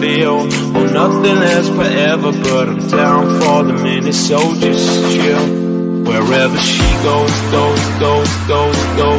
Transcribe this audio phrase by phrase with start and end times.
[0.00, 0.46] feel.
[0.76, 5.60] Oh, nothing lasts forever But I'm down for the minute So just chill.
[6.04, 9.09] Wherever she goes, goes, goes, goes, goes.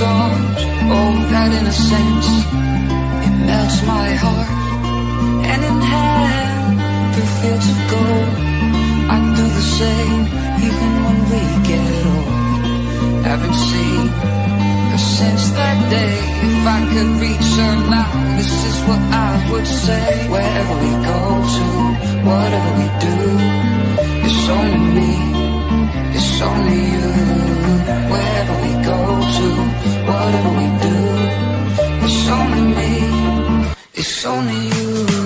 [0.00, 0.62] arms,
[0.94, 2.28] all that innocence,
[3.26, 4.50] it melts my heart.
[5.50, 8.32] And in hand, through fields of gold,
[9.14, 10.22] I do the same,
[10.68, 12.40] even when we get old.
[13.28, 14.06] Haven't seen
[14.92, 16.16] her since that day.
[16.48, 20.04] If I could reach her now, this is what I would say.
[20.34, 21.20] Wherever we go
[21.56, 21.66] to,
[22.30, 23.16] whatever we do,
[24.26, 25.12] it's only me,
[26.16, 27.08] it's only you.
[28.12, 28.59] Wherever
[29.38, 29.50] do?
[30.08, 30.96] What do we do?
[32.04, 32.90] It's only me,
[33.94, 35.19] it's only you.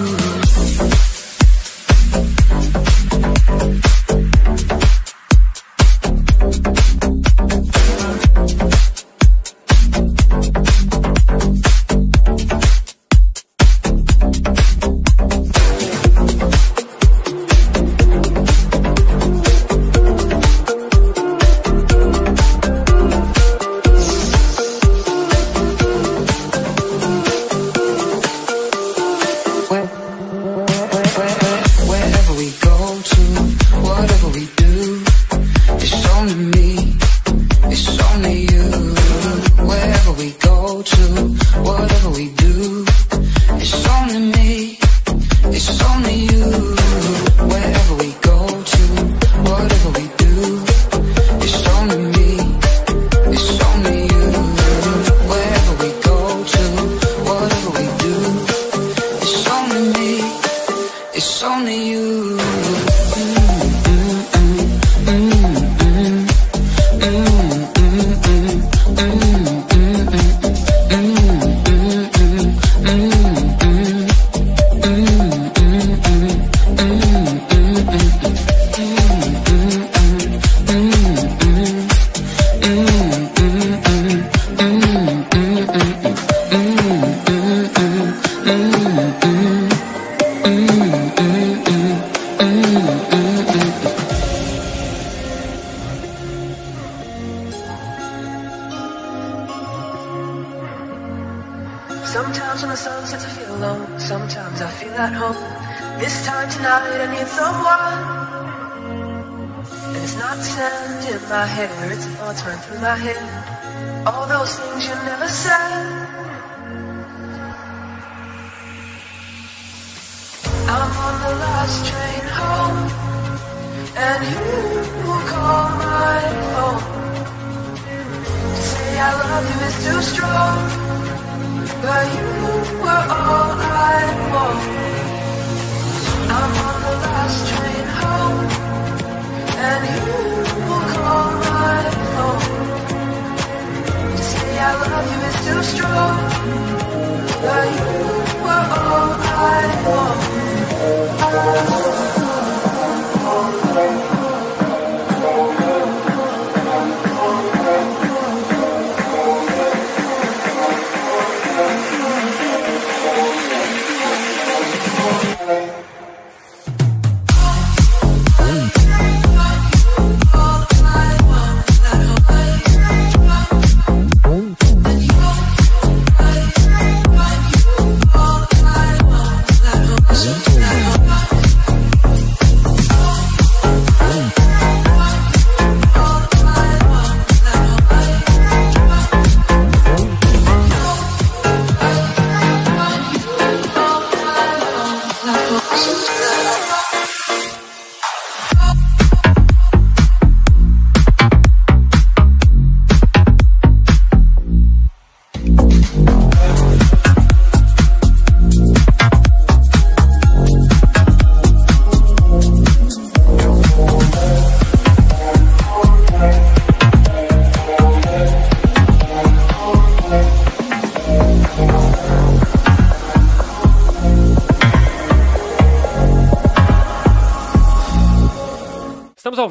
[147.55, 148.14] Bye.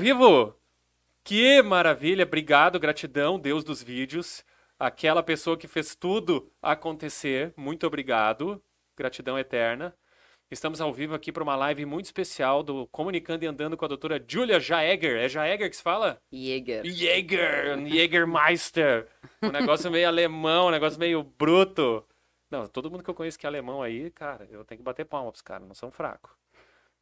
[0.03, 0.53] Vivo!
[1.23, 2.25] Que maravilha!
[2.25, 4.43] Obrigado, gratidão, Deus dos vídeos.
[4.77, 7.53] Aquela pessoa que fez tudo acontecer.
[7.55, 8.61] Muito obrigado.
[8.97, 9.95] Gratidão eterna.
[10.51, 13.87] Estamos ao vivo aqui para uma live muito especial do Comunicando e Andando com a
[13.87, 15.15] doutora Julia Jaeger.
[15.15, 16.21] É Jaeger que se fala?
[16.29, 16.85] Jäger.
[16.85, 19.07] Jäger, Jägermeister.
[19.41, 22.05] Um negócio meio alemão, um negócio meio bruto.
[22.51, 25.05] Não, todo mundo que eu conheço que é alemão aí, cara, eu tenho que bater
[25.05, 26.42] palma pros caras, não são fracos.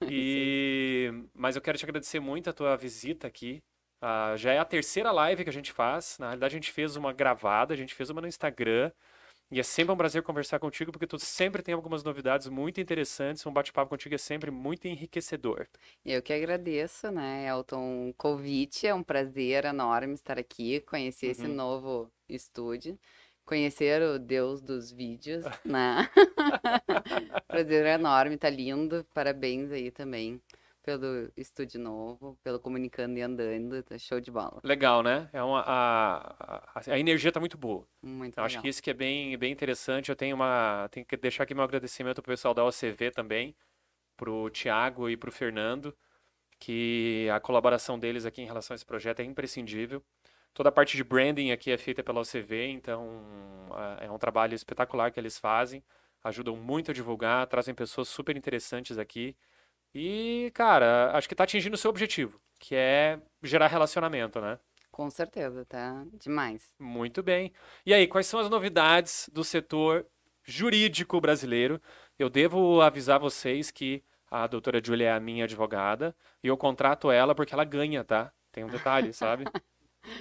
[0.10, 1.12] E...
[1.34, 3.64] Mas eu quero te agradecer muito a tua visita aqui.
[4.02, 6.18] Ah, já é a terceira live que a gente faz.
[6.20, 8.92] Na realidade, a gente fez uma gravada, a gente fez uma no Instagram.
[9.52, 13.46] E é sempre um prazer conversar contigo, porque tu sempre tem algumas novidades muito interessantes.
[13.46, 15.68] Um bate-papo contigo é sempre muito enriquecedor.
[16.06, 18.88] Eu que agradeço, né, Elton, o convite.
[18.88, 21.54] É um prazer enorme estar aqui, conhecer esse Uhum.
[21.54, 22.98] novo estúdio,
[23.46, 26.10] conhecer o Deus dos vídeos, né?
[27.48, 29.06] prazer enorme, tá lindo.
[29.14, 30.42] Parabéns aí também
[30.84, 34.60] pelo estúdio novo, pelo Comunicando e Andando, tá show de bola.
[34.64, 35.30] Legal, né?
[35.32, 37.88] É uma, a, a, a energia tá muito boa.
[38.02, 38.64] Muito Eu acho legal.
[38.64, 40.10] que isso que é bem, bem interessante.
[40.10, 40.88] Eu tenho uma.
[40.92, 43.56] Tenho que deixar aqui meu agradecimento pro pessoal da OCV também,
[44.18, 45.96] pro Thiago e pro Fernando,
[46.60, 50.04] que a colaboração deles aqui em relação a esse projeto é imprescindível.
[50.54, 53.10] Toda a parte de branding aqui é feita pela OCV, então
[53.72, 55.84] ah, é um trabalho espetacular que eles fazem.
[56.24, 59.36] Ajudam muito a divulgar, trazem pessoas super interessantes aqui.
[59.94, 64.60] E, cara, acho que tá atingindo o seu objetivo, que é gerar relacionamento, né?
[64.92, 66.76] Com certeza, tá demais.
[66.78, 67.54] Muito bem.
[67.86, 70.06] E aí, quais são as novidades do setor
[70.44, 71.82] jurídico brasileiro?
[72.20, 77.10] Eu devo avisar vocês que a doutora Júlia é a minha advogada e eu contrato
[77.10, 78.34] ela porque ela ganha, tá?
[78.52, 79.46] Tem um detalhe, sabe?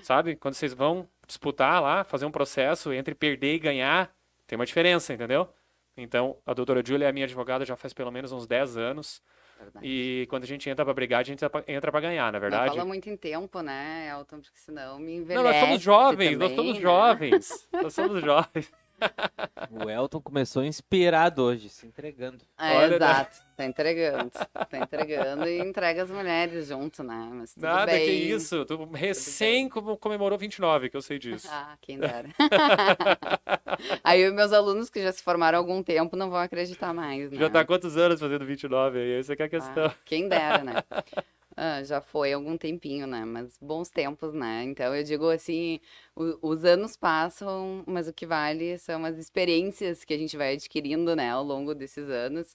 [0.02, 0.36] Sabe?
[0.36, 4.14] Quando vocês vão disputar lá, fazer um processo entre perder e ganhar,
[4.46, 5.48] tem uma diferença, entendeu?
[5.96, 9.22] Então, a doutora Júlia é a minha advogada já faz pelo menos uns 10 anos.
[9.58, 9.86] Verdade.
[9.86, 12.70] E quando a gente entra pra brigar, a gente entra pra ganhar, na Não verdade?
[12.70, 16.50] fala muito em tempo, né, Elton, porque senão me Não, envelhece nós somos jovens, nós
[16.50, 16.80] também, somos né?
[16.80, 17.68] jovens.
[17.72, 18.72] Nós somos jovens.
[19.70, 22.38] O Elton começou inspirado hoje, se entregando.
[22.58, 22.96] É, Olha, né?
[22.96, 23.36] exato.
[23.56, 24.30] Tá entregando.
[24.30, 27.28] Tá entregando e entrega as mulheres junto, né?
[27.32, 28.04] Mas tudo Nada bem.
[28.04, 28.64] que isso.
[28.64, 31.46] Tu recém comemorou 29, que eu sei disso.
[31.50, 32.28] Ah, quem dera.
[34.02, 37.30] Aí os meus alunos que já se formaram há algum tempo não vão acreditar mais,
[37.30, 37.38] né?
[37.38, 39.12] Já tá há quantos anos fazendo 29 aí?
[39.20, 39.86] Essa que é a questão.
[39.86, 40.74] Ah, quem dera, né?
[41.56, 43.24] Ah, já foi algum tempinho, né?
[43.24, 44.62] Mas bons tempos, né?
[44.64, 45.80] Então eu digo assim,
[46.16, 50.54] o- os anos passam, mas o que vale são as experiências que a gente vai
[50.54, 52.54] adquirindo, né, ao longo desses anos.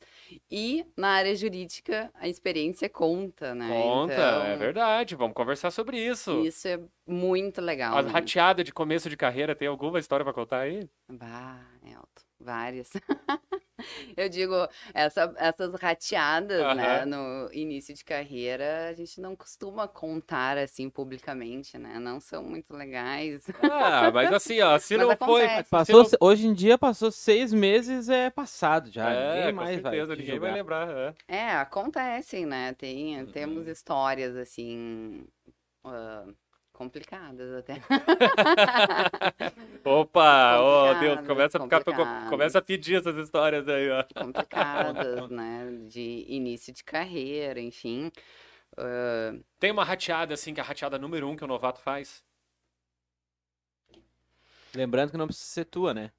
[0.49, 3.67] E na área jurídica, a experiência conta, né?
[3.75, 5.15] Conta, Então, é verdade.
[5.15, 6.31] Vamos conversar sobre isso.
[6.45, 7.97] Isso é muito legal.
[7.97, 8.11] As né?
[8.11, 10.87] rateadas de começo de carreira, tem alguma história pra contar aí?
[11.09, 12.89] Bah, Elton, várias.
[14.17, 14.53] Eu digo,
[14.93, 17.05] essa- essas rateadas, né, Aham.
[17.05, 21.99] no início de carreira, a gente não costuma contar assim publicamente, né?
[21.99, 23.43] Não são muito legais.
[23.59, 25.49] Ah, mas assim, ó, se Mas não foi.
[25.49, 25.63] acontece.
[25.65, 29.11] se Passou, não- Hoje em dia passou seis meses, é passado já.
[29.13, 29.91] É, ninguém com mais vai.
[29.91, 30.89] certeza, te ninguém vai lembrar.
[30.89, 31.15] é.
[31.27, 32.73] É, acontecem, né?
[32.73, 33.31] Tem, Uhum.
[33.31, 35.25] temos histórias assim
[35.83, 36.25] ah,
[36.75, 37.75] complicadas até.
[39.83, 44.03] Opa, oh Deus, começa a, ficar, começa a pedir essas histórias aí, ó.
[44.13, 45.71] complicadas, né?
[45.87, 48.11] De início de carreira, enfim.
[48.77, 52.23] Ah, Tem uma rateada assim, que é a rateada número um que o novato faz?
[54.75, 56.11] Lembrando que não precisa ser tua, né?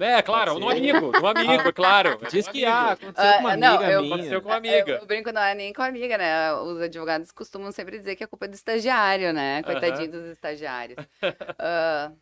[0.00, 0.70] É, claro, ser.
[0.70, 2.18] amigo, no amigo, é claro.
[2.30, 4.14] Diz que ah, aconteceu Ah, com uma não, amiga eu- minha.
[4.14, 4.92] Aconteceu com uma amiga.
[4.92, 6.52] Eu, eu brinco, não é nem com a amiga, né?
[6.54, 9.62] Os advogados costumam sempre dizer que a culpa é do estagiário, né?
[9.62, 10.98] Coitadinho dos estagiários.
[11.60, 12.12] Ah,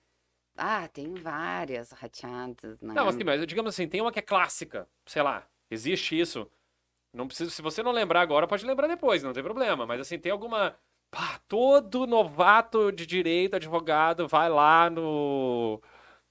[0.57, 2.95] ah, tem várias rateadas, né?
[2.95, 6.51] Não, mas, assim, mas digamos assim, tem uma que é clássica, sei lá, existe isso.
[7.13, 9.87] Não precisa, se você não lembrar agora, pode lembrar depois, não tem problema.
[9.87, 10.77] Mas assim, tem alguma.
[11.11, 15.81] Pá, todo novato de direito, advogado, vai lá no,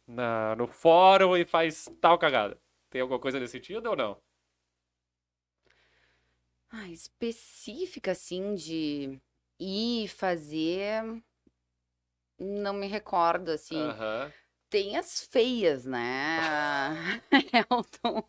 [0.08, 2.60] na- no fórum e faz tal cagada.
[2.90, 4.18] Tem alguma coisa nesse sentido ou não?
[6.70, 9.20] Ah, específica, assim, de
[9.60, 11.04] ir fazer.
[12.38, 13.76] Não me recordo, assim.
[14.70, 16.38] Tem as feias, né?
[17.72, 18.24] Elton?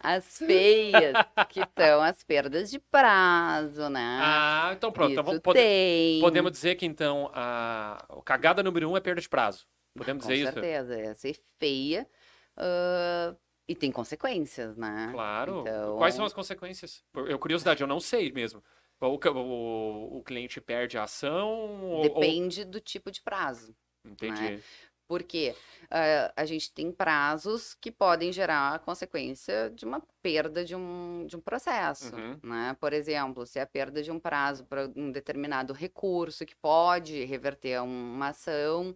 [0.00, 1.16] As feias,
[1.48, 4.20] que são as perdas de prazo, né?
[4.20, 5.12] Ah, então pronto.
[5.12, 5.60] Então Isso vamos, pode-
[6.20, 9.66] podemos dizer que então a cagada número um é perda de prazo.
[9.98, 10.52] Podemos Com dizer isso?
[10.52, 12.08] certeza, é ser feia
[12.56, 13.34] ah,
[13.68, 15.10] e tem consequências, né?
[15.12, 15.60] Claro.
[15.60, 17.04] Então- Quais são as consequências?
[17.14, 18.62] Eu, curiosidade, eu não sei mesmo.
[19.00, 21.48] O, o, o cliente perde a ação
[21.84, 22.02] ou- ou...
[22.02, 23.76] Depende do tipo de prazo.
[24.04, 24.60] Entendi.
[25.06, 25.54] Porque
[25.90, 31.24] ah, a gente tem prazos que podem gerar a consequência de uma perda de um,
[31.26, 32.14] de um processo.
[32.14, 32.38] Uhum.
[32.42, 32.76] Né?
[32.80, 37.24] Por exemplo, se é a perda de um prazo para um determinado recurso que pode
[37.24, 38.94] reverter uma ação,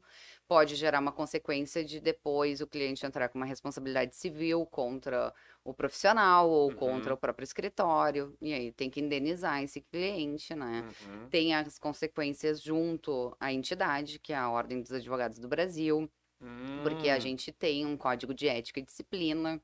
[0.52, 5.32] pode gerar uma consequência de depois o cliente entrar com uma responsabilidade civil contra
[5.64, 6.74] o profissional ou Uhum.
[6.74, 8.36] contra o próprio escritório.
[8.40, 10.84] E aí tem que indenizar esse cliente, né?
[11.00, 11.30] Uhum.
[11.30, 16.10] Tem as consequências junto à entidade, que é a Ordem dos Advogados do Brasil,
[16.82, 19.62] porque a Hum, gente tem um código de ética e disciplina.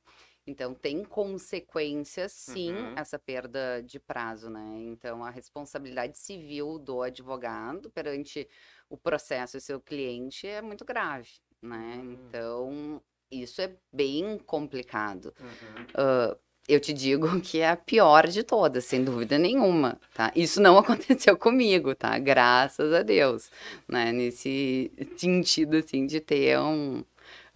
[0.49, 2.95] Então, tem consequências, sim, Uhum.
[2.97, 4.65] essa perda de prazo, né?
[4.87, 8.49] Então, a responsabilidade civil do advogado perante
[8.89, 11.29] o processo e seu cliente é muito grave,
[11.61, 12.01] né?
[12.03, 12.13] Hum.
[12.29, 15.35] Então, isso é bem complicado.
[15.39, 15.87] uhum.
[15.95, 20.33] Ah, eu te digo que é a pior de todas, sem dúvida nenhuma, tá?
[20.35, 22.19] Isso não aconteceu comigo, tá?
[22.19, 23.51] Graças a Deus,
[23.87, 24.13] né?
[24.13, 27.05] Nesse sentido, assim, de ter um,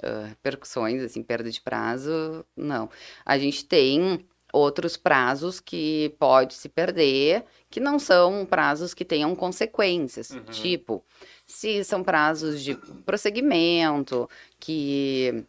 [0.03, 2.89] ah, percussões, assim, perda de prazo, não.
[3.25, 9.35] A gente tem outros prazos que pode se perder, que não são prazos que tenham
[9.35, 10.45] consequências, Uhum.
[10.45, 11.03] tipo,
[11.47, 12.75] se são prazos de
[13.07, 14.29] prosseguimento,
[14.61, 15.45] que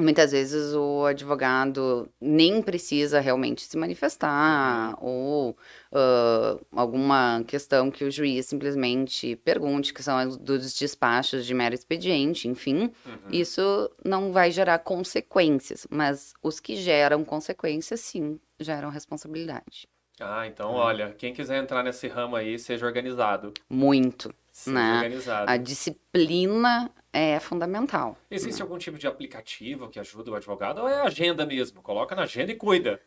[0.00, 5.56] Muitas vezes o advogado nem precisa realmente se manifestar, ou
[5.92, 12.48] ah, alguma questão que o juiz simplesmente pergunte, que são dos despachos de mero expediente,
[12.48, 13.30] enfim, Uhum.
[13.30, 19.86] isso não vai gerar consequências, mas os que geram consequências, sim, geram responsabilidade.
[20.20, 23.52] Ah, então, olha, quem quiser entrar nesse ramo aí, seja organizado.
[23.68, 24.32] Muito.
[24.70, 24.96] Né?
[24.96, 25.50] organizado.
[25.50, 28.16] A disciplina é fundamental.
[28.30, 31.82] Existe algum tipo de aplicativo que ajuda o advogado ou é agenda mesmo?
[31.82, 33.00] Coloca na agenda e cuida.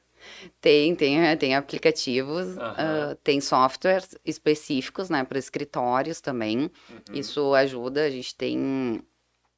[0.61, 6.71] Tem, tem, eh, tem aplicativos, ah, tem softwares específicos, né, para escritórios também.
[6.89, 7.13] Uhum.
[7.13, 9.03] Isso ajuda, a gente tem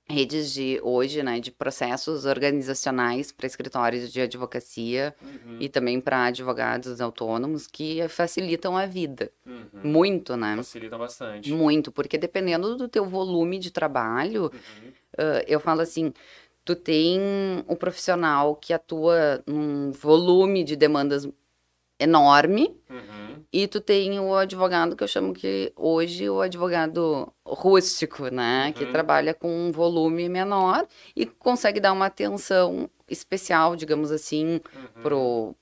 [0.09, 5.57] redes de hoje, né, de processos organizacionais para escritórios de advocacia Uhum.
[5.59, 9.31] e também para advogados autônomos que facilitam a vida.
[9.45, 9.81] Uhum.
[9.83, 10.55] Muito, né?
[10.55, 11.51] Facilita bastante.
[11.51, 14.91] Muito, porque dependendo do teu volume de trabalho, Uhum.
[15.17, 16.13] ah, eu falo assim,
[16.63, 17.19] tu tem
[17.67, 21.27] o profissional que atua num volume de demandas
[21.99, 23.43] enorme Uhum.
[23.51, 28.85] e tu tem o advogado que eu chamo que hoje o advogado rústico, né, que
[28.85, 28.91] Uhum.
[28.91, 35.01] trabalha com um volume menor e consegue dar uma atenção especial, digamos assim, Uhum.
[35.01, 35.55] pro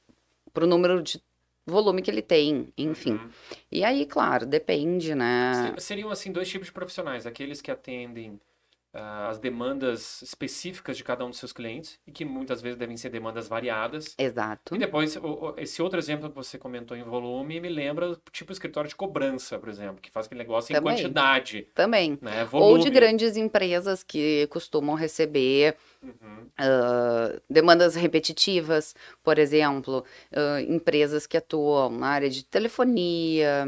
[0.53, 1.21] pro número de
[1.67, 3.13] volume que ele tem, enfim.
[3.13, 3.29] Uhum.
[3.71, 5.75] E aí, claro, depende, né?
[5.77, 7.25] Se- Seriam, assim, dois tipos de profissionais.
[7.25, 8.39] Aqueles que atendem
[8.95, 12.95] ah, as demandas específicas de cada um dos seus clientes e que muitas vezes devem
[12.95, 14.15] ser demandas variadas.
[14.17, 14.73] Exato.
[14.73, 18.51] E depois, o- o- esse outro exemplo que você comentou em volume me lembra tipo
[18.51, 20.95] escritório de cobrança, por exemplo, que faz aquele negócio em Também.
[20.95, 22.17] quantidade, Também.
[22.21, 22.47] né?
[22.53, 26.47] Ou de grandes empresas que costumam receber Uhum.
[26.57, 33.67] ah, demandas repetitivas, por exemplo, ah, empresas que atuam na área de telefonia,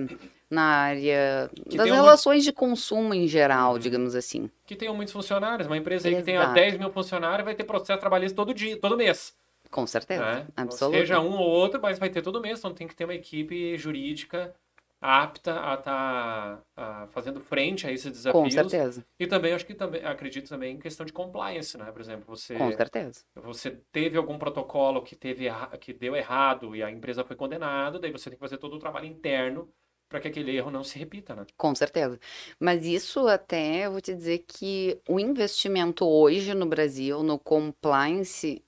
[0.50, 3.80] na área Que das tem um- relações de consumo em geral, Uhum.
[3.80, 4.50] digamos assim.
[4.66, 5.68] Que tenham muitos funcionários.
[5.68, 6.54] Uma empresa aí que tenha Exato.
[6.54, 9.36] 10 mil funcionários vai ter processo trabalhista todo dia, todo mês.
[9.70, 10.48] Com certeza, né?
[10.56, 11.08] Absolutamente.
[11.08, 12.60] Seja um ou outro, mas vai ter todo mês.
[12.60, 14.54] Então tem que ter uma equipe jurídica
[15.00, 18.54] apta a estar fazendo frente a esses Com desafios.
[18.54, 21.92] certeza, E também acho que também acredito também em questão de compliance, né?
[21.92, 23.22] Por exemplo, você com certeza.
[23.36, 25.48] você teve algum protocolo que teve
[25.80, 28.80] que deu errado e a empresa foi condenada, daí você tem que fazer todo o
[28.80, 29.70] trabalho interno
[30.10, 31.46] para que aquele erro não se repita, né?
[31.58, 32.20] Com certeza.
[32.60, 38.64] Mas isso até, eu vou te dizer que o investimento hoje no Brasil, no compliance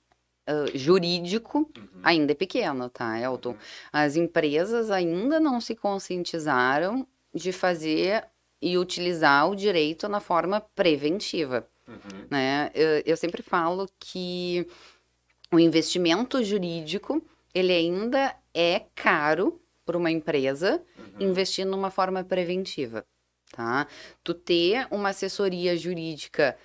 [0.46, 1.70] ah, jurídico,
[2.02, 3.56] ainda é pequeno, tá, Elton?
[3.92, 8.24] As empresas ainda não se conscientizaram de fazer
[8.60, 12.26] e utilizar o direito na forma preventiva, Uhum.
[12.30, 12.70] né?
[12.72, 14.64] Eu, eu sempre falo que
[15.52, 17.20] o investimento jurídico,
[17.52, 20.80] ele ainda é caro para uma empresa
[21.18, 23.04] investir numa forma preventiva,
[23.50, 23.88] tá?
[24.22, 26.56] Tu ter uma assessoria jurídica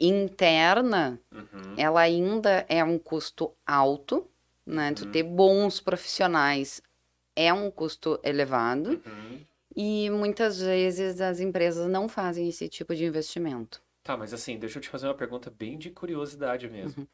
[0.00, 1.74] interna, Uhum.
[1.76, 4.28] ela ainda é um custo alto,
[4.66, 4.92] né?
[4.94, 6.82] Tu ter bons profissionais
[7.36, 9.38] é um custo elevado Uhum.
[9.76, 13.80] e muitas vezes as empresas não fazem esse tipo de investimento.
[14.02, 16.72] Tá, mas assim, deixa eu te fazer uma pergunta bem de curiosidade Uhum.
[16.72, 17.08] mesmo.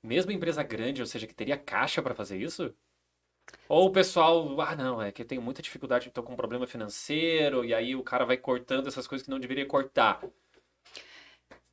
[0.00, 2.72] Mesmo empresa grande, ou seja, que teria caixa para fazer isso?
[3.68, 6.66] Ou o pessoal, ah, não, é que eu tenho muita dificuldade, estou com um problema
[6.66, 10.22] financeiro, e aí o cara vai cortando essas coisas que não deveria cortar.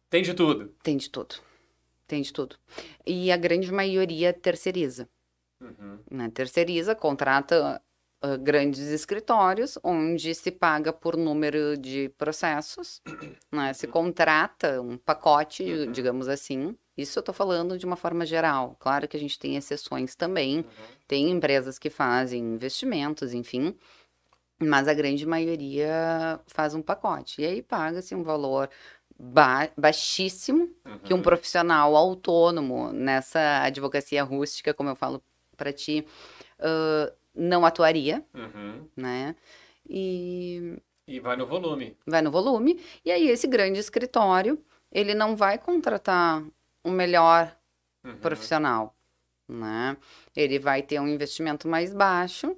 [0.09, 0.73] Tem de tudo.
[0.83, 1.35] Tem de tudo.
[2.07, 2.57] Tem de tudo.
[3.05, 5.09] E a grande maioria terceiriza.
[5.61, 5.99] Uhum.
[6.11, 6.29] né?
[6.33, 7.81] Terceiriza, contrata
[8.21, 13.01] ah, grandes escritórios, onde se paga por número de processos,
[13.51, 13.73] né?
[13.73, 16.75] Se contrata um pacote, digamos assim.
[16.97, 18.75] Isso eu estou falando de uma forma geral.
[18.79, 20.65] Claro que a gente tem exceções também.
[21.07, 23.75] Tem empresas que fazem investimentos, enfim.
[24.59, 27.41] Mas a grande maioria faz um pacote.
[27.41, 28.69] E aí paga-se um valor
[29.19, 30.69] ba- baixíssimo
[31.03, 35.21] que um profissional autônomo nessa advocacia rústica, como eu falo
[35.57, 36.05] para ti,
[36.59, 38.87] ãh, não atuaria, Uhum.
[38.95, 39.35] né?
[39.87, 41.95] E E vai no volume.
[42.07, 42.79] vai no volume.
[43.03, 44.57] E aí esse grande escritório,
[44.91, 46.41] ele não vai contratar
[46.85, 47.53] o melhor
[48.05, 48.17] Uhum.
[48.17, 48.95] profissional,
[49.49, 49.97] né?
[50.35, 52.55] Ele vai ter um investimento mais baixo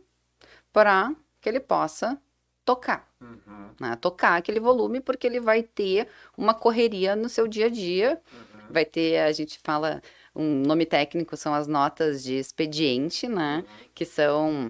[0.74, 2.22] para que ele possa
[2.66, 3.70] tocar, Uhum.
[3.80, 3.96] né?
[3.96, 8.22] Tocar aquele volume porque ele vai ter uma correria no seu dia a dia.
[8.70, 10.02] Vai ter, a gente fala,
[10.36, 13.64] um nome técnico são as notas de expediente, né?
[13.96, 14.70] Que são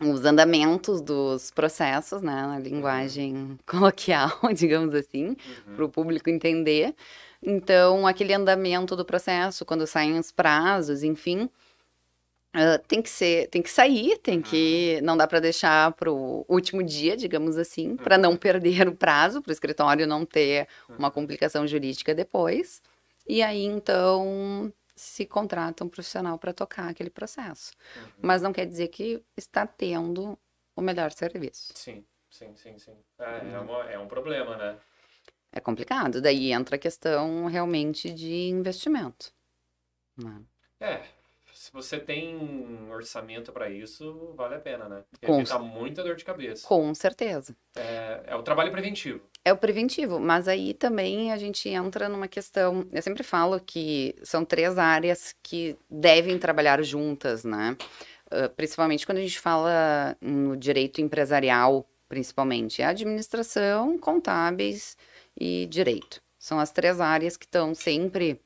[0.00, 2.34] os andamentos dos processos, né?
[2.46, 5.36] Na linguagem coloquial, digamos assim,
[5.74, 6.94] para o público entender.
[7.42, 11.48] Então, aquele andamento do processo, quando saem os prazos, enfim,
[12.58, 16.42] ah, tem que ser, tem que sair, tem que, não dá para deixar para o
[16.48, 20.66] último dia, digamos assim, para não perder o prazo, para o escritório não ter
[20.98, 22.80] uma complicação jurídica depois.
[23.28, 27.72] E aí, então, se contrata um profissional para tocar aquele processo.
[28.20, 30.38] Mas não quer dizer que está tendo
[30.74, 31.72] o melhor serviço.
[31.74, 32.96] Sim, sim, sim, sim.
[33.18, 34.78] É, é, uma- é um problema, né?
[35.52, 36.20] É complicado.
[36.20, 39.32] Daí entra a questão realmente de investimento.
[40.16, 40.42] né?
[40.80, 41.02] É,
[41.66, 45.02] se você tem um orçamento para isso, vale a pena, né?
[45.10, 46.64] Porque Com evita muita dor de cabeça.
[46.64, 47.56] Com certeza.
[47.74, 49.20] É, é o trabalho preventivo.
[49.44, 52.86] É o preventivo, mas aí também a gente entra numa questão.
[52.92, 57.76] Eu sempre falo que são três áreas que devem trabalhar juntas, né?
[58.30, 62.80] Ah, principalmente quando a gente fala no direito empresarial, principalmente.
[62.80, 64.96] É administração, contábeis
[65.36, 66.22] e direito.
[66.38, 68.40] São as três áreas que estão sempre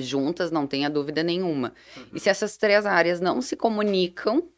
[0.00, 1.72] juntas, não tenha dúvida nenhuma.
[2.12, 4.48] E se essas três áreas não se comunicam,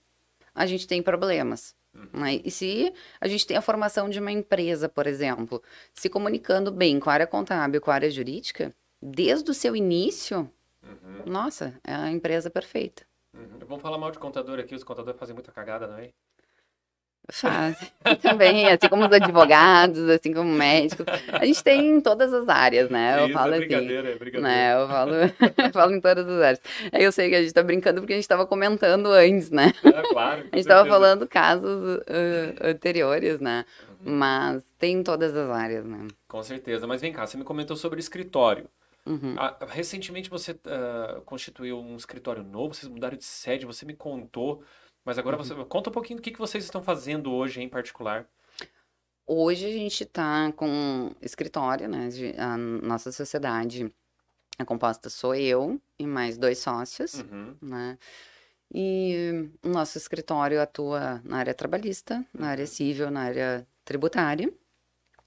[0.55, 1.75] a gente tem problemas.
[2.13, 2.41] né?
[2.45, 5.63] E se a gente tem a formação de uma empresa, por exemplo,
[5.95, 10.51] se comunicando bem com a área contábil, com a área jurídica, desde o seu início,
[11.27, 13.05] nossa, é a empresa perfeita.
[13.35, 13.59] Uhum.
[13.67, 16.11] Vamos falar mal de contador aqui, os contadores fazem muita cagada, não é?
[17.33, 17.93] Faz.
[18.23, 21.07] Também, assim como os advogados, assim como médicos.
[21.33, 23.21] A gente tem em todas as áreas, né?
[23.21, 23.67] Eu Isso, falo é assim.
[23.67, 24.49] brincadeira, é brincadeira.
[24.49, 25.31] Né, eu falo, eu
[25.73, 26.61] falo em todas as áreas.
[26.93, 29.73] Aí eu sei que a gente tá brincando porque a gente tava comentando antes, né?
[29.85, 30.47] É, claro.
[30.51, 33.65] A gente tava falando casos ah, anteriores, né?
[34.03, 36.09] Mas tem em todas as áreas, né?
[36.27, 36.87] Com certeza.
[36.87, 38.67] Mas vem cá, você me comentou sobre escritório.
[39.07, 39.35] Uhum.
[39.39, 44.63] Ah, recentemente você ah, constituiu um escritório novo, vocês mudaram de sede, você me contou.
[45.05, 48.27] Mas agora você conta um pouquinho do que, que vocês estão fazendo hoje em particular.
[49.27, 52.09] Hoje a gente tá com escritório, né?
[52.39, 53.93] A nossa sociedade
[54.59, 57.57] é composta sou eu e mais dois sócios, Uhum.
[57.63, 57.99] né?
[58.73, 64.53] E o nosso escritório atua na área trabalhista, na área civil, na área tributária.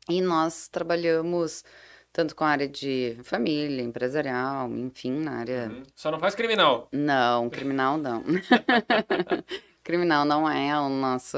[0.10, 1.64] E nós trabalhamos
[2.13, 5.84] tanto com a área de família, empresarial, enfim, na área Uhum.
[5.95, 6.88] Só não faz criminal.
[6.91, 8.23] Não, criminal não.
[9.84, 11.38] criminal não é o nosso,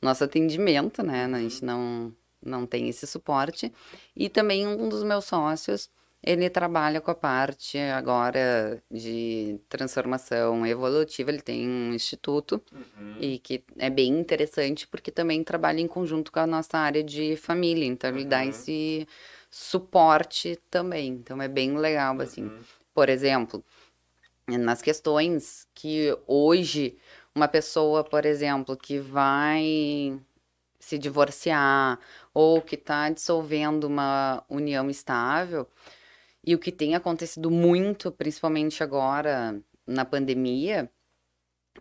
[0.00, 1.24] nosso atendimento, né?
[1.24, 2.12] A gente não,
[2.44, 3.72] não tem esse suporte.
[4.14, 5.90] E também um dos meus sócios,
[6.22, 13.16] Ele trabalha com a parte agora de transformação evolutiva, ele tem um instituto Uhum.
[13.20, 17.36] e que é bem interessante porque também trabalha em conjunto com a nossa área de
[17.36, 18.48] família, então ele dá Uhum.
[18.48, 19.06] esse
[19.56, 22.44] suporte também, então é bem legal assim.
[22.44, 22.60] Uhum.
[22.92, 23.64] Por exemplo,
[24.46, 26.98] nas questões que hoje
[27.34, 30.20] uma pessoa, por exemplo, que vai
[30.78, 31.98] se divorciar
[32.34, 35.66] ou que está dissolvendo uma união estável,
[36.44, 40.90] e o que tem acontecido muito, principalmente agora na pandemia,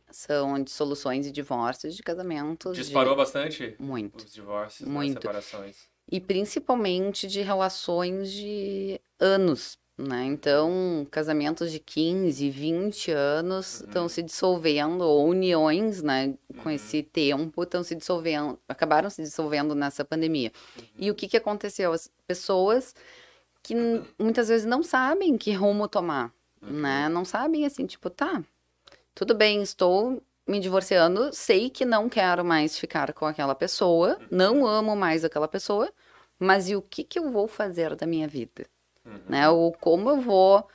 [0.09, 2.77] são dissoluções e divórcios de casamentos.
[2.77, 4.23] de- Disparou bastante Muito.
[4.23, 5.17] os divórcios, Muito.
[5.17, 5.94] as separações.
[6.11, 10.25] E principalmente de relações de anos, né?
[10.25, 13.87] Então, casamentos de 15, 20 anos Uhum.
[13.87, 16.75] estão se dissolvendo, ou uniões, né, com Uhum.
[16.75, 20.51] esse tempo estão se dissolvendo, acabaram se dissolvendo nessa pandemia.
[20.99, 21.91] E o que que aconteceu?
[21.93, 22.93] As pessoas
[23.63, 23.73] que
[24.19, 26.71] muitas vezes não sabem que rumo tomar, Uhum.
[26.81, 27.09] né?
[27.09, 28.43] Não sabem assim, tipo, tá,
[29.15, 34.65] tudo bem, estou me divorciando, sei que não quero mais ficar com aquela pessoa, não
[34.65, 35.91] amo mais aquela pessoa,
[36.37, 38.65] mas e o que que eu vou fazer da minha vida?
[39.03, 39.19] Uhum.
[39.27, 39.49] Né?
[39.49, 40.67] Ou como eu vou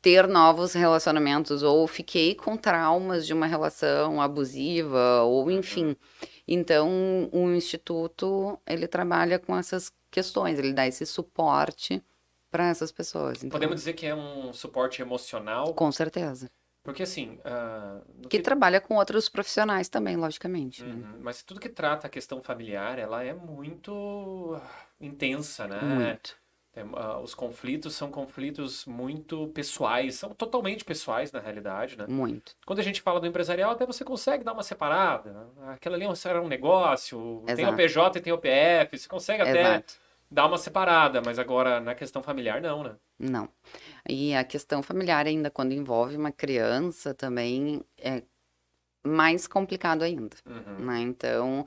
[0.00, 5.96] ter novos relacionamentos, ou fiquei com traumas de uma relação abusiva, ou enfim.
[6.46, 12.02] Então, o instituto, ele trabalha com essas questões, ele dá esse suporte
[12.50, 13.38] para essas pessoas.
[13.38, 16.50] Então, Podemos dizer que é um suporte emocional, com certeza.
[16.88, 20.82] Porque assim, ah, no Que trabalha com outros profissionais também, logicamente.
[20.82, 20.94] né?
[20.94, 24.58] Uhum, Mas tudo que trata a questão familiar, ela é muito
[24.98, 25.82] intensa, né?
[25.82, 26.34] Muito.
[26.72, 32.06] Tem, ah, os conflitos são conflitos muito pessoais, são totalmente pessoais na realidade, né?
[32.08, 32.56] Muito.
[32.64, 35.30] Quando a gente fala do empresarial, até você consegue dar uma separada.
[35.30, 35.46] né?
[35.74, 37.76] Aquela ali era um negócio, tem o Exato.
[37.76, 39.84] PJ e tem o PF, você consegue até
[40.30, 42.96] Dar uma separada, mas agora na questão familiar não, né?
[43.18, 43.48] Não.
[44.08, 48.22] E a questão familiar, ainda quando envolve uma criança, também é
[49.06, 50.36] mais complicado ainda.
[50.46, 50.84] Uhum.
[50.84, 51.00] né?
[51.00, 51.64] Então,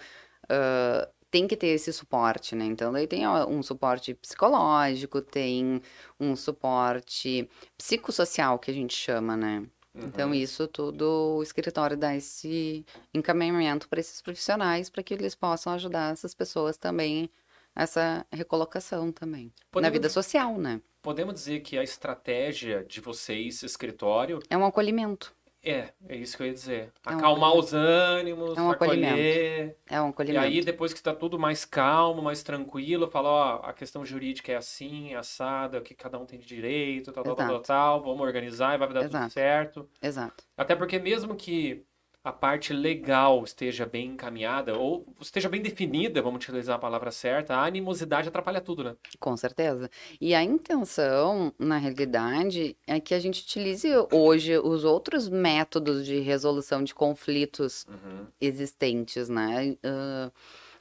[0.49, 2.65] ah, tem que ter esse suporte, né?
[2.65, 5.81] Então, daí tem um suporte psicológico, tem
[6.19, 9.65] um suporte psicossocial, que a gente chama, né?
[9.95, 10.33] Então, Uhum.
[10.35, 16.13] isso tudo, o escritório dá esse encaminhamento para esses profissionais, para que eles possam ajudar
[16.13, 17.29] essas pessoas também,
[17.75, 19.45] essa recolocação também.
[19.45, 20.81] Na Podemos- vida social, né?
[21.01, 25.33] Podemos dizer que a estratégia de vocês, escritório, É um acolhimento.
[25.63, 26.91] é, é isso que eu ia dizer.
[27.07, 29.13] É um Acalmar os ânimos, É um acolhimento.
[29.13, 29.77] acolher.
[29.89, 30.45] É um E acolhimento.
[30.45, 34.55] aí, depois que está tudo mais calmo, mais tranquilo, fala, ó, a questão jurídica é
[34.57, 37.67] assim, é assada, o que cada um tem de direito, tal, tal, tal, tal, Exato.
[37.67, 39.33] tal, vamos organizar e vai dar tudo Exato.
[39.33, 39.89] certo.
[40.01, 40.43] Exato.
[40.55, 41.83] Até porque mesmo que
[42.23, 47.55] a parte legal esteja bem encaminhada, ou esteja bem definida, vamos utilizar a palavra certa,
[47.55, 48.95] a animosidade atrapalha tudo, né?
[49.19, 49.89] Com certeza.
[50.19, 56.19] E a intenção, na realidade, é que a gente utilize hoje os outros métodos de
[56.19, 58.27] resolução de conflitos Uhum.
[58.39, 59.75] existentes, né?
[59.83, 60.31] Ah,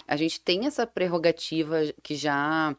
[0.07, 2.76] a gente tem essa prerrogativa que já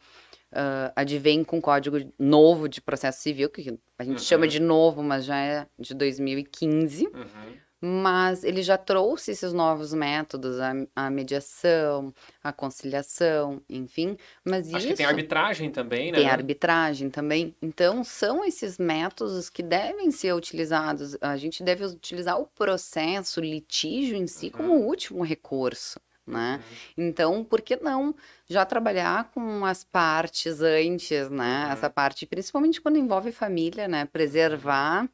[0.53, 4.49] ah, advém com o Código Novo de Processo Civil, que a gente chama Uhum.
[4.49, 7.07] de novo, mas já é de 2015.
[7.07, 7.57] Uhum.
[7.83, 12.13] Mas ele já trouxe esses novos métodos, a, a mediação,
[12.43, 14.15] a conciliação, enfim.
[14.45, 16.19] Mas Acho que tem isso- arbitragem também, né?
[16.19, 17.55] tem arbitragem também.
[17.59, 21.17] Então, são esses métodos que devem ser utilizados.
[21.19, 24.81] A gente deve utilizar o processo, o litígio em si, como Uhum.
[24.81, 25.99] o último recurso.
[26.27, 26.61] Né?
[26.95, 28.13] Então, por que não
[28.47, 31.65] já trabalhar com as partes antes, né?
[31.65, 31.71] Uhum.
[31.73, 34.05] Essa parte, principalmente quando envolve família, né?
[34.05, 35.09] Preservar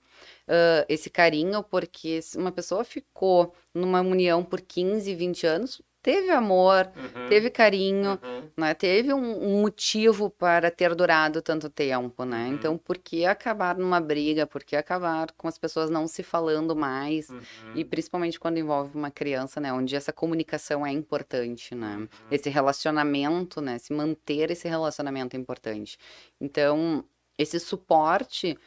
[0.48, 6.30] ah, esse carinho, porque se uma pessoa ficou numa união por 15, 20 anos, teve
[6.30, 7.28] amor, Uhum.
[7.28, 8.50] teve carinho, Uhum.
[8.56, 8.74] né?
[8.74, 12.46] Teve um, um motivo para ter durado tanto tempo, né?
[12.48, 12.54] Uhum.
[12.54, 14.48] Então, por que acabar numa briga?
[14.48, 17.28] Por que acabar com as pessoas não se falando mais?
[17.30, 17.42] Uhum.
[17.76, 19.74] E principalmente quando envolve uma criança, né?
[19.74, 21.98] Onde essa comunicação é importante, né?
[21.98, 22.08] Uhum.
[22.32, 23.78] Esse relacionamento, né?
[23.78, 25.98] Se manter esse relacionamento é importante.
[26.40, 27.04] Então,
[27.38, 28.58] esse suporte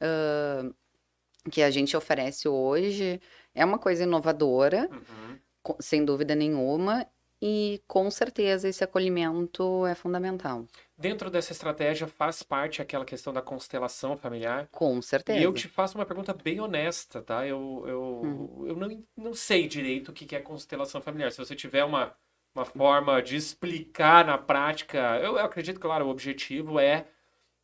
[0.00, 0.68] ah,
[1.50, 3.20] que a gente oferece hoje
[3.54, 5.38] é uma coisa inovadora, Uhum.
[5.80, 7.06] sem dúvida nenhuma,
[7.40, 10.66] e com certeza esse acolhimento é fundamental.
[10.96, 14.68] Dentro dessa estratégia faz parte aquela questão da constelação familiar.
[14.72, 15.38] Com certeza.
[15.38, 17.46] E eu te faço uma pergunta bem honesta, tá?
[17.46, 18.66] Eu, eu, Uhum.
[18.66, 21.30] eu não, não sei direito o que que é constelação familiar.
[21.30, 22.12] Se você tiver uma,
[22.52, 27.06] uma forma de explicar na prática, eu, eu acredito, claro, o objetivo é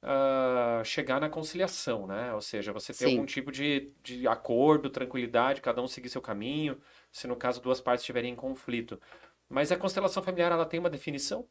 [0.07, 2.33] ah, chegar na conciliação, né?
[2.35, 3.14] Ou seja, você ter Sim.
[3.17, 6.79] algum tipo de, de acordo, tranquilidade, cada um seguir seu caminho,
[7.11, 9.01] se no caso duas partes estiverem em conflito.
[9.49, 11.47] Mas a constelação familiar, ela tem uma definição?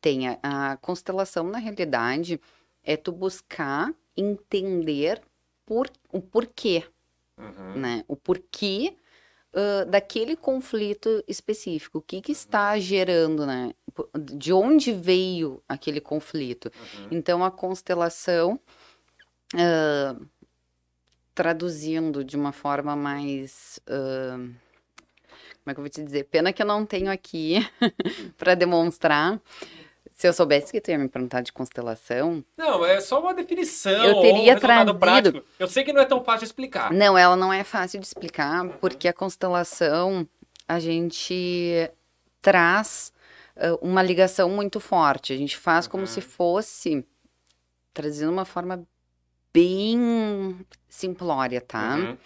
[0.00, 2.40] Tem a, a constelação, na realidade,
[2.82, 5.20] é tu buscar entender
[5.66, 6.84] por, o porquê,
[7.36, 7.80] Uhum.
[7.80, 8.04] né?
[8.06, 8.94] O porquê
[9.54, 11.98] ãh, daquele conflito específico.
[11.98, 13.72] O que que está gerando, né?
[14.34, 16.70] De onde veio aquele conflito?
[16.98, 17.08] Uhum.
[17.10, 18.58] Então, a constelação,
[19.54, 20.16] ãh,
[21.34, 23.80] traduzindo de uma forma mais.
[23.88, 24.50] ãh,
[25.62, 26.24] como é que eu vou te dizer?
[26.24, 27.56] Pena que eu não tenho aqui
[28.38, 29.40] para demonstrar.
[30.16, 34.04] Se eu soubesse que tu ia me perguntar de constelação, Não, é só uma definição.
[34.04, 35.42] Eu um teria resultado trazido- prático.
[35.58, 36.92] Eu sei que não é tão fácil de explicar.
[36.92, 40.28] Não, ela não é fácil de explicar, porque a constelação
[40.68, 41.90] a gente
[42.42, 43.12] traz
[43.80, 45.32] uma ligação muito forte.
[45.32, 47.04] A gente faz como se fosse,
[47.92, 48.86] trazendo uma forma
[49.52, 50.56] bem
[50.88, 51.96] simplória, tá?
[51.96, 52.16] Uhum.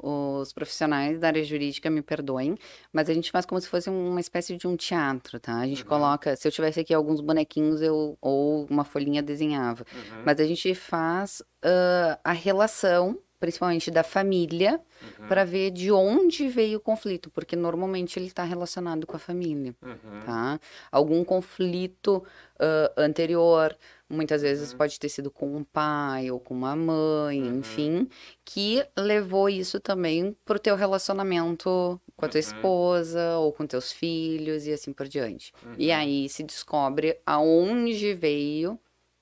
[0.00, 2.56] Os profissionais da área jurídica me perdoem,
[2.92, 5.56] mas a gente faz como se fosse uma espécie de um teatro, tá?
[5.56, 5.88] A gente Uhum.
[5.88, 9.84] coloca, se eu tivesse aqui alguns bonequinhos eu, ou uma folhinha desenhava.
[9.92, 10.22] Uhum.
[10.24, 15.28] Mas a gente faz ah, a relação, principalmente da família, Uhum.
[15.28, 19.74] para ver de onde veio o conflito, porque normalmente ele está relacionado com a família,
[19.82, 20.20] Uhum.
[20.24, 20.58] tá?
[20.90, 22.24] Algum conflito
[22.60, 23.76] ah, anterior,
[24.10, 24.78] muitas vezes Uhum.
[24.78, 27.58] pode ter sido com um pai ou com uma mãe, Uhum.
[27.60, 28.08] enfim,
[28.44, 32.40] que levou isso também pro teu relacionamento com a tua Uhum.
[32.40, 35.52] esposa ou com teus filhos e assim por diante.
[35.76, 35.96] E Uhum.
[35.96, 38.78] aí se descobre aonde veio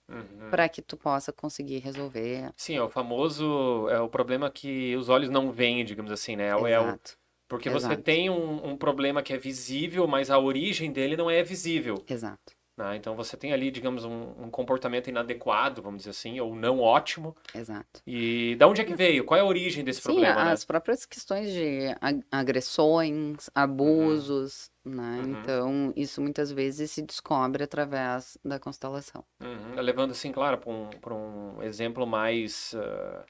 [0.08, 0.50] Uhum.
[0.50, 2.52] para que tu possa conseguir resolver.
[2.56, 3.88] Sim, é o famoso.
[3.90, 6.48] É o problema que os olhos não veem, digamos assim, né?
[6.48, 8.02] É o- Exato, porque você exato.
[8.02, 12.04] tem um, um problema que é visível, mas a origem dele não é visível.
[12.08, 12.96] exato, né?
[12.96, 17.34] Então você tem ali, digamos, um, um comportamento inadequado, vamos dizer assim, ou não ótimo.
[17.54, 18.02] exato.
[18.06, 19.24] E da onde é que veio?
[19.24, 20.52] Qual é a origem desse Sim, problema, né?
[20.52, 25.18] as próprias questões de ag- agressões, abusos, né?
[25.22, 25.32] Uhum.
[25.32, 29.24] Então, isso muitas vezes se descobre através da constelação.
[29.40, 29.74] Uhum.
[29.80, 33.24] Levando, assim, claro, para um, pra um exemplo mais ah,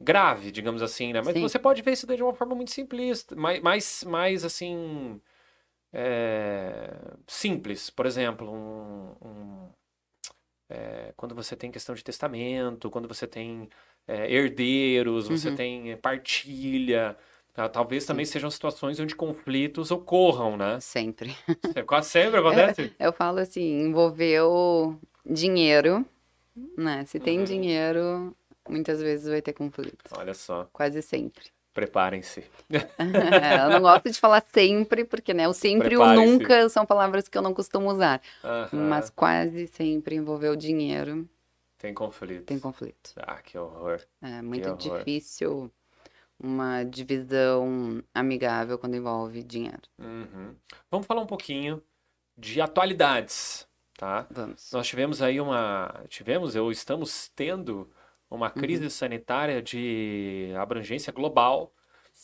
[0.00, 1.20] grave, digamos assim, né?
[1.20, 1.42] Mas Sim.
[1.42, 5.20] você pode ver isso de uma forma muito simplista, mais, mais, mais assim,
[5.92, 6.90] é,
[7.26, 7.90] simples.
[7.90, 9.68] Por exemplo, um, um,
[10.68, 13.68] é, quando você tem questão de testamento, quando você tem
[14.06, 15.56] é, herdeiros, você Uhum.
[15.56, 17.16] tem partilha,
[17.52, 17.68] tá?
[17.68, 20.80] talvez também sejam situações onde conflitos ocorram, né?
[20.80, 21.34] Sempre.
[21.86, 22.92] Quase sempre acontece.
[22.98, 26.04] Eu falo assim, envolveu dinheiro,
[26.76, 27.04] né?
[27.04, 27.44] Se tem Uhum.
[27.44, 28.36] dinheiro,
[28.68, 29.98] muitas vezes vai ter conflito.
[30.16, 31.44] Olha só, Quase sempre.
[31.72, 32.44] Preparem-se.
[32.70, 37.28] Eu não gosto de falar sempre, porque, né, o sempre e o nunca são palavras
[37.28, 38.20] que eu não costumo usar.
[38.72, 41.28] Mas quase sempre envolveu dinheiro,
[41.78, 42.44] Tem conflito.
[42.44, 43.12] tem conflito.
[43.16, 44.00] Ah, que horror.
[44.20, 44.98] É muito horror.
[44.98, 45.70] difícil
[46.38, 49.82] uma divisão amigável quando envolve dinheiro.
[49.98, 50.54] Uhum.
[50.90, 51.80] Vamos falar um pouquinho
[52.36, 53.66] de atualidades,
[53.96, 54.26] tá?
[54.30, 54.70] Vamos.
[54.72, 56.02] Nós tivemos aí uma.
[56.08, 57.88] Tivemos, ou estamos tendo,
[58.34, 61.72] uma crise sanitária de abrangência global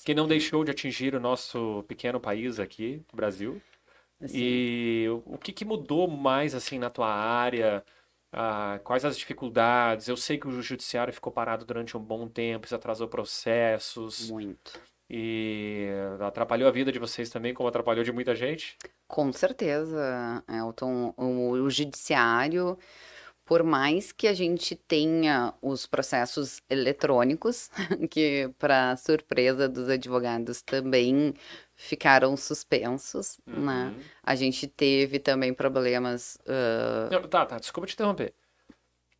[0.04, 3.60] que não deixou de atingir o nosso pequeno país aqui, o Brasil.
[4.20, 7.84] Assim, E o o que, que mudou mais assim na tua área?
[8.32, 10.08] Ah, quais as dificuldades?
[10.08, 14.80] Eu sei que o judiciário ficou parado durante um bom tempo, isso atrasou processos Muito.
[15.08, 15.88] e
[16.20, 18.76] atrapalhou a vida de vocês também, como atrapalhou de muita gente.
[19.06, 21.14] Com certeza, Elton.
[21.16, 22.78] O, o judiciário,
[23.48, 27.70] por mais que a gente tenha os processos eletrônicos,
[28.10, 31.32] que, para surpresa dos advogados, também
[31.74, 33.86] ficaram suspensos, né?
[33.96, 34.02] Uhum.
[34.22, 36.38] A gente teve também problemas.
[37.10, 38.34] Não, tá, tá, desculpa te interromper.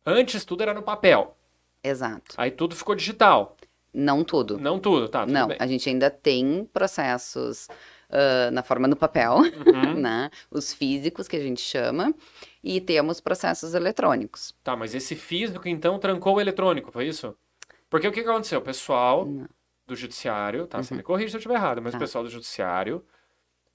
[0.05, 1.35] Antes tudo era no papel,
[1.83, 2.35] exato.
[2.37, 3.57] aí tudo ficou digital.
[3.91, 4.59] Não tudo.
[4.59, 5.57] Não tudo, tá, tudo Não, bem.
[5.59, 7.67] a gente ainda tem processos
[8.09, 9.93] ah, na forma no papel, Uhum.
[9.99, 10.29] né?
[10.51, 12.13] Os físicos, que a gente chama,
[12.63, 14.53] e temos processos eletrônicos.
[14.63, 17.35] Tá, mas esse físico então trancou o eletrônico, foi isso?
[17.89, 18.59] Porque o que aconteceu?
[18.59, 19.27] O pessoal
[19.87, 20.81] do judiciário, tá?
[20.83, 21.99] Você me corrige se eu estiver errado, mas o Uhum.
[21.99, 22.05] Tá.
[22.05, 23.03] pessoal do judiciário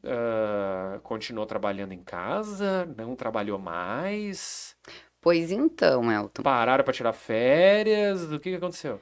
[0.04, 4.76] ah, continuou trabalhando em casa, não trabalhou mais,
[5.20, 6.42] Pois então, Elton.
[6.42, 9.00] pararam para tirar férias, o que que aconteceu?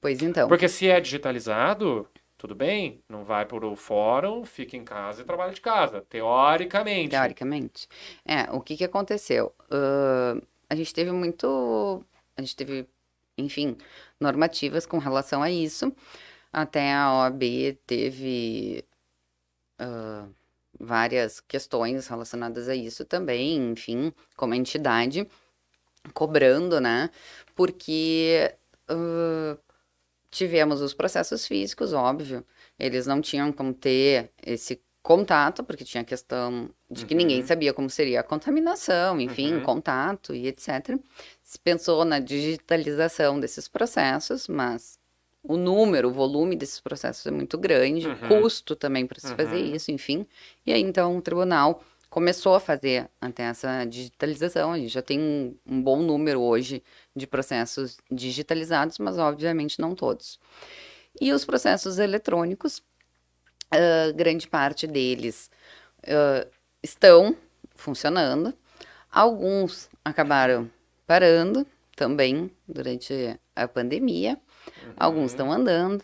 [0.00, 0.48] Pois então.
[0.48, 2.08] Porque se é digitalizado,
[2.38, 7.10] tudo bem, não vai para o fórum, fica em casa e trabalha de casa, teoricamente.
[7.10, 7.88] Teoricamente.
[8.24, 9.52] É, o que que aconteceu?
[9.68, 12.04] Ahn, a gente teve muito.
[12.36, 12.86] A gente teve,
[13.36, 13.76] enfim,
[14.20, 15.92] normativas com relação a isso.
[16.52, 17.42] Até a OAB
[17.84, 18.84] teve
[19.78, 20.26] ah,
[20.78, 25.28] várias questões relacionadas a isso também, enfim, como entidade,
[26.14, 27.10] cobrando, né?
[27.56, 28.54] Porque
[28.88, 29.58] ah,
[30.30, 32.44] tivemos os processos físicos, óbvio,
[32.78, 37.46] eles não tinham como ter esse contato, porque tinha a questão de que ninguém Uhum.
[37.46, 39.60] sabia como seria a contaminação, enfim, Uhum.
[39.62, 40.98] contato e etc.
[41.42, 44.98] Se pensou na digitalização desses processos, mas
[45.42, 48.42] o número, o volume desses processos é muito grande, o Uhum.
[48.42, 49.74] custo também para se fazer Uhum.
[49.76, 50.26] isso, enfim.
[50.66, 54.72] E aí então o tribunal começou a fazer até essa digitalização.
[54.72, 56.82] A gente já tem um, um bom número hoje
[57.14, 60.38] de processos digitalizados, mas obviamente não todos.
[61.20, 62.82] E os processos eletrônicos,
[63.70, 65.50] ah, grande parte deles
[66.06, 66.46] ah,
[66.82, 67.36] estão
[67.74, 68.54] funcionando.
[69.10, 70.70] Alguns acabaram
[71.06, 74.38] parando também durante a pandemia.
[74.96, 76.02] Alguns estão andando.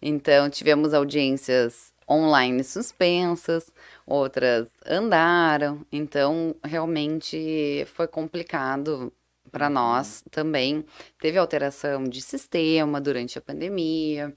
[0.00, 3.70] Então, tivemos audiências online suspensas,
[4.06, 5.84] outras andaram.
[5.90, 9.12] Então, realmente foi complicado
[9.50, 10.84] para nós também.
[11.20, 14.34] Teve alteração de sistema durante a pandemia.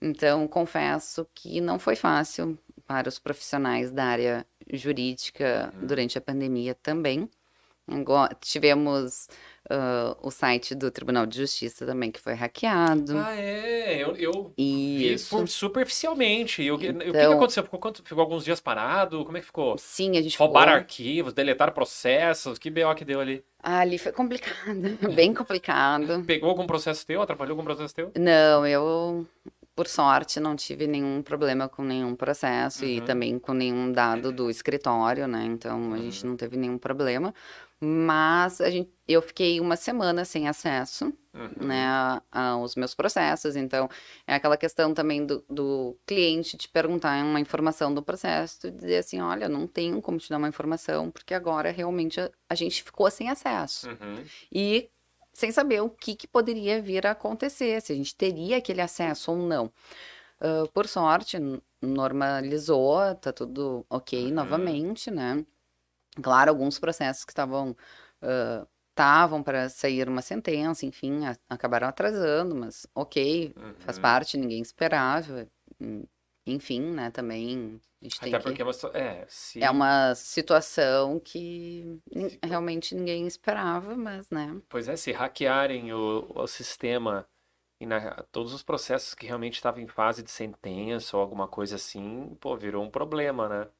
[0.00, 6.74] Então, confesso que não foi fácil para os profissionais da área jurídica durante a pandemia
[6.74, 7.28] também.
[8.40, 9.28] Tivemos
[9.70, 13.16] ah, o site do Tribunal de Justiça também que foi hackeado.
[13.18, 14.02] Ah, é.
[14.02, 15.46] Eu, eu e isso.
[15.46, 16.62] superficialmente.
[16.62, 17.62] E o que, o que que Então- aconteceu?
[17.64, 19.24] Ficou, quanto- ficou alguns dias parado?
[19.24, 19.76] Como é que ficou?
[19.78, 22.58] Sim, a gente Roubaram ficou- arquivos, deletaram processos.
[22.58, 23.44] Que BO que deu ali?
[23.62, 24.54] Ah, ali foi complicado,
[25.14, 26.22] bem complicado.
[26.24, 27.20] Pegou algum processo teu?
[27.20, 28.12] Atrapalhou algum processo teu?
[28.16, 29.26] Não, eu,
[29.74, 33.04] por sorte, não tive nenhum problema com nenhum processo e Uhum.
[33.04, 35.44] também com nenhum dado do escritório, né?
[35.44, 37.34] Então a gente não teve nenhum problema.
[37.80, 41.66] Mas a gente, eu fiquei uma semana sem acesso, Uhum.
[41.66, 43.54] né, a- aos meus processos.
[43.56, 43.88] Então
[44.26, 48.98] é aquela questão também do, do cliente te perguntar uma informação do processo, tu dizer
[48.98, 52.82] assim, olha, não tenho como te dar uma informação, porque agora realmente a, a gente
[52.82, 54.24] ficou sem acesso Uhum.
[54.52, 54.90] e
[55.32, 59.30] sem saber o que, que poderia vir a acontecer, se a gente teria aquele acesso
[59.30, 59.72] ou não.
[60.40, 61.36] Ah, por sorte,
[61.80, 64.34] normalizou, tá tudo ok Uhum.
[64.34, 65.44] novamente, né?
[66.22, 67.76] Claro, alguns processos que estavam
[68.90, 73.98] estavam para sair uma sentença, enfim, a- acabaram atrasando, mas ok, faz Uhum.
[73.98, 75.48] parte, ninguém esperava.
[75.80, 76.04] hum,
[76.46, 77.10] Enfim, né?
[77.10, 78.58] Também a gente tem Até que...
[78.58, 84.30] porque é uma situa- é, se, É uma situação que nin- realmente ninguém esperava, mas,
[84.30, 84.60] né?
[84.68, 87.26] Pois é, se hackearem o, o sistema
[87.80, 91.76] e na- todos os processos que realmente estavam em fase de sentença ou alguma coisa
[91.76, 93.70] assim, pô, virou um problema, né?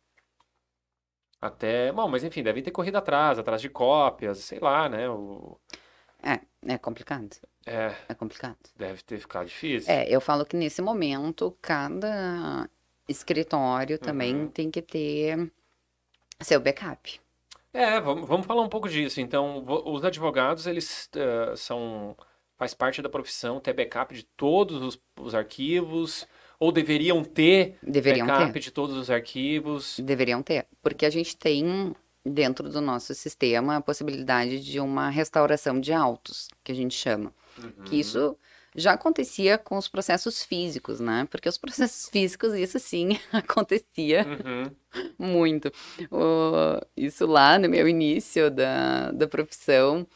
[1.41, 5.09] Até, bom, mas enfim, devem ter corrido atrás, atrás de cópias, sei lá, né?
[5.09, 5.57] O,
[6.23, 6.41] É,
[6.75, 7.37] é complicado.
[7.65, 8.57] é, É complicado.
[8.77, 9.93] deve ter ficado difícil.
[9.93, 12.69] É, eu falo que nesse momento, cada
[13.09, 14.49] escritório também Uhum.
[14.49, 15.51] tem que ter
[16.41, 17.21] seu backup.
[17.73, 19.21] É, vamos, vamos falar um pouco disso.
[19.21, 22.17] Então, os advogados, eles eh, são,
[22.57, 26.27] faz parte da profissão ter backup de todos os, os arquivos,
[26.59, 28.61] ou deveriam ter Deveriam backup ter.
[28.61, 29.99] de todos os arquivos.
[30.01, 30.67] Deveriam ter.
[30.83, 31.95] Porque a gente tem
[32.25, 37.33] dentro do nosso sistema a possibilidade de uma restauração de autos, que a gente chama.
[37.85, 38.01] Que Uhum.
[38.01, 38.37] isso
[38.75, 41.27] já acontecia com os processos físicos, né?
[41.31, 41.57] Porque os
[41.91, 44.71] processos físicos, isso sim, acontecia Uhum.
[45.19, 45.73] muito.
[46.11, 50.07] O- isso lá no meu início da, da profissão,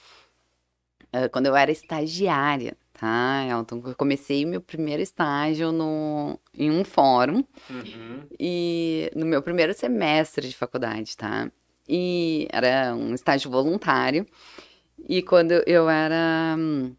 [1.13, 3.83] eh, quando eu era estagiária, tá, Elton?
[3.85, 8.23] Eu comecei meu primeiro estágio no, em um fórum Uhum.
[8.39, 11.51] e no meu primeiro semestre de faculdade, tá?
[11.89, 14.25] E era um estágio voluntário.
[15.09, 16.95] E quando eu era hum,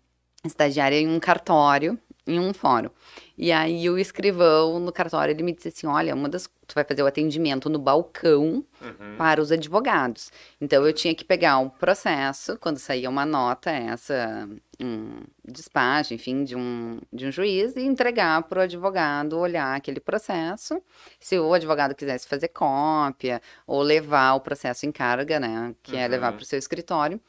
[0.45, 1.97] estagiária em um cartório,
[2.27, 2.89] em um fórum.
[3.38, 6.84] E aí o escrivão no cartório, ele me disse assim, olha, uma das tu vai
[6.84, 9.17] fazer o atendimento no balcão Uhum.
[9.17, 10.31] para os advogados.
[10.61, 14.47] Então eu tinha que pegar um processo, quando saía uma nota, essa
[14.79, 19.99] um despacho, enfim, de um, de um juiz, e entregar para o advogado olhar aquele
[19.99, 20.81] processo.
[21.19, 26.07] Se o advogado quisesse fazer cópia ou levar o processo em carga, né, que é
[26.07, 26.34] levar Uhum.
[26.38, 27.19] para o seu escritório,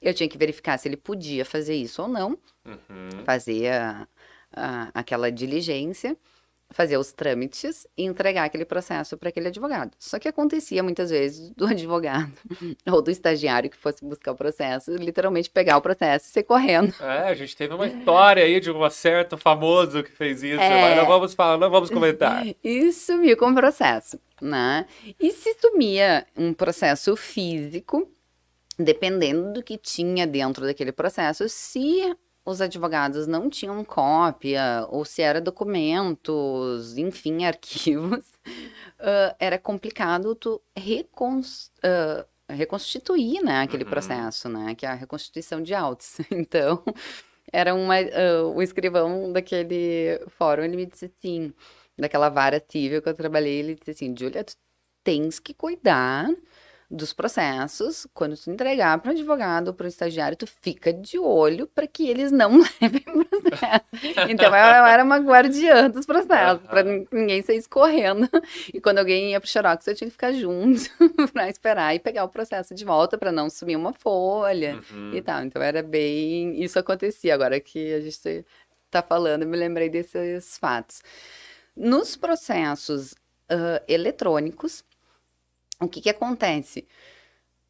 [0.00, 3.24] eu tinha que verificar se ele podia fazer isso ou não, Uhum.
[3.24, 4.06] fazer a-
[4.54, 6.16] a- aquela diligência,
[6.72, 9.90] fazer os trâmites e entregar aquele processo para aquele advogado.
[9.98, 12.32] Só que acontecia muitas vezes do advogado
[12.88, 16.94] ou do estagiário que fosse buscar o processo, literalmente pegar o processo e sair correndo.
[17.00, 20.80] É, a gente teve uma história aí de um certo famoso que fez isso, É.
[20.82, 22.46] mas não vamos falar, não vamos comentar.
[22.62, 24.86] E sumia com o processo, né?
[25.18, 28.08] E se sumia um processo físico,
[28.78, 32.14] dependendo do que tinha dentro daquele processo, se
[32.44, 38.24] os advogados não tinham cópia, ou se era documentos, enfim, arquivos,
[38.98, 43.90] ah, era complicado tu recons- ah, reconstituir, né, aquele Uhum.
[43.90, 46.18] processo, né, que é a reconstituição de autos.
[46.32, 46.82] Então,
[47.52, 51.52] era uma, ah, o escrivão daquele fórum, ele me disse assim,
[51.98, 54.54] daquela vara civil que eu trabalhei, ele disse assim, Júlia, tu,
[55.04, 56.28] tens que cuidar
[56.90, 58.06] dos processos.
[58.12, 61.86] Quando tu entregar para o advogado ou para o estagiário, tu fica de olho para
[61.86, 63.84] que eles não levem processo.
[64.28, 66.82] Então eu, eu era uma guardiã dos processos, para
[67.12, 68.28] ninguém sair escorrendo.
[68.74, 70.80] E quando alguém ia pro Xerox, eu tinha que ficar junto
[71.32, 75.14] para esperar e pegar o processo de volta para não sumir uma folha Uhum.
[75.14, 75.42] e tal.
[75.44, 76.62] Então era bem.
[76.62, 77.34] Isso acontecia.
[77.34, 78.44] Agora que a gente
[78.90, 81.02] tá falando, eu me lembrei desses fatos.
[81.76, 83.14] Nos processos
[83.48, 84.84] ah, eletrônicos,
[85.80, 86.86] o que que acontece?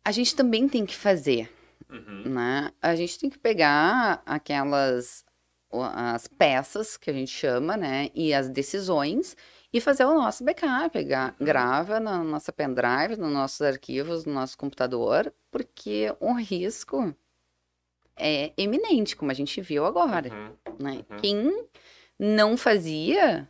[0.04, 1.50] A gente também tem que fazer,
[1.90, 2.22] Uhum.
[2.30, 2.70] né?
[2.80, 5.24] A gente tem que pegar aquelas
[5.72, 8.08] as peças que a gente chama, né?
[8.12, 9.36] E as decisões
[9.72, 14.58] e fazer o nosso backup, pegar, grava na nossa pendrive, nos nossos arquivos, no nosso
[14.58, 17.14] computador, porque o risco
[18.16, 20.74] é eminente, como a gente viu agora, Uhum.
[20.80, 21.04] né?
[21.08, 21.16] Uhum.
[21.18, 21.66] Quem
[22.18, 23.48] não fazia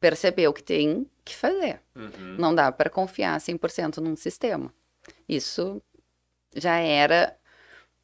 [0.00, 1.80] percebeu que tem que fazer.
[1.94, 2.36] Uhum.
[2.38, 4.72] Não dá para confiar 100% num sistema.
[5.28, 5.82] Isso
[6.54, 7.36] já era,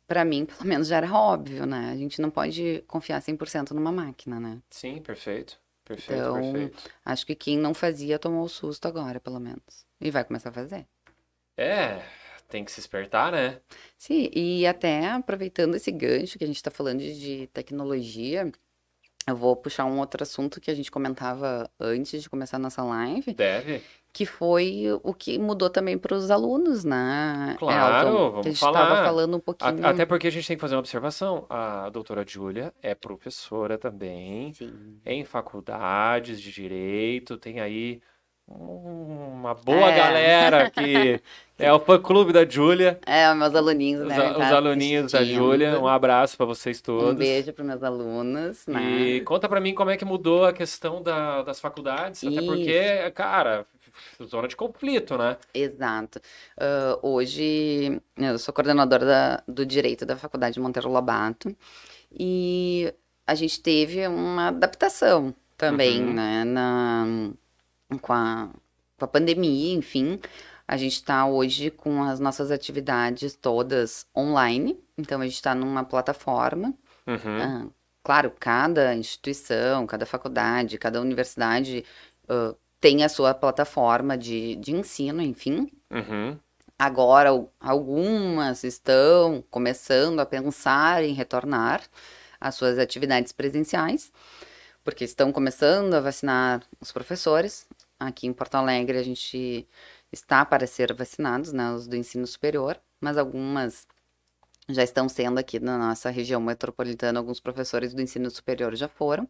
[0.06, 1.90] para mim, pelo menos já era óbvio, né?
[1.92, 4.62] A gente não pode confiar 100% numa máquina, né?
[4.70, 5.58] Sim, perfeito.
[5.84, 6.90] Perfeito, Então, perfeito.
[7.04, 9.86] Acho que quem não fazia tomou o susto agora, pelo menos.
[10.00, 10.86] E vai começar a fazer.
[11.56, 12.02] É,
[12.48, 13.60] tem que se espertar, né?
[13.96, 18.50] Sim, e até aproveitando esse gancho que a gente está falando de de tecnologia,
[19.28, 22.82] eu vou puxar um outro assunto que a gente comentava antes de começar a nossa
[22.82, 23.82] live, Deve.
[24.12, 27.56] que foi o que mudou também para os alunos, né?
[27.58, 28.30] Claro, Elton?
[28.30, 28.82] vamos a gente falar.
[28.82, 29.86] estava falando um pouquinho.
[29.86, 31.46] Até porque a gente tem que fazer uma observação.
[31.48, 35.00] A doutora Júlia é professora também, Sim.
[35.04, 38.00] em faculdades de direito, tem aí
[38.48, 39.96] uma boa É.
[39.96, 41.20] galera que
[41.58, 44.30] é o fã-clube da Júlia, É, meus aluninhos, os, né?
[44.30, 45.38] os tá aluninhos da assistindo.
[45.38, 45.78] Júlia.
[45.78, 47.14] Um abraço para vocês Um todos.
[47.18, 48.80] beijo para meus alunos, né?
[49.00, 53.10] E conta pra mim como é que mudou a questão da- das faculdades, até porque,
[53.14, 53.66] cara,
[54.24, 55.36] zona de conflito, né?
[55.52, 56.20] Exato.
[56.58, 61.54] Ah, hoje eu sou coordenadora da- do Direito da Faculdade Monteiro Lobato
[62.12, 62.92] e
[63.26, 66.14] a gente teve uma adaptação também, Uhum.
[66.14, 67.04] né, na,
[68.02, 68.48] com a,
[68.98, 70.20] com a pandemia, enfim.
[70.66, 75.84] A gente está hoje com as nossas atividades todas online, então a gente está numa
[75.84, 76.74] plataforma
[77.06, 77.40] Uhum.
[77.40, 77.66] ah,
[78.02, 81.84] claro, cada instituição, cada faculdade, cada universidade
[82.28, 85.70] ah, tem a sua plataforma de, de ensino, enfim.
[85.90, 86.38] Uhum.
[86.78, 91.82] Agora, al- algumas estão começando a pensar em retornar
[92.40, 94.12] às suas atividades presenciais,
[94.84, 97.66] porque estão começando a vacinar os professores.
[97.98, 99.68] Aqui em Porto Alegre, a gente
[100.12, 103.86] está para ser vacinados, né, os do ensino superior, mas algumas
[104.68, 109.28] já estão sendo aqui na nossa região metropolitana, alguns professores do ensino superior já foram.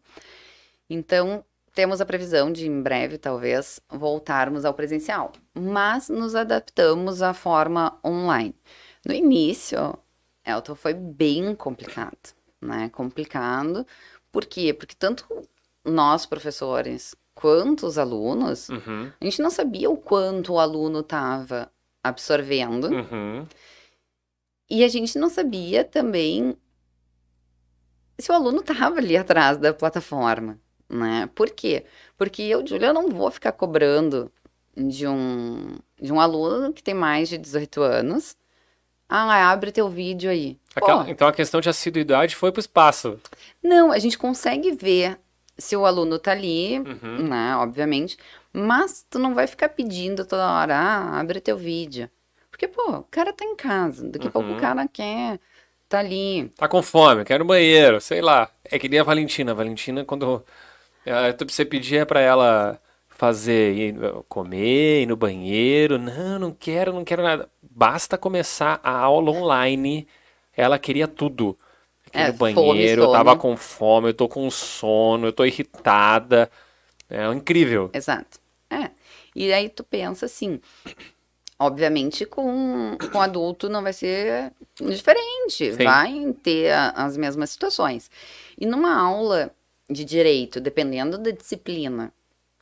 [0.89, 1.43] Então,
[1.73, 7.97] temos a previsão de, em breve, talvez, voltarmos ao presencial, mas nos adaptamos à forma
[8.05, 8.55] online.
[9.05, 9.97] No início,
[10.45, 12.89] Elton, foi bem complicado, né?
[12.89, 13.85] Complicado,
[14.31, 14.73] por quê?
[14.73, 15.25] Porque tanto
[15.85, 19.11] nós, professores, quanto os alunos, Uhum.
[19.19, 21.71] a gente não sabia o quanto o aluno estava
[22.03, 23.45] absorvendo, Uhum.
[24.69, 26.55] e a gente não sabia também
[28.19, 30.59] se o aluno estava ali atrás da plataforma,
[30.89, 31.29] né?
[31.33, 31.85] Por quê?
[32.17, 34.31] Porque eu, Júlia, não vou ficar cobrando
[34.75, 38.35] de um, de um aluno que tem mais de 18 anos.
[39.07, 40.57] Ah, abre teu vídeo aí.
[40.75, 43.19] Aquela- então a questão de assiduidade foi pro espaço.
[43.63, 45.17] não, a gente consegue ver
[45.59, 47.27] se o aluno tá ali, Uhum.
[47.29, 47.55] né?
[47.57, 48.17] Obviamente.
[48.53, 52.09] Mas tu não vai ficar pedindo toda hora, ah, abre teu vídeo.
[52.49, 54.07] Porque, pô, o cara tá em casa.
[54.09, 54.57] Daqui a pouco Uhum.
[54.57, 55.39] o cara quer
[55.87, 56.49] tá ali.
[56.57, 58.49] Tá com fome, quero banheiro, sei lá.
[58.65, 59.51] É que nem a Valentina.
[59.51, 60.43] A Valentina, quando
[61.05, 62.79] eh, tu- você pedia pra ela
[63.09, 63.95] fazer, ir,
[64.27, 67.49] comer, ir no banheiro, não, não quero, não quero nada.
[67.61, 70.07] Basta começar a aula online,
[70.55, 71.57] ela queria tudo.
[72.13, 73.17] Ir É, no fome, banheiro, eu sono.
[73.17, 76.49] tava com fome, eu tô com sono, eu tô irritada.
[77.09, 77.89] É incrível.
[77.93, 78.39] Exato.
[78.69, 78.91] É.
[79.35, 80.59] E aí tu pensa assim,
[81.57, 85.83] obviamente com, com adulto não vai ser diferente, Sim.
[85.83, 88.09] vai ter a- as mesmas situações.
[88.59, 89.51] E numa aula
[89.89, 92.13] de direito, dependendo da disciplina,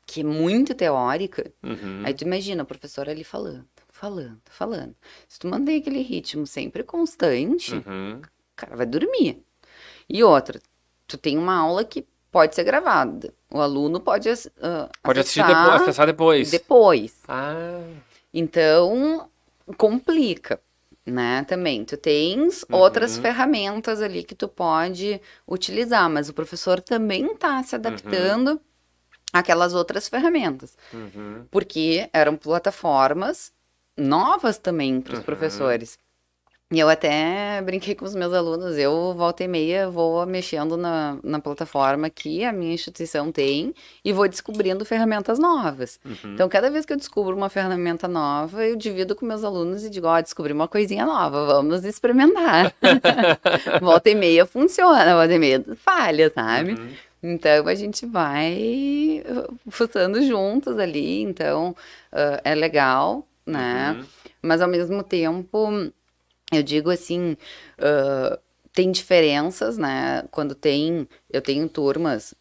[0.05, 2.03] que é muito teórica, Uhum.
[2.05, 4.95] aí tu imagina o professor ali falando, falando, falando.
[5.27, 8.21] Se tu manter aquele ritmo sempre constante, Uhum.
[8.57, 9.43] O cara vai dormir.
[10.09, 10.59] E outra,
[11.05, 13.31] tu tem uma aula que pode ser gravada.
[13.51, 16.51] O aluno pode, ah, Pode assistir acessar depois, acessar depois.
[16.51, 17.15] depois.
[17.27, 17.81] Ah,
[18.33, 19.29] Então,
[19.77, 20.59] complica,
[21.05, 21.43] né?
[21.45, 21.85] Também.
[21.85, 22.77] Tu tens Uhum.
[22.79, 28.59] outras ferramentas ali que tu pode utilizar, mas o professor também está se adaptando
[29.31, 30.77] aquelas outras ferramentas.
[30.93, 31.45] Uhum.
[31.51, 33.51] Porque eram plataformas
[33.97, 35.25] novas também para os Uhum.
[35.25, 35.97] professores.
[36.69, 41.17] E eu até brinquei com os meus alunos, eu volta e meia vou mexendo na,
[41.23, 45.97] na plataforma que a minha instituição tem e vou descobrindo ferramentas novas.
[46.03, 46.33] Uhum.
[46.33, 49.89] Então, cada vez que eu descubro uma ferramenta nova, eu divido com meus alunos e
[49.89, 52.73] digo, ó, descobri uma coisinha nova, vamos experimentar.
[53.79, 56.73] volta e meia funciona, volta e meia falha, sabe?
[56.73, 56.89] Uhum.
[57.23, 61.69] Então a gente vai uh, fuçando juntos ali, então
[62.11, 63.95] uh, é legal, né?
[63.97, 64.05] Uhum.
[64.41, 65.91] Mas ao mesmo tempo,
[66.51, 67.33] eu digo assim,
[67.79, 68.37] uh,
[68.73, 70.23] tem diferenças, né?
[70.31, 72.33] Quando tem, eu tenho turmas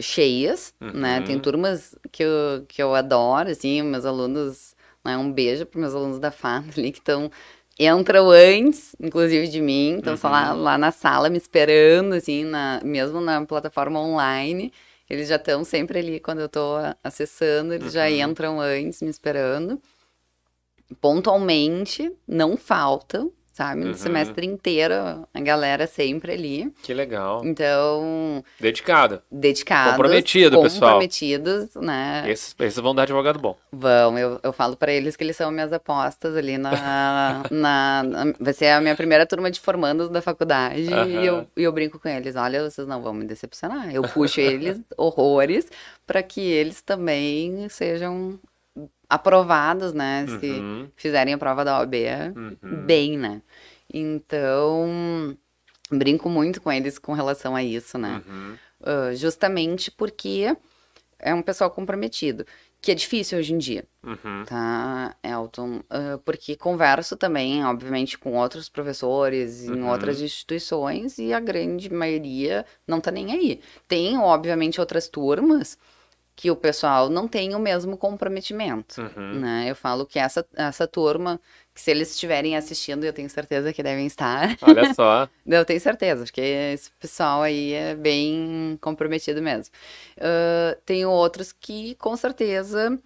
[0.00, 1.20] cheias, né?
[1.22, 1.42] Tem Uhum.
[1.42, 4.74] turmas que eu, que eu adoro, assim, meus alunos,
[5.04, 5.16] né?
[5.16, 7.30] Um beijo para meus alunos da FAD ali que estão
[7.78, 12.80] entram antes, inclusive de mim, então só lá, lá na sala me esperando, assim, na,
[12.84, 14.72] mesmo na plataforma online,
[15.10, 19.80] eles já estão sempre ali quando eu tô acessando, eles já entram antes me esperando.
[21.00, 23.82] Pontualmente, não faltam, sabe?
[23.82, 23.94] No Uhum.
[23.94, 24.94] semestre inteiro,
[25.32, 26.72] a galera sempre ali.
[26.82, 27.40] Que legal.
[27.44, 29.22] Então, Dedicado.
[29.30, 29.92] dedicados.
[29.92, 30.92] Comprometido, pessoal.
[30.94, 32.24] Comprometidos, né?
[32.26, 33.56] Esses, esses vão dar advogado bom.
[33.72, 36.70] Vão, eu, eu falo pra eles que eles são minhas apostas ali na,
[37.50, 41.62] na, na- Vai ser a minha primeira turma de formandos da faculdade e, eu, e
[41.62, 43.94] eu brinco com eles: olha, vocês não vão me decepcionar.
[43.94, 45.68] Eu puxo eles horrores
[46.06, 48.36] pra que eles também sejam
[49.14, 50.26] aprovados, né?
[50.40, 50.88] Se Uhum.
[50.96, 51.94] fizerem a prova da OAB
[52.36, 52.84] Uhum.
[52.84, 53.40] bem, né?
[53.92, 55.36] Então,
[55.90, 58.22] brinco muito com eles com relação a isso, né?
[58.26, 58.56] Uhum.
[58.82, 60.56] Ah, justamente porque
[61.18, 62.44] é um pessoal comprometido,
[62.80, 64.44] que é difícil hoje em dia, Uhum.
[64.46, 65.80] tá, Elton?
[65.88, 69.88] Ah, porque converso também, obviamente, com outros professores em Uhum.
[69.88, 73.60] outras instituições e a grande maioria não tá nem aí.
[73.88, 75.78] Tem, obviamente, outras turmas
[76.36, 79.40] que o pessoal não tem o mesmo comprometimento, Uhum.
[79.40, 79.70] né?
[79.70, 81.40] Eu falo que essa, essa turma,
[81.74, 85.28] que se eles estiverem assistindo, eu tenho certeza que devem estar, Olha só.
[85.46, 89.72] eu tenho certeza, porque esse pessoal aí é bem comprometido mesmo.
[90.20, 92.98] Ah, tenho outros que, com certeza,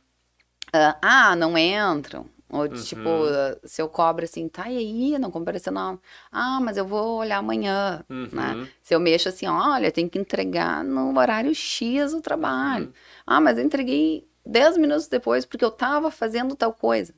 [0.73, 2.27] ah, ah, não entram.
[2.51, 5.99] Ou, tipo, ah, se eu cobro assim, tá, e aí, não compareceu não.
[6.33, 8.55] Ah, mas eu vou olhar amanhã, né?
[8.55, 8.67] Uhum.
[8.83, 12.93] Se eu mexo assim, olha, tem que entregar no horário X o trabalho.
[13.27, 17.13] Ah, mas eu entreguei 10 minutos depois porque eu tava fazendo tal coisa.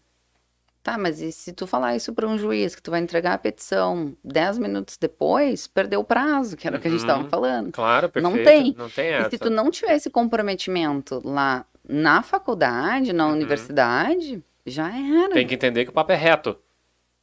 [0.82, 3.38] Tá, mas e se tu falar isso para um juiz, que tu vai entregar a
[3.38, 7.28] petição 10 minutos depois, perdeu o prazo, que era o que a gente tava Uhum.
[7.28, 7.70] falando.
[7.70, 8.36] Claro, perfeito.
[8.36, 8.74] Não tem.
[8.76, 9.30] Não tem E essa.
[9.30, 15.28] se tu não tiver esse comprometimento lá na faculdade, na universidade, já era.
[15.28, 15.34] Uhum.
[15.34, 16.56] Tem que entender que o papo é reto.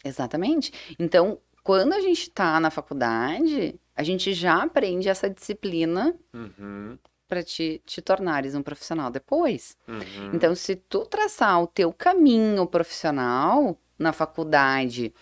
[0.03, 0.71] Exatamente.
[0.99, 6.97] Então, quando a gente tá na faculdade, a gente já aprende essa disciplina Uhum.
[7.27, 9.75] para te, te tornares um profissional depois.
[9.88, 10.31] Uhum.
[10.33, 15.13] Então, se tu traçar o teu caminho profissional na faculdade,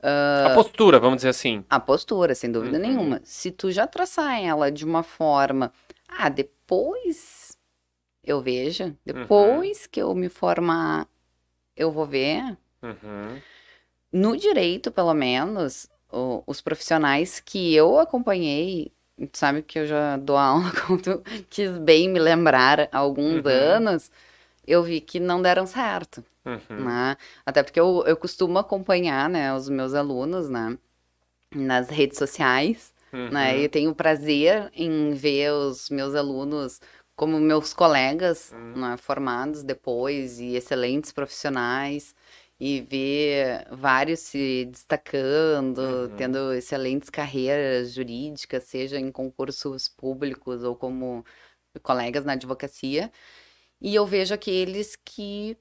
[0.00, 1.64] A postura, vamos dizer assim.
[1.68, 2.82] a postura, sem dúvida Uhum.
[2.82, 5.72] nenhuma, se tu já traçar ela de uma forma,
[6.08, 7.56] ah, depois
[8.22, 11.08] eu vejo, depois que eu me formar,
[11.78, 12.56] eu vou ver.
[12.82, 13.40] Uhum.
[14.12, 18.92] No direito, pelo menos, o- os profissionais que eu acompanhei,
[19.32, 20.72] sabe que eu já dou aula,
[21.02, 23.50] tu quis bem me lembrar há alguns Uhum.
[23.50, 24.10] anos,
[24.66, 26.84] eu vi que não deram certo, Uhum.
[26.84, 27.16] né?
[27.44, 30.78] Até porque eu, eu costumo acompanhar, né, os meus alunos, né,
[31.54, 32.92] nas redes sociais,
[33.30, 33.56] né?
[33.56, 33.62] Uhum.
[33.64, 36.80] E tenho prazer em ver os meus alunos
[37.18, 38.80] como meus colegas, Uhum.
[38.92, 42.14] né, formados depois e excelentes profissionais
[42.60, 46.16] e ver vários se destacando, Uhum.
[46.16, 51.24] tendo excelentes carreiras jurídicas, seja em concursos públicos ou como
[51.82, 53.10] colegas na advocacia.
[53.80, 55.56] E eu vejo aqueles que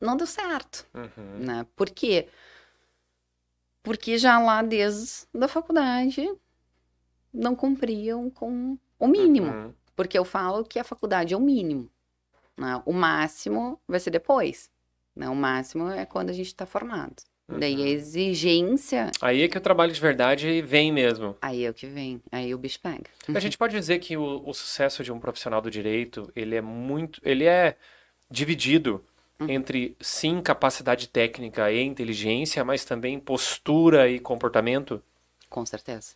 [0.00, 1.38] não deu certo, Uhum.
[1.46, 1.66] né?
[1.76, 2.28] Por quê?
[3.82, 6.28] Porque já lá desde a faculdade
[7.32, 9.46] não cumpriam com o mínimo.
[9.48, 9.74] Uhum.
[9.98, 11.90] Porque eu falo que a faculdade é o mínimo.
[12.56, 12.80] né?
[12.86, 14.70] O máximo vai ser depois.
[15.14, 15.28] né?
[15.28, 17.16] O máximo é quando a gente está formado.
[17.48, 17.86] Daí a Uhum.
[17.86, 21.34] exigência, Aí é que o trabalho de verdade vem mesmo.
[21.42, 22.22] aí é o que vem.
[22.30, 23.10] Aí o bicho pega.
[23.34, 26.60] A gente pode dizer que o, o sucesso de um profissional do direito, ele é
[26.60, 27.76] muito, ele é
[28.30, 29.04] dividido
[29.40, 29.50] Uhum.
[29.50, 35.02] entre sim capacidade técnica e inteligência, mas também postura e comportamento.
[35.50, 36.14] Com certeza.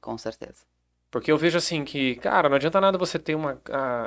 [0.00, 0.64] Com certeza.
[1.12, 3.60] Porque eu vejo assim que, cara, não adianta nada você ter uma,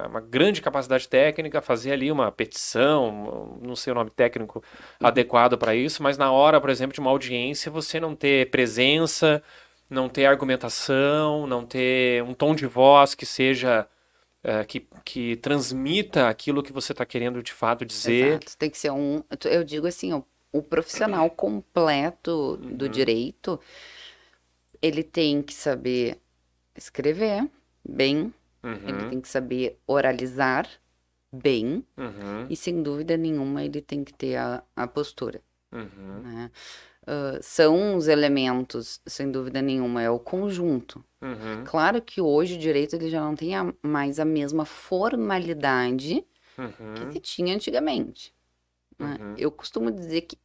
[0.09, 4.63] uma grande capacidade técnica, fazer ali uma petição, não sei o nome técnico
[4.99, 9.43] adequado para isso, mas na hora, por exemplo, de uma audiência, você não ter presença,
[9.87, 13.87] não ter argumentação, não ter um tom de voz que seja
[14.43, 18.33] eh, que, que transmita aquilo que você está querendo de fato dizer.
[18.33, 18.57] Exato.
[18.57, 19.23] Tem que ser um.
[19.43, 22.91] Eu digo assim, o, o profissional completo do Uhum.
[22.91, 23.59] direito,
[24.81, 26.19] ele tem que saber
[26.75, 27.49] escrever
[27.87, 28.33] bem,
[28.85, 30.67] ele Uhum, tem que saber oralizar
[31.33, 35.43] bem, uhum, e sem dúvida nenhuma ele tem que ter a, a postura.
[35.71, 36.51] uhum, né?
[37.07, 41.03] Ah, são os elementos, sem dúvida nenhuma, é o conjunto.
[41.21, 46.25] uhum, Claro que hoje o direito ele já não tem a- mais a mesma formalidade
[46.57, 48.33] uhum, que se tinha antigamente.
[48.99, 49.19] né?
[49.19, 49.35] Uhum.
[49.35, 50.37] Eu costumo dizer que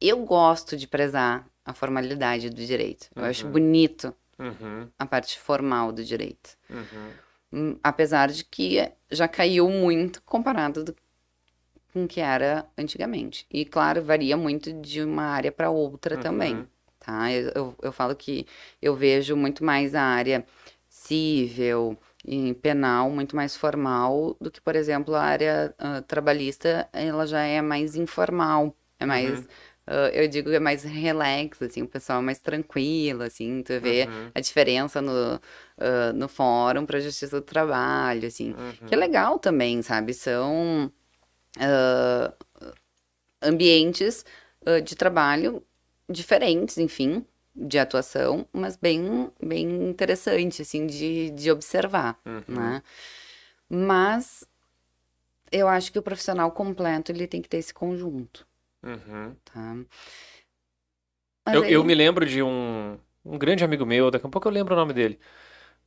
[0.00, 3.10] eu gosto de prezar a formalidade do direito.
[3.16, 3.52] Eu acho Uhum.
[3.52, 6.56] bonito uhum, a parte formal do direito.
[6.70, 7.18] uhum,
[7.52, 10.96] Hum, Apesar de que já caiu muito comparado do-
[11.92, 13.46] com o que era antigamente.
[13.50, 16.22] E, claro, varia muito de uma área para outra Uhum.
[16.22, 16.68] também.
[17.00, 17.32] Tá?
[17.32, 18.46] Eu, eu, eu falo que
[18.82, 20.44] eu vejo muito mais a área
[20.88, 27.26] civil e penal, muito mais formal do que, por exemplo, a área ah, trabalhista, ela
[27.26, 29.46] já é mais informal, é mais, Uhum.
[29.90, 34.04] Ah, eu digo, é mais relax, assim, o pessoal é mais tranquilo, assim, tu vê
[34.06, 35.40] uhum, a diferença no,
[35.78, 38.86] ah, no fórum para a justiça do trabalho, assim, uhum.
[38.86, 40.12] que é legal também, sabe?
[40.12, 40.92] São
[41.58, 42.32] ah,
[43.42, 44.24] ambientes
[44.84, 45.64] de trabalho
[46.10, 47.24] diferentes, enfim,
[47.56, 52.42] de atuação, mas bem, bem interessante, assim, de, de observar, Uhum.
[52.48, 52.82] né?
[53.68, 54.44] Mas
[55.50, 58.46] eu acho que o profissional completo, ele tem que ter esse conjunto,
[58.82, 59.36] Uhum.
[59.44, 59.74] tá?
[61.50, 64.52] Eu, aí- eu me lembro de um, um grande amigo meu, daqui a pouco eu
[64.52, 65.18] lembro o nome dele,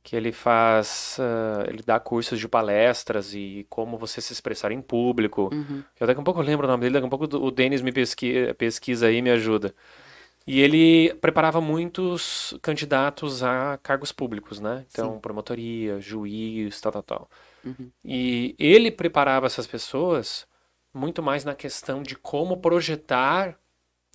[0.02, 4.82] que ele faz, ah, ele dá cursos de palestras e como você se expressar em
[4.82, 5.52] público.
[5.52, 7.82] Uhum, Eu daqui a pouco eu lembro o nome dele, daqui a pouco o Denis
[7.82, 9.74] me pesqui- pesquisa aí e me ajuda.
[10.46, 14.86] E ele preparava muitos candidatos a cargos públicos, né?
[14.90, 15.20] Então, Sim.
[15.20, 17.30] promotoria, juiz, tal, tal, tal.
[17.64, 20.46] uhum, E ele preparava essas pessoas
[20.94, 23.58] muito mais na questão de como projetar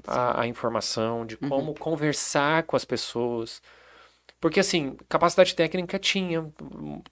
[0.07, 1.49] a, a informação, de Uhum.
[1.49, 3.61] como conversar com as pessoas.
[4.41, 6.51] Porque, assim, capacidade técnica tinha,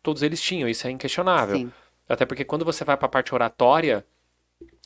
[0.03, 1.63] todos eles tinham, isso é inquestionável.
[1.63, 1.73] sim,
[2.09, 4.05] Até porque quando você vai para a parte oratória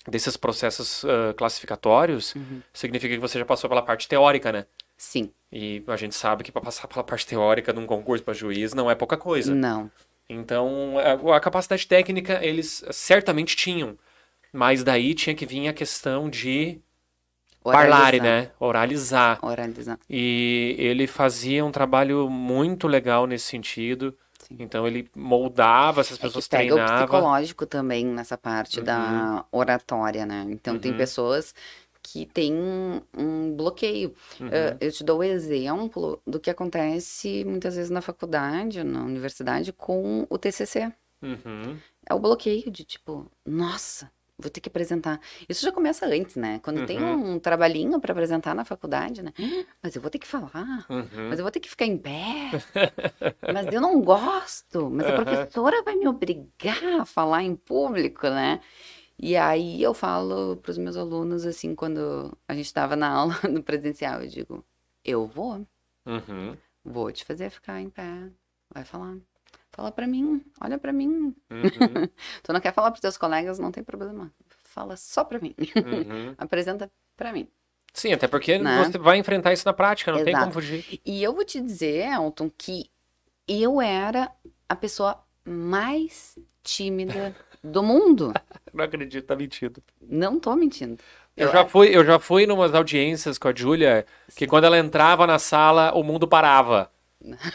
[0.08, 4.66] desses processos ah, classificatórios, uhum, significa que você já passou pela parte teórica, né?
[4.98, 8.74] sim, E a gente sabe que para passar pela parte teórica num concurso para juiz
[8.74, 9.60] não é pouca coisa.
[9.62, 9.92] não,
[10.30, 13.98] Então, a, a capacidade técnica eles certamente tinham,
[14.54, 16.82] mas daí tinha que vir a questão de
[17.64, 18.52] parlare, Oralizar, né?
[18.60, 19.40] Oralizar.
[19.42, 24.18] Oralizar, E ele fazia um trabalho muito legal nesse sentido.
[24.40, 24.56] Sim.
[24.60, 27.06] Então ele moldava essas É pessoas, que pega o treinava.
[27.08, 30.46] psicológico também nessa parte da oratória, né?
[30.50, 30.98] Então tem Uhum.
[30.98, 31.54] pessoas
[32.02, 34.14] que têm um, um bloqueio.
[34.40, 34.50] Uhum.
[34.80, 40.26] Eu te dou o exemplo do que acontece muitas vezes na faculdade, na universidade, com
[40.30, 40.92] o TCC.
[41.22, 41.82] Uhum.
[42.10, 45.20] É o bloqueio de tipo, nossa, vou ter que apresentar.
[45.50, 46.60] Isso já começa antes, né?
[46.60, 47.36] Quando tem Uhum.
[47.36, 49.34] um trabalhinho para apresentar na faculdade, né?
[49.84, 50.90] Mas eu vou ter que falar.
[50.90, 51.30] Uhum.
[51.30, 52.58] Mas eu vou ter que ficar em pé.
[53.48, 54.90] Mas eu não gosto.
[54.90, 55.16] Mas a Aham.
[55.16, 58.62] professora vai me obrigar a falar em público, né?
[59.20, 63.34] E aí eu falo para os meus alunos, assim, quando a gente estava na aula
[63.52, 64.66] no presencial, eu digo,
[65.06, 65.66] eu vou,
[66.06, 66.58] Uhum.
[66.84, 68.32] vou te fazer ficar em pé.
[68.74, 69.18] Vai falar.
[69.80, 71.08] Fala para mim, olha para mim.
[71.08, 71.34] Uhum.
[72.44, 74.30] Tu não quer falar para teus colegas, não tem problema.
[74.66, 75.56] Fala só para mim.
[75.58, 76.36] Uhum.
[76.38, 77.48] Apresenta para mim.
[77.94, 78.84] Sim, até porque Né?
[78.84, 80.44] você vai enfrentar isso na prática, não tem Exato.
[80.44, 81.00] como fugir.
[81.06, 82.92] E eu vou te dizer, Elton, que
[83.48, 84.30] eu era
[84.68, 88.34] a pessoa mais tímida do mundo.
[88.74, 89.82] Não acredito, tá mentindo.
[90.02, 91.02] Não tô mentindo.
[91.38, 94.06] Eu já fui, eu já fui numas audiências com a Júlia
[94.36, 96.92] que quando ela entrava na sala, o mundo parava.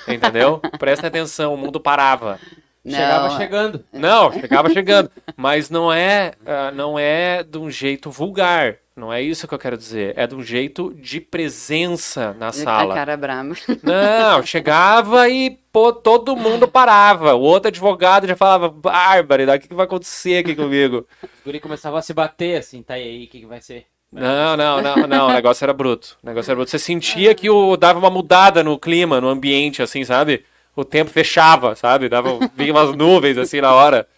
[0.08, 0.60] Entendeu?
[0.78, 2.38] Presta atenção, o mundo parava.
[2.86, 3.84] Chegava Não, chegando.
[3.92, 8.76] Não, chegava chegando, mas não é, ah, não é de um jeito vulgar.
[8.94, 10.12] Não é isso que eu quero dizer.
[10.16, 12.94] É de um jeito de presença na A sala.
[12.94, 13.54] cara brava.
[13.82, 17.34] Não, chegava e pô, todo mundo parava.
[17.34, 21.08] O outro advogado já falava, Bárbara, o que, que vai acontecer aqui comigo?
[21.22, 23.86] Os guri começavam a se bater assim, tá e aí, o que, que vai ser?
[24.14, 25.28] Não, não, não, não.
[25.28, 26.16] O negócio era bruto.
[26.22, 26.70] O negócio era bruto.
[26.70, 30.44] Você sentia que o, dava uma mudada no clima, no ambiente, assim, sabe?
[30.76, 32.08] O tempo fechava, sabe?
[32.08, 34.08] Dava, vinha umas nuvens, assim, na hora.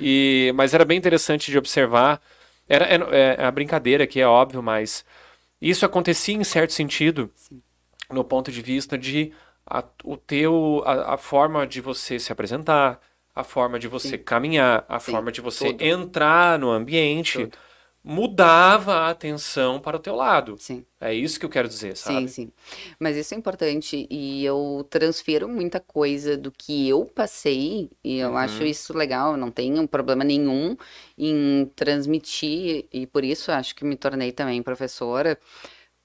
[0.00, 2.20] E, mas era bem interessante de observar.
[2.68, 5.04] Era, é, é a brincadeira aqui, é óbvio, mas
[5.60, 7.30] isso acontecia em certo sentido,
[8.10, 9.32] no ponto de vista de
[9.66, 13.00] a, o teu, a, a forma de você se apresentar,
[13.34, 17.48] a forma de você caminhar, a Sim, forma de você entrar no ambiente.
[18.04, 20.56] Mudava a atenção para o teu lado.
[20.56, 20.86] Sim.
[21.00, 22.24] É isso que eu quero dizer, sabe?
[22.24, 22.52] Sim, sim.
[22.98, 28.30] Mas isso é importante e eu transfiro muita coisa do que eu passei e eu
[28.30, 28.36] Uhum.
[28.36, 30.76] acho isso legal, não tenho problema nenhum
[31.16, 35.38] em transmitir e por isso acho que me tornei também professora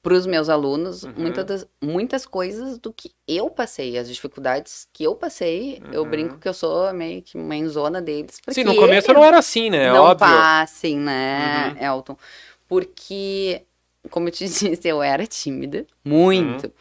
[0.03, 1.13] para os meus alunos Uhum.
[1.17, 6.09] muitas, muitas coisas do que eu passei, as dificuldades que eu passei, eu Uhum.
[6.09, 8.39] brinco que eu sou meio que mãezona deles.
[8.49, 9.91] Sim, no começo não era assim, né?
[9.91, 10.27] não Óbvio.
[10.27, 11.85] passem, né, Uhum.
[11.85, 12.17] Elton?
[12.67, 13.63] Porque,
[14.09, 14.45] como eu te
[14.79, 16.65] disse, eu era tímida, muito.
[16.67, 16.71] Uhum.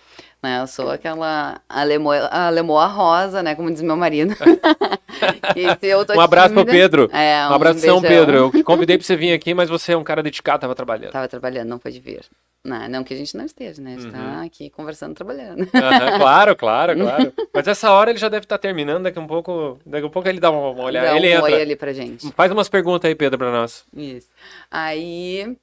[0.42, 0.60] Né?
[0.60, 3.54] Eu sou aquela alemoa, alemoa rosa, né?
[3.56, 4.36] Como diz meu marido.
[5.82, 7.10] Eu Um abraço pro tímida- Pedro.
[7.12, 8.00] É, Um abraço, beijão.
[8.02, 8.36] Pedro.
[8.36, 11.10] Eu te convidei pra você vir aqui, mas você é um cara dedicado, tava trabalhando.
[11.12, 12.20] Tava trabalhando, não pôde vir.
[12.66, 13.94] Não, não que a gente não esteja, né?
[13.94, 14.12] A gente Uhum.
[14.12, 15.68] tá aqui conversando, trabalhando.
[15.74, 17.32] Aham, claro, claro, claro.
[17.54, 20.28] Mas essa hora ele já deve estar terminando, daqui a um pouco, daqui a pouco
[20.28, 21.08] ele dá uma, uma olhada.
[21.10, 21.62] Dá ele um oi entra.
[21.62, 22.30] ali pra gente.
[22.32, 23.84] Faz umas perguntas aí, Pedro, pra nós.
[23.94, 24.28] Isso.
[24.70, 25.56] Aí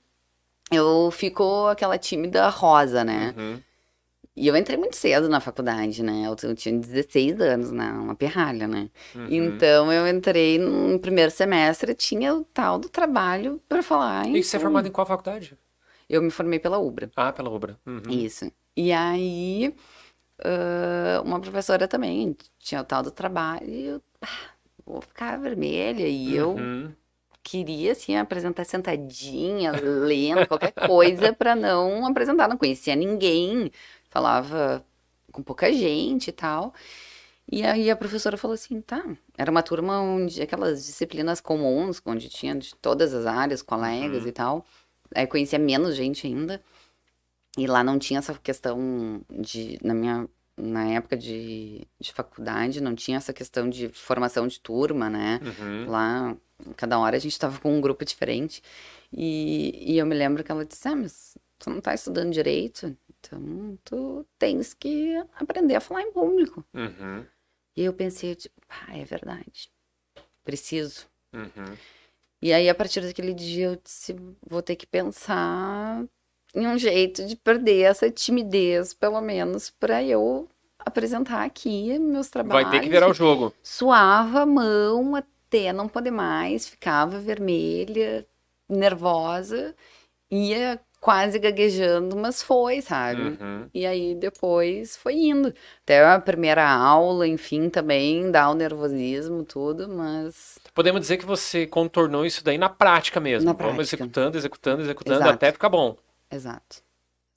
[0.71, 3.33] eu fico aquela tímida rosa, né?
[3.37, 3.59] Uhum.
[4.35, 6.23] E eu entrei muito cedo na faculdade, né?
[6.25, 7.91] Eu, eu tinha 16 anos, né?
[7.91, 8.89] Uma pirralha, né?
[9.13, 9.27] Uhum.
[9.29, 14.25] Então eu entrei no primeiro semestre, tinha o tal do trabalho pra falar.
[14.27, 15.55] E você é então, formado em qual faculdade?
[16.09, 17.11] Eu me formei pela UBRA.
[17.15, 17.77] Ah, pela Ubra.
[17.85, 18.01] Uhum.
[18.09, 18.51] Isso.
[18.75, 19.75] E aí,
[20.43, 24.27] ah, uma professora também tinha o tal do trabalho e eu ah,
[24.85, 26.07] vou ficar vermelha.
[26.07, 26.93] E eu Uhum.
[27.43, 32.47] queria, assim, apresentar sentadinha, lendo, qualquer coisa para não apresentar.
[32.47, 33.71] Não conhecia ninguém,
[34.09, 34.83] falava
[35.31, 36.73] com pouca gente e tal.
[37.51, 39.03] E aí a professora falou assim, tá,
[39.37, 44.29] era uma turma onde aquelas disciplinas comuns, onde tinha de todas as áreas, colegas Uhum.
[44.29, 44.65] e tal.
[45.15, 46.61] Aí conhecia menos gente ainda.
[47.57, 52.95] E lá não tinha essa questão de, na minha, na época de, de faculdade, não
[52.95, 55.39] tinha essa questão de formação de turma, né?
[55.43, 55.89] Uhum.
[55.89, 56.35] Lá,
[56.75, 58.63] cada hora a gente tava com um grupo diferente.
[59.11, 62.97] E, e eu me lembro que ela disse: Ah, mas tu não tá estudando direito,
[63.19, 66.65] então tu tens que aprender a falar em público.
[66.73, 67.23] Uhum.
[67.75, 69.71] E eu pensei, tipo, ah, é verdade.
[70.43, 71.07] Preciso.
[71.33, 71.77] Uhum.
[72.43, 74.13] E aí, a partir daquele dia, eu disse:
[74.45, 76.03] vou ter que pensar
[76.53, 82.69] em um jeito de perder essa timidez, pelo menos, para eu apresentar aqui meus trabalhos.
[82.69, 83.53] Vai ter que virar o jogo.
[83.63, 88.27] suava a mão até não poder mais, ficava vermelha,
[88.67, 89.73] nervosa,
[90.29, 93.21] ia quase gaguejando, mas foi, sabe?
[93.21, 93.69] Uhum.
[93.73, 95.53] E aí depois foi indo.
[95.81, 101.67] Até a primeira aula, enfim, também dá o nervosismo, tudo, mas Podemos dizer que você
[101.67, 103.45] contornou isso daí na prática mesmo.
[103.45, 103.95] Na Vamos prática.
[103.95, 105.31] executando, executando, executando Exato.
[105.33, 105.95] até ficar bom.
[106.31, 106.81] exato.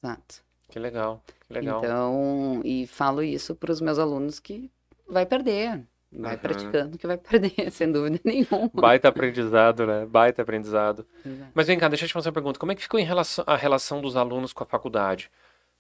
[0.03, 0.43] Exato.
[0.71, 1.79] Que legal, que legal.
[1.79, 4.71] Então, e falo isso para os meus alunos que
[5.09, 5.83] vai perder.
[6.13, 6.41] Vai Uhum.
[6.41, 8.71] praticando que vai perder, sem dúvida nenhuma.
[8.73, 10.07] Baita aprendizado, né?
[10.07, 11.05] Baita aprendizado.
[11.25, 11.51] Exato.
[11.55, 12.59] Mas vem cá, deixa eu te fazer uma pergunta.
[12.59, 15.31] Como é que ficou em relação, a relação dos alunos com a faculdade?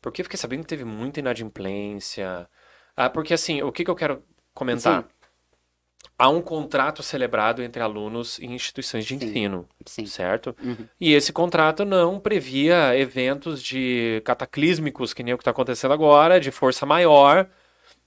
[0.02, 2.48] Porque eu fiquei sabendo que teve muita inadimplência.
[2.96, 4.22] Ah, porque assim, o que que eu quero
[4.54, 5.02] comentar?
[5.02, 5.08] Sim.
[6.18, 9.24] Há um contrato celebrado entre alunos e instituições de Sim.
[9.26, 10.06] ensino, Sim.
[10.06, 10.56] certo?
[10.62, 10.86] Uhum.
[10.98, 16.40] E esse contrato não previa eventos de cataclísmicos, que nem o que está acontecendo agora,
[16.40, 17.46] de força maior.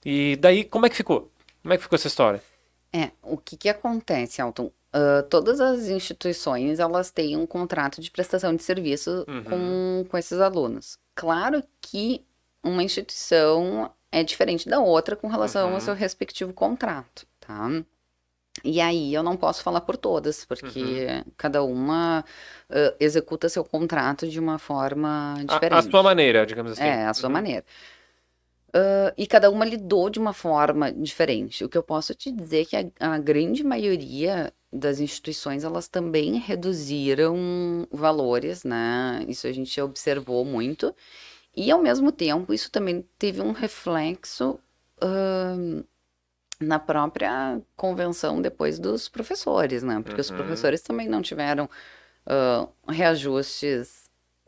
[0.04, 1.30] E daí, como é que ficou?
[1.62, 2.42] Como é que ficou essa história?
[2.92, 4.72] É, o que que acontece, Alton?
[4.92, 9.44] Ah, todas as instituições, elas têm um contrato de prestação de serviço Uhum.
[9.44, 10.98] com, com esses alunos.
[11.14, 12.24] Claro que
[12.62, 15.74] uma instituição é diferente da outra com relação Uhum.
[15.74, 17.68] ao seu respectivo contrato, tá?
[18.64, 22.24] E aí eu não posso falar por todas, porque cada uma
[22.70, 25.78] ah, executa seu contrato de uma forma A, diferente.
[25.78, 26.88] a sua maneira, digamos assim.
[26.88, 27.34] É, a sua Uhum.
[27.34, 27.64] maneira.
[28.72, 31.64] Ah, e cada uma lidou de uma forma diferente.
[31.64, 35.88] O que eu posso te dizer é que a, a grande maioria das instituições, elas
[35.88, 39.24] também reduziram valores, né?
[39.28, 40.94] Isso a gente observou muito.
[41.56, 44.60] E, ao mesmo tempo, isso também teve um reflexo
[45.02, 45.82] ahn,
[46.60, 50.02] na própria convenção depois dos professores, né?
[50.04, 50.36] Porque os Uhum.
[50.36, 51.68] professores também não tiveram
[52.26, 53.99] ah, reajustes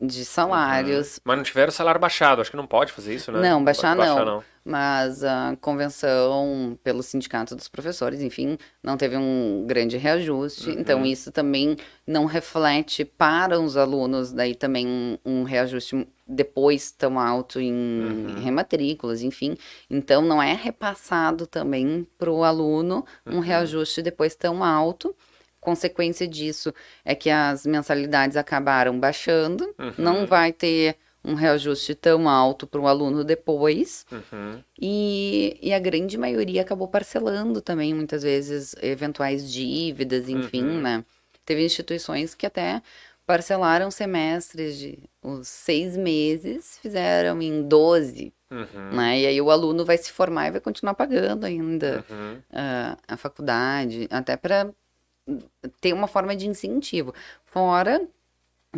[0.05, 3.41] de salários, Mas não tiveram salário baixado, acho que não pode fazer isso, né?
[3.41, 4.43] Não, baixar baixar não.
[4.65, 10.71] mas a convenção pelo sindicato dos professores, enfim, não teve um grande reajuste.
[10.71, 11.05] Então, Uhum.
[11.05, 11.75] isso também
[12.05, 18.41] não reflete para os alunos, daí também um, um reajuste depois tão alto em Uhum.
[18.43, 19.55] rematrículas, enfim.
[19.89, 23.39] Então, não é repassado também para o aluno um Uhum.
[23.39, 25.15] reajuste depois tão alto.
[25.63, 26.73] Consequência disso
[27.05, 29.93] é que as mensalidades acabaram baixando, Uhum.
[29.97, 34.05] não vai ter um reajuste tão alto para o aluno depois.
[34.11, 34.61] Uhum.
[34.79, 40.81] E, e a grande maioria acabou parcelando também, muitas vezes, eventuais dívidas, enfim, Uhum.
[40.81, 41.05] né?
[41.45, 42.81] Teve instituições que até
[43.25, 48.91] parcelaram semestres de os seis meses, fizeram em 12, Uhum.
[48.93, 49.21] né?
[49.21, 52.03] E aí o aluno vai se formar e vai continuar pagando ainda
[52.51, 54.69] ah, a faculdade, até para
[55.81, 57.13] ter uma forma de incentivo.
[57.45, 58.07] Fora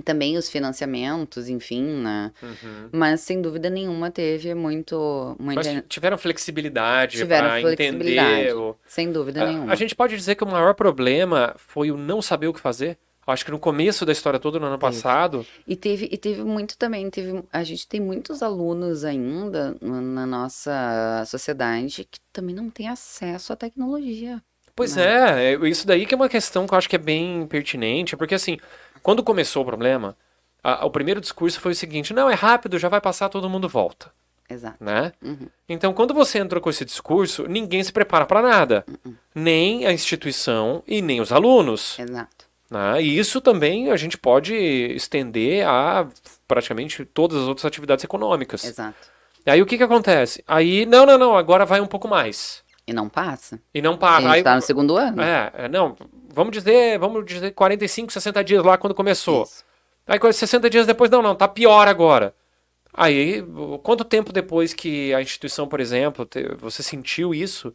[0.03, 2.31] também os financiamentos, enfim, né?
[2.43, 2.89] Uhum.
[2.91, 8.55] Mas sem dúvida nenhuma teve muito, Mas muita, tiveram flexibilidade para entender.
[8.55, 9.71] o- sem dúvida A, nenhuma.
[9.71, 12.97] a gente pode dizer que o maior problema foi o não saber o que fazer.
[13.27, 16.77] Acho que no começo da história toda, no ano passado, E teve, e teve muito
[16.77, 22.69] também, teve, a gente tem muitos alunos ainda na na nossa sociedade que também não
[22.69, 24.43] tem acesso à tecnologia.
[24.75, 25.03] Pois Não.
[25.03, 28.17] é, é, isso daí que é uma questão que eu acho que é bem pertinente,
[28.17, 28.57] porque assim,
[29.01, 30.17] quando começou o problema,
[30.63, 33.69] a- o primeiro discurso foi o seguinte: não, é rápido, já vai passar, todo mundo
[33.69, 34.11] volta,
[34.49, 34.83] Exato.
[34.83, 35.13] né?
[35.23, 35.47] Uhum.
[35.69, 39.15] Então, quando você entrou com esse discurso, ninguém se prepara para nada, Uhum.
[39.33, 41.97] nem a instituição e nem os alunos.
[41.97, 42.45] Exato.
[42.69, 43.01] né?
[43.01, 46.05] E isso também a gente pode estender a
[46.47, 48.65] praticamente todas as outras atividades econômicas.
[48.65, 48.97] Exato.
[49.45, 50.43] Aí o que que acontece?
[50.47, 52.63] Aí, não, não, não, agora vai um pouco mais.
[52.87, 53.59] E não passa.
[53.73, 54.21] E não A para.
[54.21, 55.21] gente Aí, tá no segundo ano.
[55.21, 55.95] é, é, não,
[56.33, 59.43] vamos dizer, vamos dizer 45, 60 dias lá quando começou.
[59.43, 59.63] Isso.
[60.07, 62.33] Aí 60 dias depois, não, não, tá pior agora.
[62.93, 63.43] Aí,
[63.83, 67.73] quanto tempo depois que a instituição, por exemplo, te- você sentiu isso?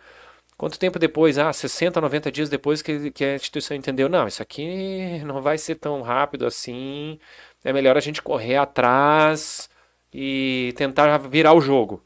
[0.57, 1.39] Quanto tempo depois?
[1.39, 5.59] Ah, 60, 90 dias depois que, que a instituição entendeu, não, isso aqui não vai
[5.59, 7.19] ser tão rápido assim.
[7.65, 9.69] É melhor a gente correr atrás
[10.13, 12.03] e tentar virar o jogo.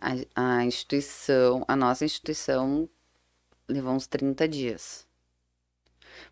[0.00, 2.88] A, a instituição, a nossa instituição
[3.68, 5.06] levou uns 30 dias.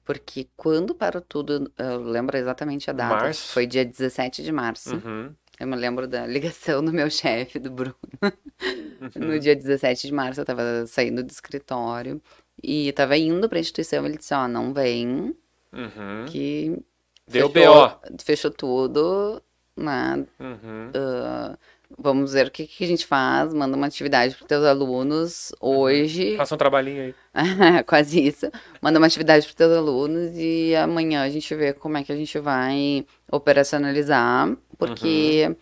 [0.04, 3.52] Porque quando parou tudo, eu lembro exatamente a data, Março.
[3.52, 4.94] foi dia 17 de março.
[4.94, 7.94] Uhum, Eu me lembro da ligação do meu chefe, do Bruno.
[8.22, 9.26] uhum.
[9.26, 12.20] No dia 17 de março, eu tava saindo do escritório
[12.62, 14.04] e tava indo pra instituição.
[14.06, 15.36] Ele disse: Ó, não vem,
[15.72, 16.24] Uhum.
[16.28, 16.82] que.
[17.26, 18.00] Deu fechou, BO.
[18.24, 19.42] Fechou tudo,
[19.76, 20.26] né?
[20.40, 20.90] Uhum.
[20.94, 21.58] Ah,
[21.96, 23.54] vamos ver o que, que a gente faz.
[23.54, 26.36] Manda uma atividade para teus alunos hoje.
[26.36, 27.14] Faça um trabalhinho aí.
[27.86, 28.50] Quase isso.
[28.82, 32.16] Manda uma atividade para teus alunos e amanhã a gente vê como é que a
[32.16, 35.54] gente vai operacionalizar, porque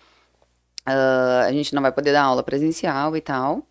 [0.85, 3.67] ah, a gente não vai poder dar aula presencial e tal.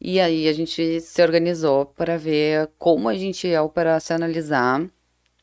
[0.00, 4.80] E aí a gente se organizou para ver como a gente ia operacionalizar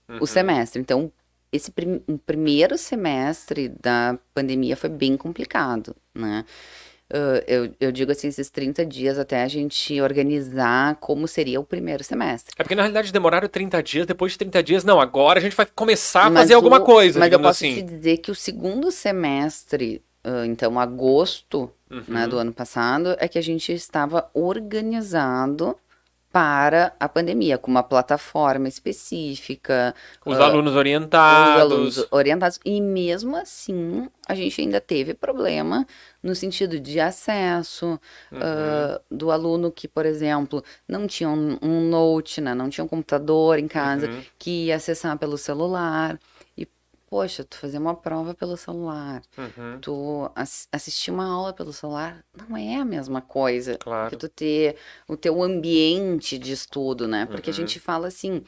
[0.09, 0.17] Uhum.
[0.21, 0.81] o semestre.
[0.81, 1.11] Então,
[1.51, 6.45] esse prim- primeiro semestre da pandemia foi bem complicado, né?
[7.11, 11.63] Ah, eu, eu digo assim, esses 30 dias até a gente organizar como seria o
[11.63, 12.53] primeiro semestre.
[12.57, 15.55] É porque na realidade demoraram 30 dias, depois de 30 dias, não, agora a gente
[15.55, 17.75] vai começar a Mas fazer alguma o- coisa, Mas eu posso assim.
[17.75, 21.71] te dizer que o segundo semestre, ah, então agosto
[22.07, 22.29] né, Uhum.
[22.29, 25.75] do ano passado, é que a gente estava organizado
[26.31, 31.61] para a pandemia, com uma plataforma específica, Os ah, alunos os orientados.
[31.61, 32.59] alunos orientados.
[32.63, 35.85] E mesmo assim, a gente ainda teve problema
[36.21, 37.99] no sentido de acesso
[38.31, 38.39] Uhum.
[38.41, 42.87] ah, do aluno que, por exemplo, não tinha um, um note, né, não tinha um
[42.87, 44.21] computador em casa, Uhum.
[44.37, 46.19] que ia acessar pelo celular.
[47.09, 52.23] Poxa, tu fazer uma prova pelo celular, Uhum, tu ass- assistir uma aula pelo celular,
[52.37, 54.11] não é a mesma coisa claro.
[54.11, 54.75] que tu ter
[55.07, 57.25] o teu ambiente de estudo, né?
[57.25, 57.53] Porque Uhum.
[57.55, 58.43] a gente fala assim,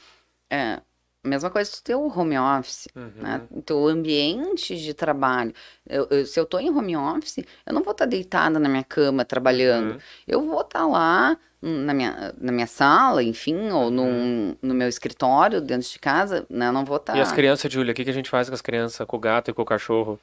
[0.52, 0.82] é,
[1.24, 3.12] mesma coisa tu ter o home office, Uhum.
[3.18, 3.48] né?
[3.52, 5.54] O teu ambiente de trabalho.
[5.88, 8.84] Eu- eu- se eu tô em home office, eu não vou estar deitada na minha
[8.84, 9.94] cama trabalhando.
[9.94, 10.00] Uhum.
[10.28, 13.92] Eu vou estar lá hum, na minha, na minha sala, enfim, ou Uhum.
[13.92, 16.68] num, no meu escritório dentro de casa, né?
[16.68, 17.16] Eu não vou estar...
[17.16, 19.20] E as crianças, Júlia, o que que a gente faz com as crianças, com o
[19.20, 20.20] gato e com o cachorro?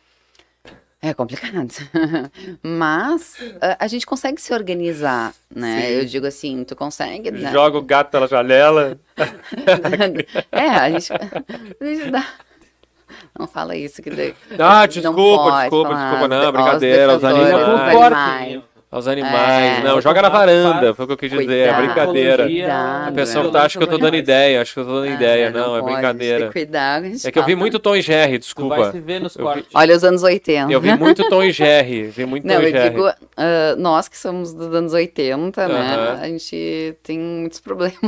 [1.01, 1.69] É complicado.
[2.61, 5.83] Mas a, a gente consegue se organizar, né?
[5.83, 5.87] Sim.
[5.93, 7.31] Eu digo assim, tu consegue...
[7.31, 7.53] né?
[7.53, 8.99] Joga o gato pela janela.
[10.51, 12.27] é, a gente, a gente dá...
[13.39, 14.35] Não fala isso que daí...
[14.59, 18.63] Ah, Não desculpa, pode desculpa, falar desculpa, não, brincadeira, os animais.
[18.91, 19.35] Aos animais.
[19.35, 19.83] É.
[19.83, 22.45] não, joga na varanda, foi o que eu quis dizer, é brincadeira.
[22.47, 23.09] Cuidado.
[23.09, 25.13] A pessoa Não, tá, acha que eu tô dando ideia, acho que eu tô dando
[25.13, 25.49] ideia.
[25.49, 26.39] Ah, Não, é pode, brincadeira.
[26.39, 28.39] Tem que cuidar, É que eu vi muito Tom e Jerry, Tu vai
[28.79, 28.93] desculpa.
[28.93, 29.71] se ver nos Eu vi- cortes.
[29.75, 30.73] Olha os anos 80.
[30.73, 32.91] Eu vi muito Tom e Jerry, vi muito Não, Tom e eu Jerry.
[32.91, 35.75] digo, ah, nós que somos dos anos 80, né?
[35.75, 36.21] Aham.
[36.23, 38.01] A gente tem muitos problemas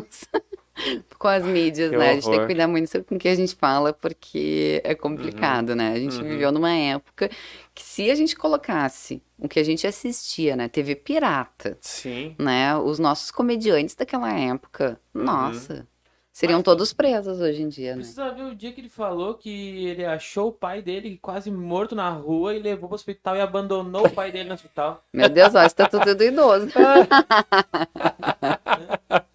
[1.18, 2.10] com as mídias, Que né?
[2.10, 2.40] A gente tem horror.
[2.42, 5.92] que cuidar muito com o que a gente fala, porque é complicado, né?
[5.92, 6.24] A gente Uhum.
[6.28, 7.30] viveu numa época
[7.74, 10.68] que se a gente colocasse o que a gente assistia, né?
[10.68, 12.34] TV pirata, Sim.
[12.38, 12.76] né?
[12.76, 15.24] Os nossos comediantes daquela época, Uhum.
[15.24, 15.86] nossa,
[16.32, 17.96] seriam Mas- todos presos hoje em dia, né?
[17.98, 21.94] Precisa ver o dia que ele falou que ele achou o pai dele quase morto
[21.94, 25.04] na rua e levou pro hospital e abandonou o pai dele no hospital.
[25.12, 26.68] Meu Deus, ó, está tudo idoso.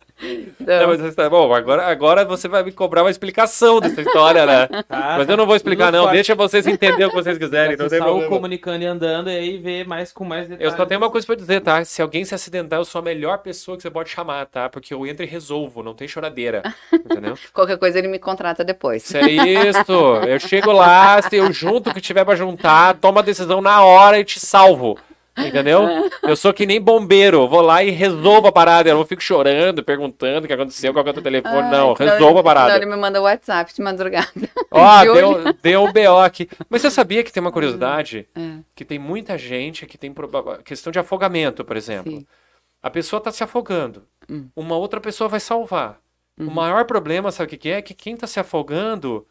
[0.59, 4.67] Não, mas tá bom, agora, agora você vai me cobrar uma explicação dessa história, né?
[4.67, 5.15] Tá?
[5.17, 6.11] Mas eu não vou explicar, não.
[6.11, 8.29] Deixa vocês entenderem o que vocês quiserem, não tem problema.
[8.29, 10.71] comunicando e andando e aí ver mais com mais detalhes.
[10.71, 11.83] Eu só tenho uma coisa pra dizer, tá?
[11.85, 14.69] Se alguém se acidentar, eu sou a melhor pessoa que você pode chamar, tá?
[14.69, 16.63] Porque eu entro e resolvo, não tem choradeira.
[16.91, 17.37] Entendeu?
[17.53, 19.05] Qualquer coisa ele me contrata depois.
[19.05, 20.15] Isso é isso.
[20.27, 23.83] Eu chego lá, se eu junto o que tiver pra juntar, tomo a decisão na
[23.83, 24.97] hora e te salvo.
[25.37, 26.09] Entendeu?
[26.23, 28.89] Eu sou que nem bombeiro, vou lá e resolvo a parada.
[28.89, 31.69] Eu não fico chorando, perguntando o que aconteceu, qual que é o teu telefone.
[31.69, 32.75] Não, resolvo a parada.
[32.75, 34.31] ele me manda WhatsApp de madrugada.
[34.71, 35.53] Ó, De deu, olho.
[35.61, 36.49] deu um BO aqui.
[36.69, 38.27] Mas você sabia que tem uma curiosidade?
[38.33, 38.59] É.
[38.73, 40.13] Que tem muita gente que tem
[40.63, 42.11] questão de afogamento, por exemplo.
[42.11, 42.25] Sim.
[42.81, 44.03] A pessoa tá se afogando.
[44.29, 44.47] Hum.
[44.55, 45.99] Uma outra pessoa vai salvar.
[46.39, 46.47] Uhum.
[46.47, 47.81] O maior problema, sabe o que que é?
[47.81, 49.25] Que quem tá se afogando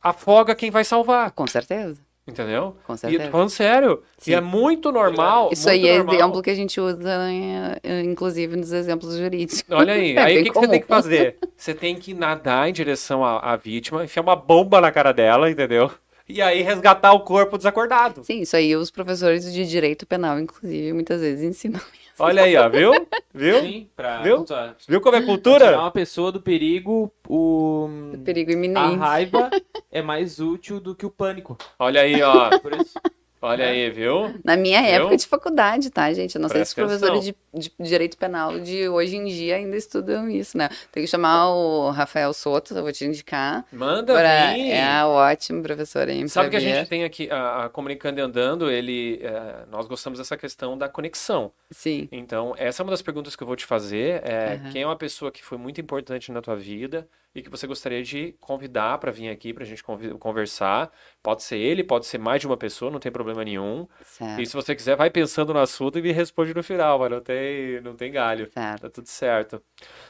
[0.00, 1.30] afoga quem vai salvar.
[1.30, 2.00] Com certeza.
[2.26, 2.76] Entendeu?
[2.86, 3.24] Com E certeza.
[3.24, 4.02] tô falando sério.
[4.16, 4.30] Sim.
[4.30, 5.50] E é muito normal.
[5.52, 6.14] Isso muito aí é normal.
[6.14, 7.52] exemplo que a gente usa, em-
[7.82, 9.64] eh, inclusive, nos exemplos jurídicos.
[9.70, 11.38] Olha aí, É aí o que, que você tem que fazer?
[11.56, 15.50] Você tem que nadar em direção à, à vítima, enfiar uma bomba na cara dela,
[15.50, 15.90] entendeu?
[16.28, 18.22] E aí resgatar o corpo desacordado.
[18.22, 21.80] Sim, isso aí os professores de direito penal, inclusive, muitas vezes ensinam.
[22.18, 22.92] Olha aí, ó, viu?
[23.34, 23.60] Viu?
[23.60, 24.44] Sim, pra Viu?
[24.88, 25.78] Viu como é Tirar cultura?
[25.78, 27.88] uma pessoa do perigo, o...
[28.24, 28.96] Perigo a iminente.
[28.96, 29.50] raiva
[29.90, 31.56] é mais útil do que o pânico.
[31.78, 32.58] Olha aí, ó.
[32.58, 32.98] Por isso.
[33.42, 34.34] Olha aí, viu?
[34.44, 34.90] Na minha Viu?
[34.92, 36.36] época de faculdade, tá, gente?
[36.36, 39.56] Eu não sei se os Presta professores de, de direito penal de hoje em dia
[39.56, 40.68] ainda estudam isso, né?
[40.92, 43.64] Tem que chamar o Rafael Soto, eu vou te indicar.
[43.72, 44.70] Manda Pra, vir.
[44.70, 46.28] é ótimo professor aí.
[46.28, 46.76] Sabe que pra a ver.
[46.78, 50.88] gente tem aqui, a, a Comunicando e Andando, ele, é, nós gostamos dessa questão da
[50.88, 51.52] conexão.
[51.70, 52.08] Sim.
[52.12, 54.22] Então, essa é uma das perguntas que eu vou te fazer.
[54.24, 54.70] É, Aham.
[54.70, 58.02] Quem é uma pessoa que foi muito importante na tua vida e que você gostaria
[58.02, 59.82] de convidar para vir aqui para a gente
[60.18, 60.92] conversar?
[61.22, 63.86] Pode ser ele, pode ser mais de uma pessoa, não tem problema nenhum.
[64.04, 64.40] Certo.
[64.40, 67.20] E se você quiser, vai pensando no assunto e me responde no final, mas não
[67.20, 68.50] tem, não tem galho.
[68.52, 68.82] Certo.
[68.82, 69.62] Tá tudo certo.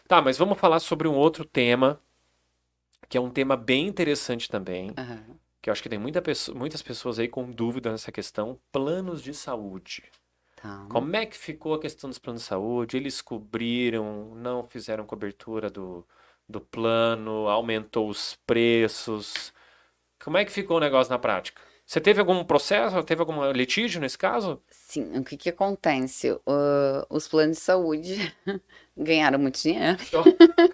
[0.08, 2.00] Tá, mas vamos falar sobre um outro tema,
[3.08, 5.36] que é um tema bem interessante também, Aham.
[5.60, 9.22] que eu acho que tem muita pesso- muitas pessoas aí com dúvida nessa questão, planos
[9.22, 10.04] de saúde.
[10.56, 10.86] Tá.
[10.88, 12.96] Como é que ficou a questão dos planos de saúde?
[12.96, 16.06] Eles cobriram, não fizeram cobertura do,
[16.48, 19.52] do plano, aumentou os preços.
[20.24, 21.60] Como é que ficou o negócio na prática?
[21.84, 24.62] Você teve algum processo, teve algum litígio nesse caso?
[24.70, 26.30] Sim, o que que acontece?
[26.30, 28.32] Uh, os planos de saúde
[28.96, 29.98] ganharam muito dinheiro.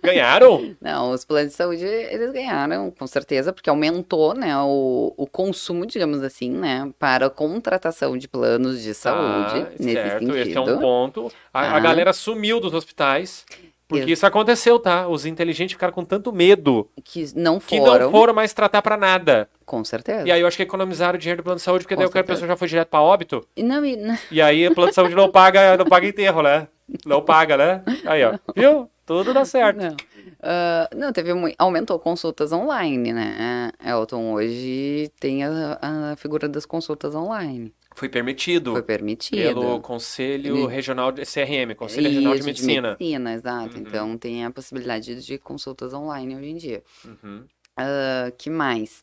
[0.03, 0.77] Ganharam?
[0.81, 5.87] Não, os planos de saúde, eles ganharam, com certeza, porque aumentou, né, o, o consumo,
[5.87, 10.37] digamos assim, né, para a contratação de planos de saúde, Ah, nesse certo, sentido.
[10.37, 11.33] esse é um ponto.
[11.53, 11.81] A, a Tá.
[11.81, 13.47] galera sumiu dos hospitais,
[13.89, 14.27] porque Isso.
[14.27, 15.09] aconteceu, tá?
[15.09, 18.97] Os inteligentes ficaram com tanto medo Que não que foram, não foram mais tratar pra
[18.97, 19.49] nada.
[19.65, 20.29] com certeza.
[20.29, 22.19] E aí eu acho que economizaram dinheiro do plano de saúde, porque Com daí que
[22.19, 22.35] a certeza.
[22.37, 23.47] pessoa já foi direto pra óbito.
[23.57, 26.43] E não, e, não- E aí o plano de saúde não paga, não paga enterro,
[26.43, 26.69] né?
[27.05, 27.83] Não paga, né?
[28.07, 28.39] Aí, ó.
[28.55, 28.89] Viu?
[29.07, 29.79] Tudo dá certo.
[29.79, 29.97] não.
[30.43, 36.65] Ah, não, teve mui- aumentou consultas online, né, Elton, hoje tem a, a figura das
[36.67, 39.37] consultas online, Foi permitido foi permitido.
[39.43, 42.97] pelo Conselho Regional de CRM, Conselho Regional de Isso, Medicina.
[42.99, 43.75] medicina, exato.
[43.77, 43.83] Uhum.
[43.83, 46.83] Então tem a possibilidade de consultas online hoje em dia.
[47.05, 47.45] Uhum.
[47.77, 49.03] Ah, que mais?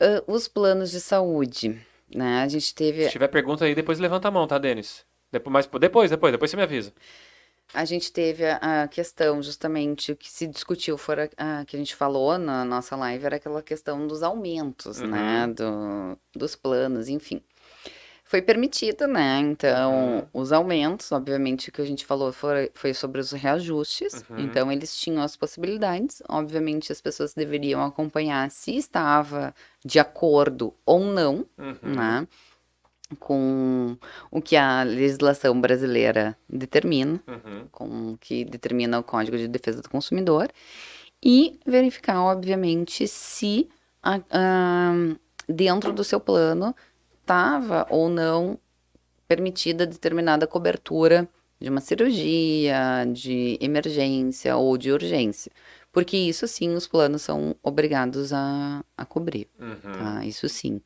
[0.00, 1.80] Ah, os planos de saúde,
[2.12, 2.42] né?
[2.42, 5.04] A gente teve, Se tiver pergunta aí, depois levanta a mão, tá, Denis?
[5.30, 6.92] Depois, mas depois, depois, depois você me avisa.
[7.74, 11.78] a gente teve a, a questão justamente o que se discutiu fora a, que a
[11.78, 15.46] gente falou na nossa live era aquela questão dos aumentos, né?
[15.46, 15.52] Uhum.
[15.52, 17.42] Do, dos planos, enfim.
[18.30, 19.38] Foi permitido, né?
[19.40, 20.26] Então, Uhum.
[20.42, 24.22] os aumentos, obviamente, que a gente falou foi, foi sobre os reajustes.
[24.28, 24.38] Uhum.
[24.40, 26.22] Então, eles tinham as possibilidades.
[26.28, 31.94] Obviamente, as pessoas deveriam acompanhar se estava de acordo ou não, Uhum.
[31.94, 32.28] né?
[33.18, 33.96] Com
[34.30, 37.66] o que a legislação brasileira determina, Uhum.
[37.72, 40.50] com o que determina o Código de Defesa do Consumidor.
[41.24, 43.66] E verificar, obviamente, se
[44.02, 44.92] a- a-
[45.48, 46.76] dentro do seu plano
[47.28, 48.58] estava ou não
[49.28, 51.28] permitida determinada cobertura
[51.60, 55.52] de uma cirurgia, de emergência ou de urgência.
[55.92, 59.92] Porque isso sim os planos são obrigados a, a cobrir, Uhum.
[59.92, 60.24] tá?
[60.24, 60.80] Isso sim.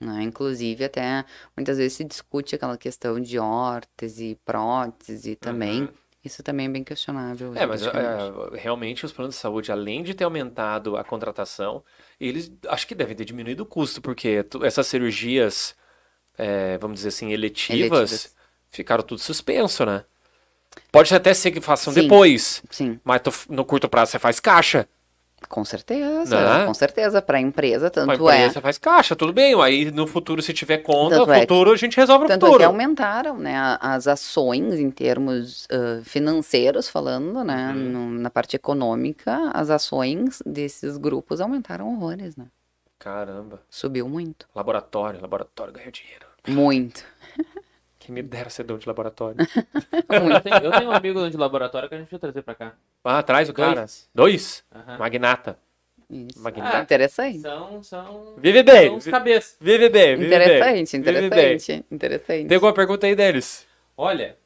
[0.00, 0.22] né?
[0.22, 1.24] Inclusive, até
[1.56, 5.82] muitas vezes se discute aquela questão de órtese, prótese também.
[5.82, 5.88] Uhum.
[6.24, 7.54] Isso também é bem questionável.
[7.54, 7.90] É, mas é,
[8.54, 11.82] realmente os planos de saúde, além de ter aumentado a contratação,
[12.20, 15.74] eles acho que devem ter diminuído o custo, porque essas cirurgias,
[16.38, 17.80] é, vamos dizer assim, eletivas,
[18.12, 18.34] Eletivas.
[18.70, 20.04] ficaram tudo suspenso, né?
[20.92, 22.02] Pode até ser que façam Sim.
[22.02, 24.88] depois, Sim, mas no curto prazo você faz caixa.
[25.48, 26.66] Com certeza, Né?
[26.66, 27.22] com certeza.
[27.22, 28.62] Para a empresa, tanto empresa é.
[28.62, 29.54] faz caixa, tudo bem.
[29.62, 32.44] Aí no futuro, se tiver conta, Tanto no é- futuro a gente resolve o Tanto
[32.44, 32.58] é futuro.
[32.58, 37.68] que aumentaram né, as ações em termos ah, financeiros, falando, né?
[37.68, 37.74] Uhum.
[37.74, 42.46] no- na parte econômica, as ações desses grupos aumentaram horrores, né?
[42.98, 43.62] Caramba.
[43.70, 44.46] Subiu muito.
[44.54, 46.26] Laboratório, laboratório ganha dinheiro.
[46.46, 47.04] Muito.
[47.98, 49.38] Quem me dera ser dono de laboratório.
[50.08, 52.74] Eu tenho, eu tenho um amigo de laboratório que a gente vai trazer pra cá.
[53.04, 53.80] Ah, traz o cara.
[53.80, 54.08] Dois.
[54.14, 54.64] Dois?
[54.74, 54.98] Aham.
[54.98, 55.58] Magnata.
[56.08, 56.40] Isso.
[56.42, 56.78] Magnata.
[56.78, 57.40] Ah, interessante.
[57.40, 58.86] São, são, Vive bem.
[58.88, 59.56] são os cabeças.
[59.60, 60.64] Vive bem, vive Interessante,
[60.98, 61.02] bem.
[61.02, 61.28] Vive bem.
[61.28, 62.48] interessante, interessante.
[62.48, 63.66] Tem alguma pergunta aí deles?
[63.96, 64.38] Olha,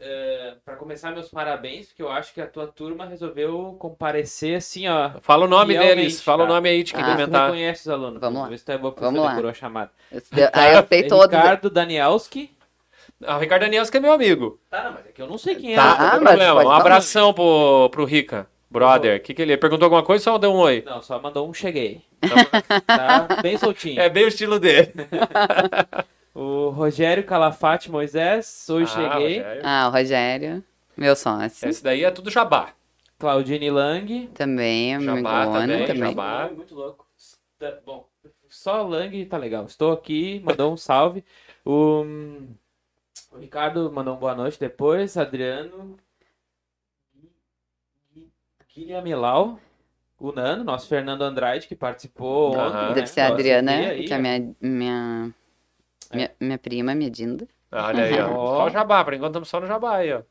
[0.00, 4.88] é, para começar, meus parabéns, porque eu acho que a tua turma resolveu comparecer assim,
[4.88, 5.10] ó.
[5.20, 6.22] Fala o nome deles.
[6.22, 6.54] Fala o tá?
[6.54, 7.06] nome aí de quem Ah.
[7.06, 7.44] Tu comentar.
[7.46, 8.20] reconhece os alunos.
[8.20, 8.48] Vamos lá.
[8.48, 9.50] Tu é bom Vamos você lá.
[9.50, 9.90] a chamada.
[10.52, 11.36] Ah, eu sei todos.
[11.36, 12.50] Ricardo Danielski.
[13.24, 14.58] Ah, o Ricardo Daniels que é meu amigo.
[14.70, 15.76] Tá, não, mas é que eu não sei quem é.
[15.76, 16.64] Tá, Não Ah, problema.
[16.64, 18.46] Um abração pro, pro Rica.
[18.70, 19.18] Brother.
[19.18, 20.82] O que, que ele perguntou alguma coisa ou só deu um oi?
[20.86, 22.02] Não, só mandou um cheguei.
[22.86, 24.00] Tá bem soltinho.
[24.00, 24.92] É bem o estilo dele.
[26.34, 29.38] O Rogério Calafate Moisés, hoje Ah, cheguei.
[29.38, 29.62] Rogério.
[29.64, 30.64] Ah, o Rogério,
[30.96, 31.68] meu sócio.
[31.68, 32.72] Esse daí é tudo jabá.
[33.18, 34.28] Claudine Lang.
[34.28, 36.08] Também, meu Jabá amigona também, também.
[36.10, 36.40] Jabá.
[36.44, 37.06] Muito, muito louco.
[37.84, 38.08] Bom,
[38.48, 39.66] só Lang tá legal.
[39.66, 41.22] Estou aqui, mandou um salve.
[41.64, 42.02] O,
[43.32, 45.16] o Ricardo mandou um boa noite depois.
[45.18, 45.98] Adriano.
[48.74, 49.58] Guilherme Milau.
[50.18, 52.68] O Nano, nosso Fernando Andrade, que participou Aham.
[52.68, 52.88] ontem.
[52.88, 54.20] né, Deve ser a Adriana, que é ó.
[54.20, 55.34] minha, minha,
[56.12, 57.46] minha, minha prima, minha Dinda.
[57.72, 58.30] Olha aí, ó.
[58.32, 58.56] Ó.
[58.58, 59.04] Só o jabá.
[59.04, 60.22] Por enquanto estamos só no jabá aí, ó.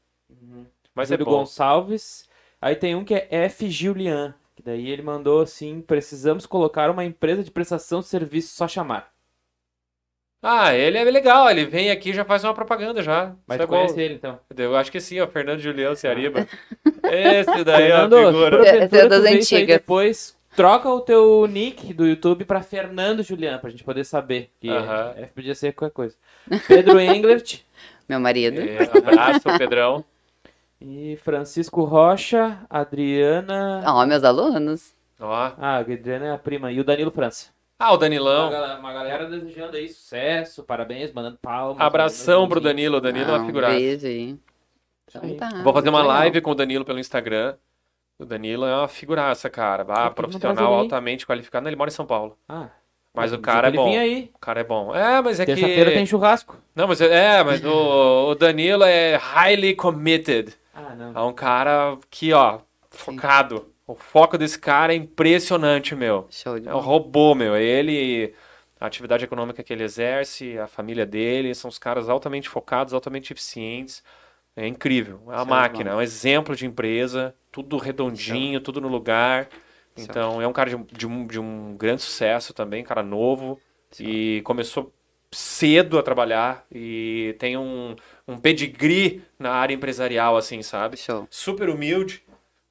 [0.93, 1.31] Mas é Júlio bom.
[1.39, 2.27] Gonçalves.
[2.61, 3.69] Aí tem um que é F.
[3.69, 4.35] Julian.
[4.55, 9.09] Que daí ele mandou assim: precisamos colocar uma empresa de prestação de serviço só chamar.
[10.41, 11.49] Ah, ele é legal.
[11.49, 13.35] Ele vem aqui e já faz uma propaganda já.
[13.45, 13.99] Mas Isso é conhece bom.
[14.01, 14.39] ele então.
[14.57, 15.27] Eu acho que sim, ó.
[15.27, 16.47] Fernando Julião Ciariba.
[17.11, 18.57] Esse daí é a Fernando, figura.
[18.57, 19.67] porventura, Essa é das antigas.
[19.79, 24.51] Depois troca o teu nick do YouTube pra Fernando Julian, pra gente poder saber.
[24.59, 25.13] Que Aham.
[25.15, 26.15] F podia ser qualquer coisa.
[26.67, 27.61] Pedro Englert
[28.09, 28.59] Meu marido.
[28.59, 30.03] É, abraço, Pedrão.
[30.81, 33.81] e Francisco Rocha, Adriana.
[33.85, 34.93] Ó, meus alunos.
[35.17, 35.31] Ó.
[35.33, 36.71] Ah, a Adriana é a prima.
[36.73, 37.51] E o Danilo França.
[37.79, 38.49] Ah, o Uma, Danilão.
[38.49, 41.79] galera, uma galera desejando aí sucesso, parabéns, mandando palmas.
[41.79, 42.59] Abração mandando pro.
[42.61, 42.97] Danilo.
[42.97, 43.75] O Danilo é Ah, uma um figuraça.
[43.75, 44.37] beijo aí.
[45.07, 45.35] Então aí.
[45.37, 45.49] tá.
[45.63, 46.17] Vou fazer uma legal.
[46.17, 47.55] live com o Danilo pelo Instagram.
[48.19, 49.85] O Danilo é uma figuraça, cara.
[49.87, 51.63] Ah, profissional, altamente qualificado.
[51.63, 52.37] Não, ele mora em São Paulo.
[52.49, 52.67] Ah,
[53.13, 53.97] Mas o cara é ele bom.
[53.97, 54.31] aí.
[54.35, 54.93] O cara é bom.
[54.93, 55.55] É, mas é que.
[55.55, 56.57] Terça-feira tem churrasco.
[56.75, 60.53] Não, mas é, é, mas o, o Danilo é highly committed.
[60.73, 61.13] Ah, não.
[61.15, 62.59] É um cara que, ó,
[62.89, 63.67] focado.
[63.87, 66.27] O foco desse cara é impressionante, meu.
[66.29, 67.55] Show de É um robô, meu.
[67.55, 68.33] Ele,
[68.79, 73.33] a atividade econômica que ele exerce, a família dele, são os caras altamente focados, altamente
[73.33, 74.03] eficientes.
[74.61, 75.19] É incrível.
[75.27, 79.47] É uma Show de máquina, é um exemplo de empresa, tudo redondinho, tudo no lugar.
[79.97, 83.59] Então, é um cara de, um- de um, de um grande sucesso também, cara novo.
[83.99, 84.93] E começou
[85.31, 87.95] cedo a trabalhar e tem um,
[88.27, 90.97] um pedigree na área empresarial, assim, sabe?
[90.97, 91.27] Show.
[91.29, 92.23] super humilde,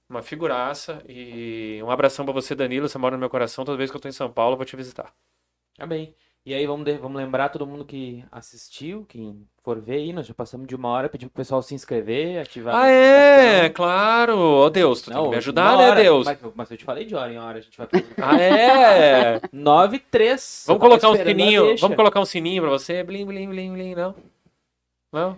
[0.08, 1.02] uma figuraça.
[1.08, 2.88] E um abração pra você, Danilo.
[2.88, 3.64] Você mora no meu coração.
[3.64, 5.12] Toda vez que eu tô em São Paulo, eu vou te visitar.
[5.86, 6.14] Bem.
[6.48, 10.26] E aí, vamos, de- vamos lembrar todo mundo que assistiu, quem for ver aí, nós
[10.26, 13.68] já passamos de uma hora, pedir pro pessoal se inscrever, ativar Ah, é?
[13.68, 14.34] Claro.
[14.38, 16.02] Ô, Deus, tu tem que Não, me ajudar, né, hora.
[16.02, 16.24] Deus?
[16.24, 17.86] Mas, mas eu te falei de hora em hora, a gente vai.
[18.16, 19.42] Ah, é?
[19.52, 20.64] 9 e 3.
[20.68, 21.76] Vamos colocar um sininho.
[21.76, 23.02] Vamos colocar um sininho pra você.
[23.02, 24.14] Blim, blim, blim, blim, não?
[25.18, 25.36] Não?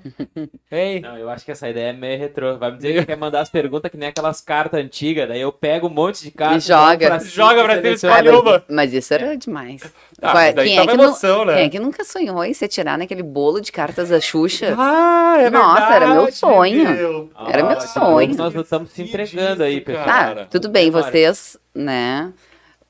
[0.70, 1.00] Ei.
[1.00, 2.58] Não, eu acho que essa ideia é meio retrô.
[2.58, 5.50] Vai me dizer que quer mandar as perguntas que nem aquelas cartas antigas, daí eu
[5.52, 6.64] pego um monte de cartas.
[6.64, 7.06] joga.
[7.08, 8.52] jogo cima, Joga pra cima, escolhe Ah, uma.
[8.52, 9.82] mas, mas isso era demais.
[10.20, 11.54] Ah, Qual daí quem, tá é que emoção, né?
[11.54, 14.74] quem é que nunca sonhou em se tirar naquele bolo de cartas da Xuxa?
[14.78, 16.88] Ah, é Nossa, era meu verdade, sonho.
[16.90, 17.30] meu.
[17.48, 18.36] Era meu daqui a sonho.
[18.36, 20.04] Nós estamos se entregando aí, pessoal.
[20.06, 22.32] Tá, tudo bem, vocês, né?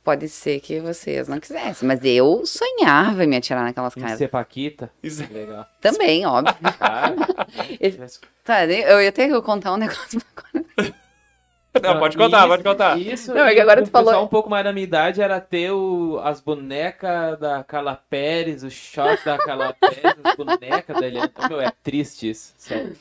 [0.03, 4.19] Pode ser que vocês não quisessem, mas eu sonhava em me atirar naquelas Em cartas.
[4.19, 4.91] ser Paquita.
[5.03, 5.67] Isso- Legal.
[5.81, 6.55] Também, óbvio.
[6.79, 7.15] Cara,
[8.45, 10.21] Tá, eu ia ter que contar um negócio.
[11.83, 12.99] Não, pode contar, Isso- pode contar.
[12.99, 15.23] Isso, Não, é e que agora tu falou- pessoal um pouco mais da minha idade
[15.23, 20.99] era ter o, as bonecas da Carla Pérez, o shot da Carla Pérez, as bonecas
[21.01, 21.31] da Eliana.
[21.33, 22.97] Então, meu, é triste isso, sério.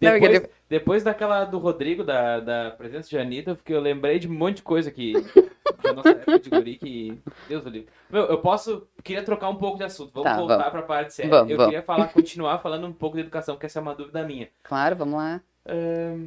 [0.00, 4.28] É Depois, depois daquela do Rodrigo, da, da presença de Anitta, porque eu lembrei de
[4.28, 5.12] um monte de coisa que.
[5.82, 7.22] Da nossa época de guri que.
[7.48, 7.88] Deus do livro.
[8.10, 8.86] Meu, eu posso.
[9.02, 10.10] Queria trocar um pouco de assunto.
[10.12, 10.70] Vamos Tá, voltar vamos.
[10.72, 11.30] pra parte séria.
[11.30, 11.70] Vamos, eu vamos.
[11.70, 14.50] queria falar, continuar falando um pouco de educação, porque essa é uma dúvida minha.
[14.62, 15.40] Claro, vamos lá.
[15.66, 16.26] Ahn,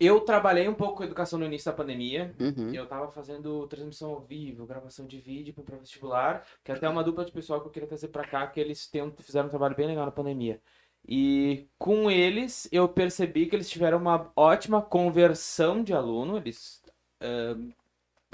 [0.00, 2.34] eu trabalhei um pouco com educação no início da pandemia.
[2.40, 2.74] Uhum.
[2.74, 7.04] Eu tava fazendo transmissão ao vivo, gravação de vídeo para vestibular, que é até uma
[7.04, 9.76] dupla de pessoal que eu queria trazer para cá, que eles tem, fizeram um trabalho
[9.76, 10.60] bem legal na pandemia.
[11.06, 16.82] E com eles eu percebi que eles tiveram uma ótima conversão de aluno, eles
[17.20, 17.70] ahn,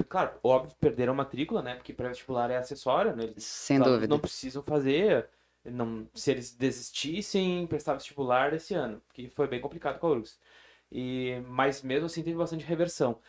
[0.07, 1.75] claro, óbvio, perderam a matrícula, né?
[1.75, 3.23] Porque pré-vestibular é acessório, né?
[3.25, 4.13] Eles Sem alunos dúvida.
[4.13, 5.27] não precisam fazer.
[5.63, 10.39] Não, se eles desistissem, prestar vestibular esse ano, que foi bem complicado com a URGS.
[10.91, 13.19] E, mas mesmo assim teve bastante reversão.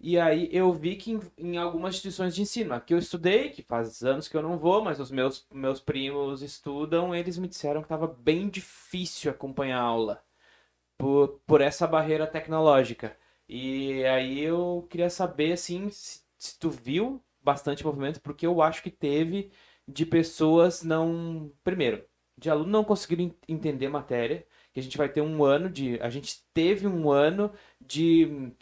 [0.00, 3.62] E aí eu vi que em, em algumas instituições de ensino, aqui eu estudei, que
[3.62, 7.80] faz anos que eu não vou, mas os meus, meus primos estudam, eles me disseram
[7.80, 10.22] que estava bem difícil acompanhar a aula
[10.98, 13.16] por, por essa barreira tecnológica.
[13.48, 18.82] E aí eu queria saber, assim, se, se tu viu bastante movimento, porque eu acho
[18.82, 19.52] que teve
[19.86, 21.52] de pessoas não.
[21.62, 22.04] Primeiro,
[22.38, 26.00] de aluno não conseguiram en- entender matéria, que a gente vai ter um ano de.
[26.00, 28.52] A gente teve um ano de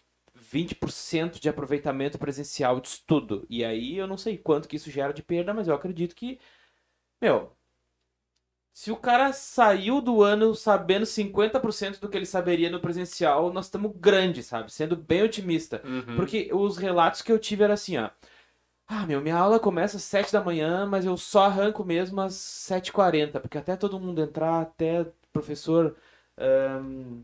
[0.53, 3.47] 20% de aproveitamento presencial de estudo.
[3.49, 6.39] E aí eu não sei quanto que isso gera de perda, mas eu acredito que.
[7.21, 7.57] Meu.
[8.75, 13.67] Se o cara saiu do ano sabendo 50% do que ele saberia no presencial, nós
[13.67, 14.73] estamos grande, sabe?
[14.73, 15.83] Sendo bem otimista.
[15.85, 16.17] Uhum.
[16.17, 18.11] Porque os relatos que eu tive era assim, ó.
[18.87, 22.35] Ah, meu, minha aula começa às 7 da manhã, mas eu só arranco mesmo às
[22.35, 25.97] 7h40, porque até todo mundo entrar, até o professor
[26.37, 27.23] ahn,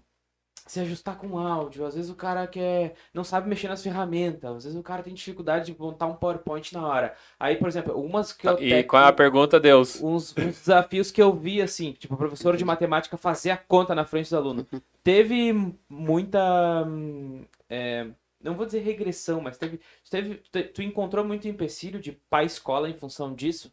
[0.71, 1.85] se ajustar com o áudio.
[1.87, 5.15] Às vezes o cara quer, não sabe mexer nas ferramentas, às vezes o cara tem
[5.15, 7.15] dificuldade de montar um PowerPoint na hora.
[7.39, 10.01] Aí, por exemplo, umas que eu E até- qual é a pergunta, Deus?
[10.03, 13.95] uns, uns desafios que eu vi, assim, tipo, o professor de matemática fazer a conta
[13.95, 14.67] na frente do aluno.
[15.03, 15.53] Teve
[15.89, 16.85] muita.
[16.87, 18.07] hum, é,
[18.43, 19.81] não vou dizer regressão, mas teve,
[20.11, 20.35] teve.
[20.73, 23.73] Tu, encontrou muito empecilho de pai-escola em função disso?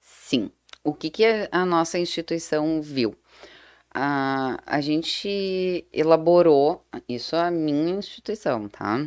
[0.00, 0.50] Sim.
[0.84, 3.14] O que, que a nossa instituição viu?
[3.94, 9.06] A, a gente elaborou, isso é a minha instituição, tá?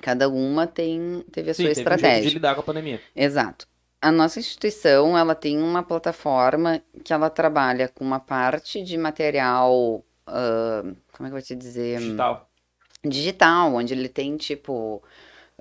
[0.00, 2.22] Cada uma tem, teve a Sim, sua teve um jeito estratégia.
[2.22, 3.02] de lidar com a pandemia.
[3.14, 3.66] Exato.
[4.00, 10.04] A nossa instituição, ela tem uma plataforma que ela trabalha com uma parte de material,
[10.26, 11.98] ah, como é que eu vou te dizer?
[11.98, 12.48] Digital.
[13.04, 15.02] digital, onde ele tem tipo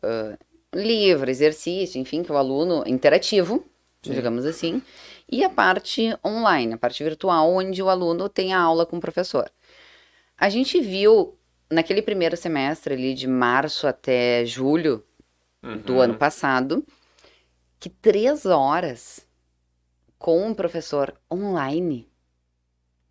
[0.03, 0.37] ah,
[0.75, 3.65] livro, exercício, enfim, que o aluno interativo,
[4.03, 4.13] Sim.
[4.13, 4.81] digamos assim,
[5.29, 9.01] e a parte online, a parte virtual, onde o aluno tem a aula com o
[9.01, 9.49] professor.
[10.37, 11.37] A gente viu
[11.69, 15.03] naquele primeiro semestre ali de março até julho
[15.83, 16.01] do Uhum.
[16.01, 16.85] ano passado
[17.79, 19.27] que três horas
[20.17, 22.07] com um professor online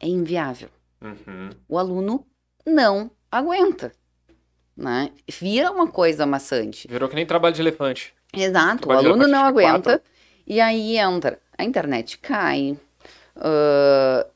[0.01, 0.71] é inviável
[1.03, 1.51] Uhum.
[1.69, 2.27] o aluno
[2.65, 3.93] não aguenta,
[4.77, 5.11] né?
[5.29, 6.89] Vira uma coisa maçante.
[6.89, 8.15] Virou que nem trabalho de elefante.
[8.33, 10.03] Exato, o Trabalho de aluno não aguenta
[10.47, 12.79] e aí entra, a internet cai,
[13.37, 14.27] ah,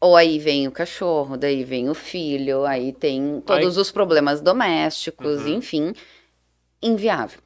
[0.00, 5.42] ou aí vem o cachorro, daí vem o filho, aí tem todos os problemas domésticos,
[5.42, 5.54] Uhum.
[5.58, 5.92] enfim,
[6.82, 7.40] inviável.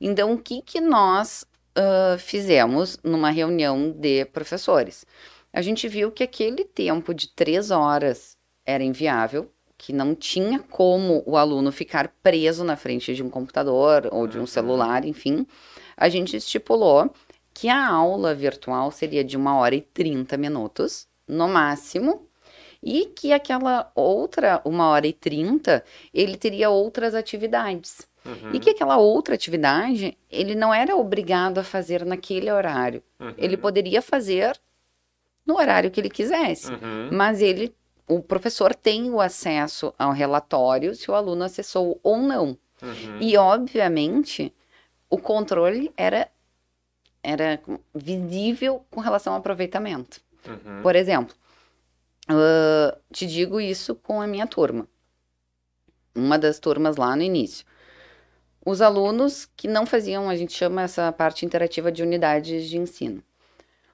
[0.00, 1.44] Então, o que que nós
[1.76, 5.04] ah, fizemos numa reunião de professores?
[5.52, 11.22] A gente viu que aquele tempo de três horas era inviável, que não tinha como
[11.26, 14.46] o aluno ficar preso na frente de um computador ou de um Uhum.
[14.46, 15.46] celular, enfim.
[15.96, 17.12] A gente estipulou
[17.54, 22.26] que a aula virtual seria de uma hora e 30 minutos, no máximo,
[22.82, 28.06] e que aquela outra uma hora e 30 ele teria outras atividades.
[28.24, 28.52] Uhum.
[28.52, 33.02] E que aquela outra atividade ele não era obrigado a fazer naquele horário.
[33.20, 33.34] Uhum.
[33.36, 34.58] Ele poderia fazer
[35.46, 36.70] no horário que ele quisesse.
[36.70, 37.10] Uhum.
[37.12, 37.74] Mas ele,
[38.08, 42.56] o professor tem o acesso ao relatório se o aluno acessou ou não.
[42.82, 43.18] Uhum.
[43.20, 44.52] E, obviamente,
[45.08, 46.28] o controle era,
[47.22, 47.60] era
[47.94, 50.20] visível com relação ao aproveitamento.
[50.46, 50.82] Uhum.
[50.82, 51.34] Por exemplo,
[52.28, 54.86] ah, te digo isso com a minha turma.
[56.14, 57.64] Uma das turmas lá no início.
[58.64, 63.22] Os alunos que não faziam, a gente chama essa parte interativa de unidades de ensino.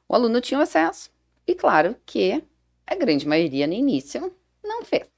[0.08, 1.10] O aluno tinha acesso.
[1.46, 2.42] E claro que
[2.86, 4.32] a grande maioria no início
[4.62, 5.08] não fez,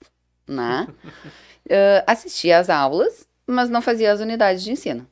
[0.46, 0.86] né?
[1.72, 5.06] Ah, assistia às aulas, mas não fazia as unidades de ensino.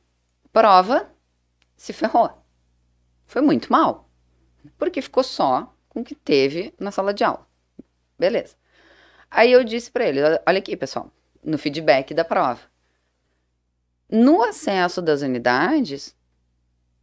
[0.51, 1.09] Prova,
[1.77, 2.38] se ferrou.
[3.29, 4.09] Foi muito mal.
[4.77, 7.47] Porque ficou só com o que teve na sala de aula.
[8.17, 8.55] Beleza.
[9.29, 11.11] Aí eu disse pra ele, olha aqui, pessoal,
[11.43, 12.59] no feedback da prova.
[14.09, 16.15] No acesso das unidades,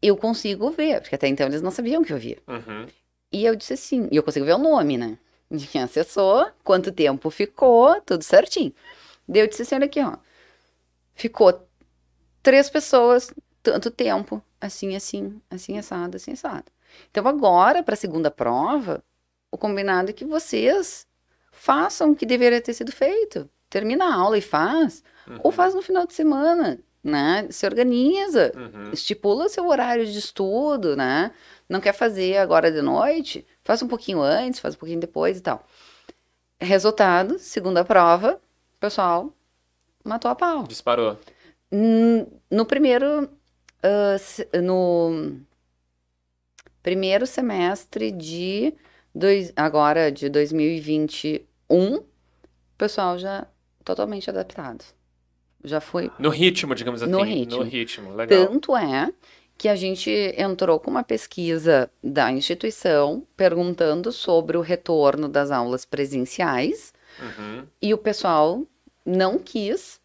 [0.02, 2.38] eu consigo ver, porque até então eles não sabiam que eu via.
[2.48, 2.88] Uhum.
[3.30, 5.16] E eu disse assim, e eu consigo ver o nome, né?
[5.48, 8.74] De quem acessou, quanto tempo ficou, tudo certinho.
[9.28, 10.16] Daí eu disse assim, olha aqui, ó.
[11.14, 11.64] Ficou
[12.42, 13.32] três pessoas,
[13.62, 16.64] tanto tempo, assim, assim, assim, assado, assim, assado.
[17.10, 19.02] Então agora, para a segunda prova,
[19.50, 21.06] o combinado é que vocês
[21.52, 23.48] façam o que deveria ter sido feito.
[23.68, 25.02] Termina a aula e faz,
[25.42, 27.46] ou faz no final de semana, né?
[27.50, 28.90] Se organiza, Uhum.
[28.92, 31.32] estipula seu horário de estudo, né?
[31.68, 33.44] Não quer fazer agora de noite?
[33.64, 35.66] Faz um pouquinho antes, faz um pouquinho depois e tal.
[36.60, 38.40] Resultado, segunda prova,
[38.80, 39.32] pessoal,
[40.04, 40.62] matou a pau.
[40.62, 41.18] Disparou.
[42.50, 43.28] No primeiro,
[43.86, 45.38] ah, no
[46.82, 48.74] primeiro semestre de
[49.14, 51.30] dois, agora de 2021,
[51.96, 52.04] o
[52.76, 53.46] pessoal já
[53.84, 54.84] totalmente adaptado.
[55.64, 57.10] Já foi No ritmo, digamos assim.
[57.10, 57.58] No ritmo.
[57.58, 58.46] No ritmo, legal.
[58.46, 59.12] Tanto é
[59.58, 65.84] que a gente entrou com uma pesquisa da instituição perguntando sobre o retorno das aulas
[65.84, 67.66] presenciais Uhum.
[67.80, 68.62] e o pessoal
[69.04, 69.98] não quis.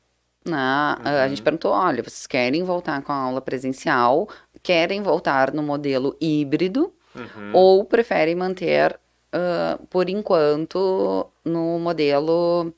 [0.46, 0.58] Né?
[1.04, 4.28] A gente perguntou: olha, vocês querem voltar com a aula presencial?
[4.64, 6.94] Querem voltar no modelo híbrido?
[7.16, 7.52] Uhum.
[7.54, 8.98] Ou preferem manter,
[9.32, 12.74] ah, por enquanto, no modelo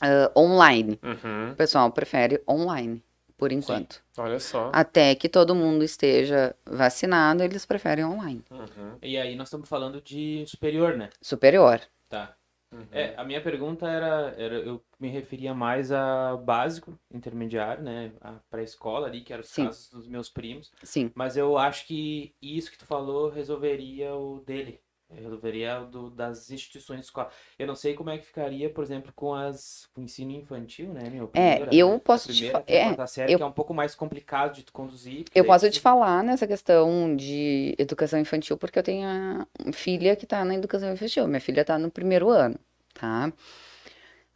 [0.00, 0.98] ah, online?
[1.02, 1.52] Uhum.
[1.52, 3.02] O pessoal prefere online,
[3.36, 4.02] por enquanto.
[4.16, 4.70] Olha só.
[4.72, 8.44] Até que todo mundo esteja vacinado, eles preferem online.
[8.50, 8.96] Uhum.
[9.02, 11.10] E aí nós estamos falando de superior, né?
[11.20, 11.80] Superior.
[12.08, 12.35] Tá.
[12.72, 12.86] Uhum.
[12.90, 18.12] É, a minha pergunta era, era, eu me referia mais a básico, intermediário, né?
[18.20, 19.66] A pré-escola ali, que eram os Sim.
[19.66, 20.72] casos dos meus primos.
[20.82, 21.10] Sim.
[21.14, 24.80] Mas eu acho que isso que tu falou resolveria o dele.
[25.08, 27.30] Resolveria o do, das instituições de escola.
[27.58, 30.92] Eu não sei como é que ficaria, por exemplo, com as com o ensino infantil,
[30.92, 31.28] né, meu?
[31.34, 32.00] É, Primeira, eu né?
[32.00, 34.64] posso te primeira fa- até a é, série, eu- é um pouco mais complicado de
[34.72, 35.30] conduzir.
[35.34, 40.24] Eu posso te falar nessa questão de educação infantil, porque eu tenho a filha que
[40.24, 41.26] está na educação infantil.
[41.28, 42.58] Minha filha está no primeiro ano,
[42.94, 43.30] tá?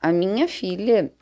[0.00, 1.12] A minha filha,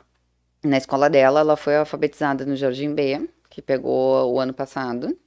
[0.63, 5.17] na escola dela, ela foi alfabetizada no Jardim B, que pegou o ano passado.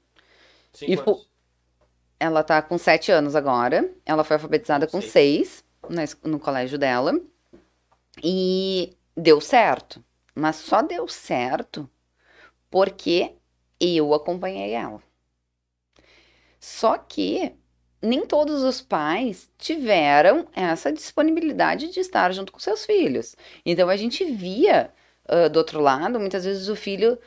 [0.73, 1.31] Cinco e anos.
[2.23, 3.93] Ela tá com sete anos agora.
[4.07, 5.13] Ela foi alfabetizada com Seis.
[5.13, 7.21] seis na es- no colégio dela.
[8.23, 10.05] E deu certo.
[10.35, 11.91] Mas só deu certo
[12.71, 13.35] porque
[13.81, 15.03] eu acompanhei ela.
[16.61, 17.55] Só que
[18.01, 23.35] nem todos os pais tiveram essa disponibilidade de estar junto com seus filhos.
[23.65, 24.93] Então a gente via
[25.29, 27.19] ah, do outro lado, muitas vezes o filho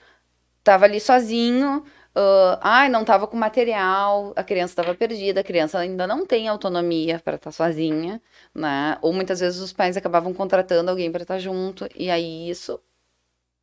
[0.59, 1.83] estava ali sozinho,
[2.15, 6.47] ah, ai, não estava com material, a criança estava perdida, a criança ainda não tem
[6.47, 8.21] autonomia para estar sozinha,
[8.53, 8.97] né?
[9.01, 12.79] Ou muitas vezes os pais acabavam contratando alguém para estar junto, e aí isso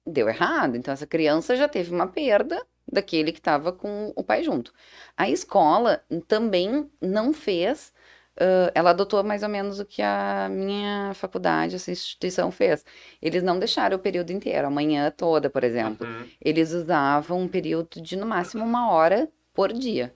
[0.07, 0.77] deu errado.
[0.77, 4.73] Então essa criança já teve uma perda daquele que estava com o pai junto.
[5.17, 7.92] A escola também não fez,
[8.39, 12.85] ah, ela adotou mais ou menos o que a minha faculdade, essa instituição fez.
[13.21, 16.27] Eles não deixaram o período inteiro, a manhã toda, por exemplo Uhum.
[16.41, 20.15] eles usavam um período de no máximo uma hora por dia.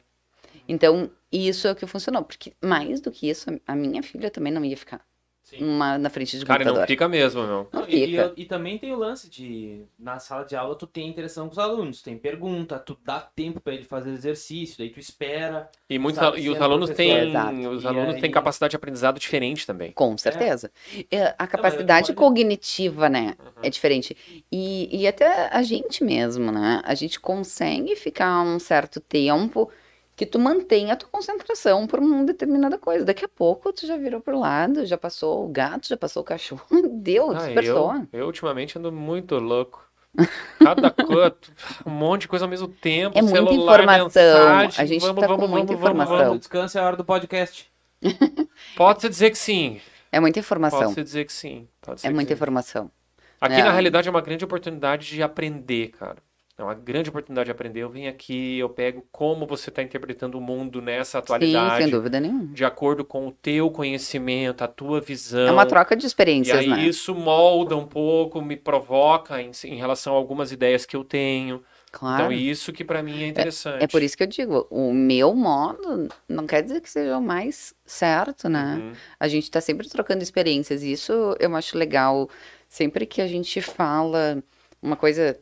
[0.69, 2.25] Então, isso é o que funcionou.
[2.25, 5.05] Porque mais do que isso, a minha filha também não ia ficar
[5.49, 5.59] Sim.
[5.63, 6.89] uma na frente de Cara, não computador.
[6.89, 7.69] fica mesmo, meu.
[7.73, 8.33] Não Não, e, fica.
[8.37, 11.53] e, e também tem o lance de, na sala de aula, tu tem interação com
[11.53, 15.71] os alunos, tem pergunta, tu dá tempo pra ele fazer exercício, daí tu espera.
[15.89, 17.29] E, muitos, Sabe, e os alunos têm.
[17.29, 17.69] Exato.
[17.71, 19.93] os alunos aí- têm capacidade de aprendizado diferente também.
[19.93, 20.69] Com certeza.
[21.13, 22.35] É, A capacidade concordo.
[22.35, 24.17] cognitiva, né, é diferente.
[24.51, 26.83] E, e até a gente mesmo, né?
[26.85, 29.71] A gente consegue ficar um certo tempo
[30.17, 33.05] que tu mantenha a tua concentração por uma determinada coisa.
[33.05, 36.25] Daqui a pouco tu já virou pro lado, já passou o gato, já passou o
[36.25, 36.65] cachorro.
[36.91, 37.95] Deu, Ah, dispersou.
[38.13, 39.85] eu, eu ultimamente ando muito louco.
[40.59, 41.37] Cada coisa,
[41.85, 43.19] um monte de coisa ao mesmo tempo.
[43.19, 44.05] É muita celular, informação.
[44.07, 46.17] mensagem, A gente vamos, tá com vamos, muita vamos, informação.
[46.17, 46.39] vamos.
[46.39, 47.71] Descansa é a hora do podcast.
[48.77, 49.79] Pode-se dizer que sim.
[50.11, 50.81] É muita informação.
[50.81, 51.69] Pode-se dizer que sim.
[52.03, 52.35] É muita dizer.
[52.35, 52.91] informação.
[53.39, 53.63] Aqui, É.
[53.63, 56.17] na realidade, é uma grande oportunidade de aprender, cara.
[56.59, 57.81] É uma grande oportunidade de aprender.
[57.83, 61.91] Eu venho aqui, eu pego como você está interpretando o mundo nessa Sim, atualidade, sem
[61.91, 62.47] dúvida nenhuma.
[62.47, 65.47] de acordo com o teu conhecimento, a tua visão.
[65.47, 66.87] É uma troca de E experiências, aí né?
[66.87, 71.63] isso molda um pouco, me provoca em, em relação a algumas ideias que eu tenho.
[71.93, 72.25] Claro.
[72.25, 73.83] Então, isso que pra mim é interessante.
[73.85, 77.23] É por isso que eu digo, o meu modo não quer dizer que seja o
[77.23, 78.77] mais certo, né?
[78.77, 78.93] Uhum.
[79.21, 80.83] A gente tá sempre trocando experiências.
[80.83, 82.29] e Isso eu acho legal.
[82.69, 84.43] Sempre que a gente fala
[84.83, 85.39] uma coisa,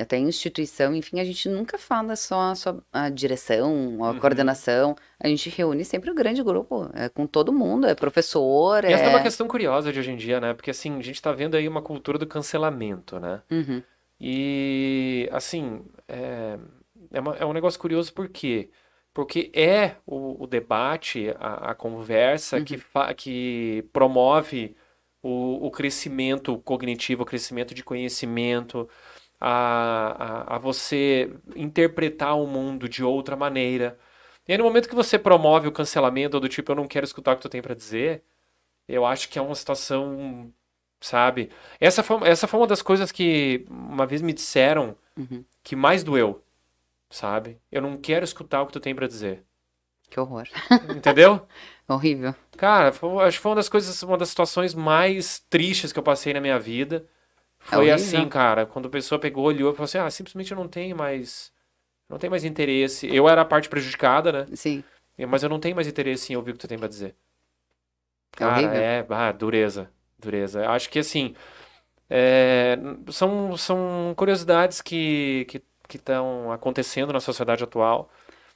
[0.00, 4.18] até em instituição, enfim, a gente nunca fala só sobre a direção, a Uhum.
[4.20, 4.96] coordenação.
[5.20, 9.04] A gente reúne sempre o grande grupo, é com todo mundo, é professor, E essa
[9.04, 9.10] é é...
[9.10, 10.54] uma questão curiosa de hoje em dia, né?
[10.54, 13.42] Porque assim, a gente tá vendo aí uma cultura do cancelamento, né?
[13.50, 13.82] Uhum.
[14.20, 16.58] E, assim, é,
[17.12, 18.70] é, uma- é um negócio curioso por quê?
[19.12, 24.74] Porque é o, o debate, a, a conversa que, fa- que promove
[25.22, 28.88] o, o crescimento cognitivo, o crescimento de conhecimento,
[29.40, 33.98] a, a, a você interpretar o mundo de outra maneira.
[34.48, 37.04] E aí, no momento que você promove o cancelamento, ou do tipo, eu não quero
[37.04, 38.22] escutar o que tu tem para dizer,
[38.88, 40.52] eu acho que é uma situação,
[41.00, 41.50] sabe?
[41.80, 45.44] Essa foi, essa foi uma das coisas que uma vez me disseram Uhum.
[45.64, 46.42] que mais doeu,
[47.10, 47.58] sabe?
[47.72, 49.42] Eu não quero escutar o que tu tem pra dizer.
[50.10, 50.44] Que horror.
[50.96, 51.46] Entendeu?
[51.88, 52.34] Horrível.
[52.56, 56.02] Cara, foi- acho que foi uma das coisas, uma das situações mais tristes que eu
[56.02, 57.06] passei na minha vida.
[57.66, 57.94] Foi horrível.
[57.94, 58.66] assim, cara.
[58.66, 61.52] Quando a pessoa pegou, olhou e falou assim: ah, simplesmente eu não tenho mais.
[62.08, 63.12] Não tenho mais interesse.
[63.14, 64.46] Eu era a parte prejudicada, né?
[64.54, 64.84] Sim.
[65.28, 67.16] Mas eu não tenho mais interesse em ouvir o que tu tem pra dizer.
[68.34, 68.76] É Cara, horrível.
[68.76, 70.68] é, ah, dureza, dureza.
[70.68, 71.34] Acho que assim,
[72.10, 72.76] é,
[73.10, 78.10] são, são curiosidades que que que estão acontecendo na sociedade atual,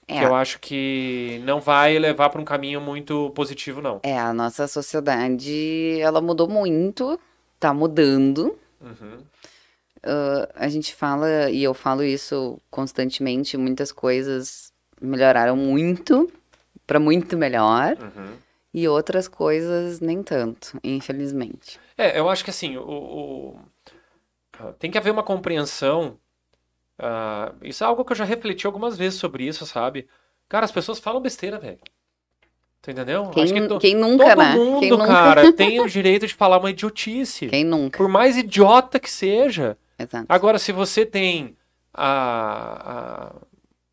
[0.07, 4.01] que É, eu acho que não vai levar para um caminho muito positivo, não.
[4.03, 7.19] é, a nossa sociedade, ela mudou muito,
[7.61, 8.59] tá mudando.
[8.81, 9.25] Uhum,
[10.03, 16.31] Ah, a gente fala, e eu falo isso constantemente, muitas coisas melhoraram muito,
[16.87, 18.37] para muito melhor, uhum.
[18.73, 21.79] e outras coisas nem tanto, infelizmente.
[21.99, 23.61] É, eu acho que assim, o, o-
[24.79, 26.19] tem que haver uma compreensão.
[26.99, 30.09] ah, isso é algo que eu já refleti algumas vezes sobre isso, sabe?
[30.49, 31.79] Cara, as pessoas falam besteira, velho.
[32.83, 33.27] Tu entendeu?
[33.31, 34.55] Quem, Acho que to- quem nunca, todo né?
[34.55, 35.07] mundo, Quem nunca?
[35.07, 37.47] cara, tem o direito de falar uma idiotice.
[37.49, 37.99] Quem nunca?
[37.99, 39.77] Por mais idiota que seja.
[39.99, 40.25] Exato.
[40.29, 41.55] Agora, se você tem
[41.93, 43.33] a, a-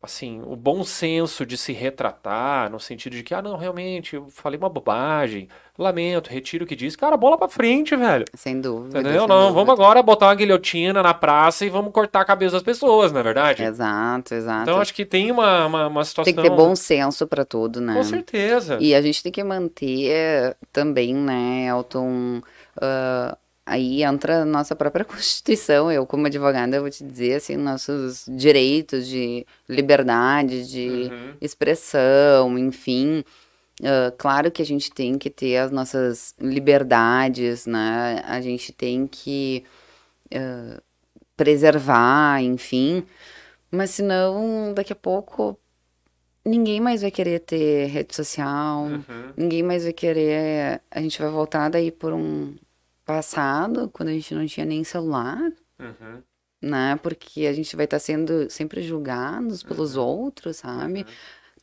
[0.00, 4.28] assim, o bom senso de se retratar, no sentido de que, ah, não, realmente, eu
[4.30, 8.24] falei uma bobagem, lamento, retiro o que disse, cara, bola pra frente, velho.
[8.34, 9.00] Sem dúvida.
[9.00, 9.20] Entendeu?
[9.20, 9.54] sem Não, dúvida.
[9.54, 13.20] vamos agora botar uma guilhotina na praça e vamos cortar a cabeça das pessoas, não
[13.20, 13.64] é verdade?
[13.64, 14.62] Exato, exato.
[14.62, 16.32] Então, acho que tem uma, uma, uma situação.
[16.32, 17.94] Tem que ter bom senso para tudo, né?
[17.94, 18.78] Com certeza.
[18.80, 22.40] E a gente tem que manter eh, também, né, Elton?
[22.80, 23.36] ah,
[23.68, 25.90] aí entra a nossa própria Constituição.
[25.92, 31.36] Eu, como advogada, eu vou te dizer, assim, nossos direitos de liberdade, de Uhum.
[31.40, 33.22] expressão, enfim.
[33.82, 38.22] Ah, claro que a gente tem que ter as nossas liberdades, né?
[38.26, 39.64] A gente tem que
[40.34, 40.80] ah,
[41.36, 43.04] preservar, enfim.
[43.70, 45.58] Mas senão, daqui a pouco,
[46.44, 49.32] ninguém mais vai querer ter rede social, Uhum.
[49.36, 50.80] ninguém mais vai querer.
[50.90, 52.56] A gente vai voltar daí por um
[53.12, 56.22] passado, quando a gente não tinha nem celular, Uhum.
[56.60, 56.98] né?
[57.02, 60.04] Porque a gente vai estar sendo sempre julgados pelos Uhum.
[60.04, 61.06] outros, sabe?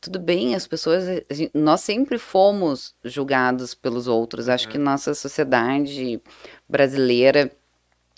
[0.00, 4.48] Tudo bem, as pessoas, a gen- nós sempre fomos julgados pelos outros.
[4.48, 4.72] Acho Uhum.
[4.72, 6.20] que nossa sociedade
[6.68, 7.50] brasileira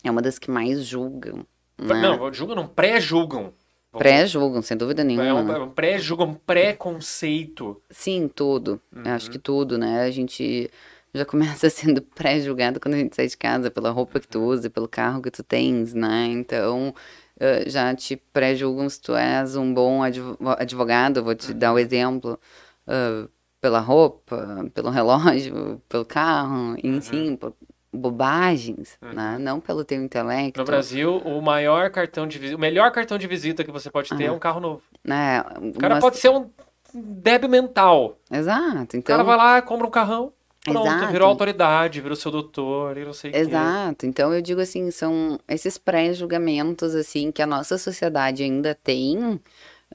[0.03, 1.47] é uma das que mais julgam,
[1.79, 2.01] né?
[2.01, 3.53] Não, julgam, não, pré-julgam.
[3.97, 5.41] Pré-julgam, sem dúvida É nenhuma.
[5.41, 5.55] um, né?
[5.55, 7.81] é um pré-julgam, um preconceito.
[7.91, 8.81] Sim, tudo.
[9.05, 9.33] Acho Uhum.
[9.33, 10.03] que tudo, né?
[10.03, 10.71] A gente
[11.15, 14.69] já começa sendo pré-julgado quando a gente sai de casa pela roupa que tu usa,
[14.71, 16.27] pelo carro que tu tens, né?
[16.31, 16.95] Então,
[17.41, 21.23] eh, já te pré-julgam se tu és um bom advo- advogado.
[21.25, 22.39] Vou te dar o exemplo.
[22.87, 23.29] eh,
[23.61, 27.53] pela roupa, pelo relógio, pelo carro, enfim, por
[27.93, 29.37] bobagens, né?
[29.39, 30.61] Não pelo teu intelecto.
[30.61, 34.09] No Brasil, o maior cartão de visita, o melhor cartão de visita que você pode
[34.17, 34.33] ter é Ah.
[34.33, 34.83] um carro novo.
[35.05, 35.41] Né?
[35.75, 36.49] O cara Mas- pode ser um
[36.95, 38.17] débil mental.
[38.31, 39.03] Exato, O então...
[39.03, 40.33] cara vai lá, compra um carrão,
[40.73, 41.13] pronto, Exato.
[41.13, 43.37] virou autoridade, virou seu doutor, e não sei o.
[43.37, 44.07] Exato.
[44.07, 49.41] Então eu digo assim, são esses pré-julgamentos assim que a nossa sociedade ainda tem,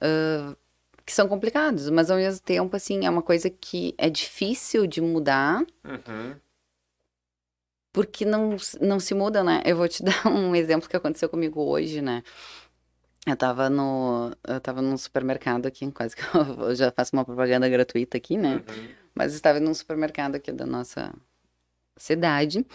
[0.01, 0.55] ãh,
[1.05, 5.01] que são complicados, mas ao mesmo tempo assim é uma coisa que é difícil de
[5.01, 6.35] mudar, Uhum.
[7.91, 9.61] porque não não se muda, né?
[9.65, 12.23] Eu vou te dar um exemplo que aconteceu comigo hoje, né?
[13.25, 17.25] Eu tava no eu tava num supermercado aqui, quase que eu, eu já faço uma
[17.25, 18.55] propaganda gratuita aqui, né?
[18.55, 18.89] Uhum.
[19.15, 21.13] Mas estava num supermercado aqui da nossa
[21.95, 22.65] cidade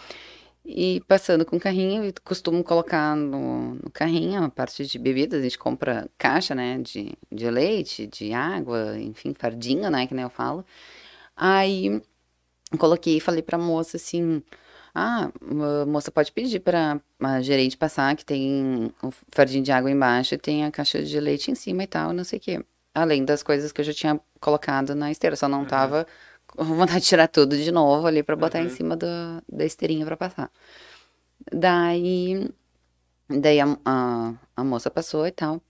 [0.65, 5.39] e passando com o carrinho, e costumo colocar no, no carrinho a parte de bebidas,
[5.39, 10.23] a gente compra caixa, né, de, de leite, de água, enfim, fardinho, né, que nem
[10.23, 10.63] eu falo.
[11.35, 12.01] Aí
[12.77, 14.43] coloquei e falei pra moça assim:
[14.93, 15.29] Ah,
[15.87, 20.37] moça pode pedir pra a gerente passar que tem o fardinho de água embaixo e
[20.37, 22.65] tem a caixa de leite em cima e tal, não sei o quê.
[22.93, 26.07] Além das coisas que eu já tinha colocado na esteira, só não tava
[26.47, 28.69] com vontade de tirar tudo de novo ali pra botar em Uhum.
[28.69, 30.51] cima da, da esteirinha pra passar.
[31.53, 32.49] Daí,
[33.29, 35.61] daí a, a, a moça passou e tal.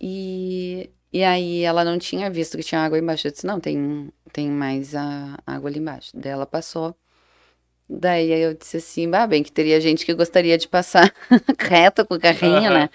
[0.00, 3.26] E, e aí ela não tinha visto que tinha água embaixo.
[3.28, 6.10] Eu disse, não, tem, tem mais a água ali embaixo.
[6.14, 6.96] Daí ela passou.
[7.92, 11.12] Daí eu disse assim, bah, bem que teria gente que gostaria de passar
[11.58, 12.88] reto com o carrinho, né?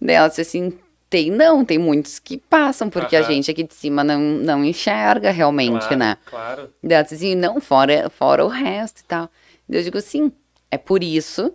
[0.00, 0.72] Daí ela disse assim,
[1.10, 5.30] tem não, tem muitos que passam, porque a gente aqui de cima não, não enxerga
[5.30, 6.16] realmente, Claro, né?
[6.24, 6.70] Claro.
[6.82, 9.28] Daí ela disse assim, não, fora, fora o resto e tal.
[9.68, 10.32] Daí eu digo sim,
[10.70, 11.52] é por isso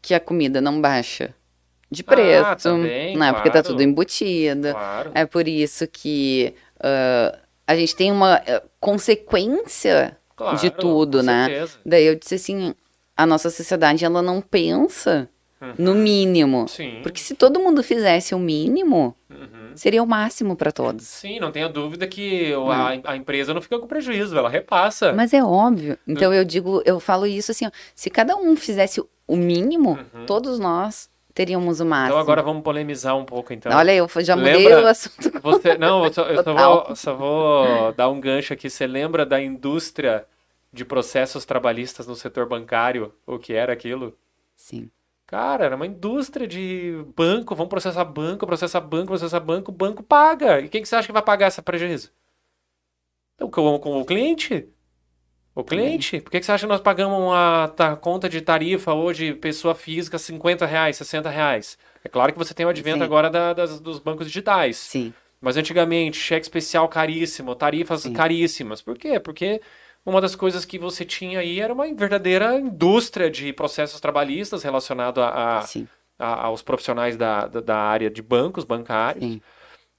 [0.00, 1.34] que a comida não baixa
[1.90, 3.32] de preço, Ah, também, né?
[3.32, 3.66] Porque tá claro.
[3.66, 4.70] tudo embutido.
[4.70, 5.10] Claro.
[5.12, 7.36] É por isso que ah,
[7.66, 11.46] a gente tem uma ah, consequência Claro, de tudo, com né?
[11.46, 11.78] certeza.
[11.84, 12.74] Daí eu disse assim,
[13.14, 15.28] a nossa sociedade, ela não pensa
[15.76, 16.66] no mínimo.
[16.66, 17.00] Sim.
[17.02, 19.76] Porque se todo mundo fizesse o mínimo, Uhum.
[19.76, 21.06] seria o máximo para todos.
[21.06, 25.12] Sim, não tenha dúvida que a, a empresa não fica com prejuízo, ela repassa.
[25.12, 25.98] Mas é óbvio.
[26.08, 30.58] Então eu digo, eu falo isso assim, ó, se cada um fizesse o mínimo, todos
[30.58, 32.02] nós teríamos o máximo.
[32.02, 32.08] Uhum.
[32.08, 33.76] Então agora vamos polemizar um pouco, então.
[33.76, 35.40] Olha, eu já mudei Lembra- o assunto.
[35.42, 38.68] Você, não, eu só, eu só vou, só vou dar um gancho aqui.
[38.68, 40.26] Você lembra da indústria
[40.72, 43.12] de processos trabalhistas no setor bancário?
[43.26, 44.16] O que era aquilo?
[44.54, 44.90] Sim.
[45.26, 50.02] Cara, era uma indústria de banco, vamos processar banco, processar banco, processar banco, o banco
[50.02, 50.60] paga.
[50.60, 52.10] E quem que você acha que vai pagar esse prejuízo?
[53.36, 54.68] Então, com, com o cliente.
[55.54, 56.20] O cliente.
[56.20, 59.74] Por que, que você acha que nós pagamos uma ta- conta de tarifa hoje, pessoa
[59.74, 61.76] física, 50 reais, 60 reais?
[62.04, 63.04] É claro que você tem o advento Sim.
[63.04, 64.76] agora da- das- dos bancos digitais.
[64.76, 65.12] Sim.
[65.40, 68.12] Mas antigamente, cheque especial caríssimo, tarifas Sim.
[68.12, 68.80] caríssimas.
[68.80, 69.18] Por quê?
[69.18, 69.60] Porque
[70.06, 75.20] uma das coisas que você tinha aí era uma verdadeira indústria de processos trabalhistas relacionado
[75.20, 75.88] a, a- Sim.
[76.18, 79.24] a- aos profissionais da, da, da área de bancos bancários.
[79.24, 79.40] Sim.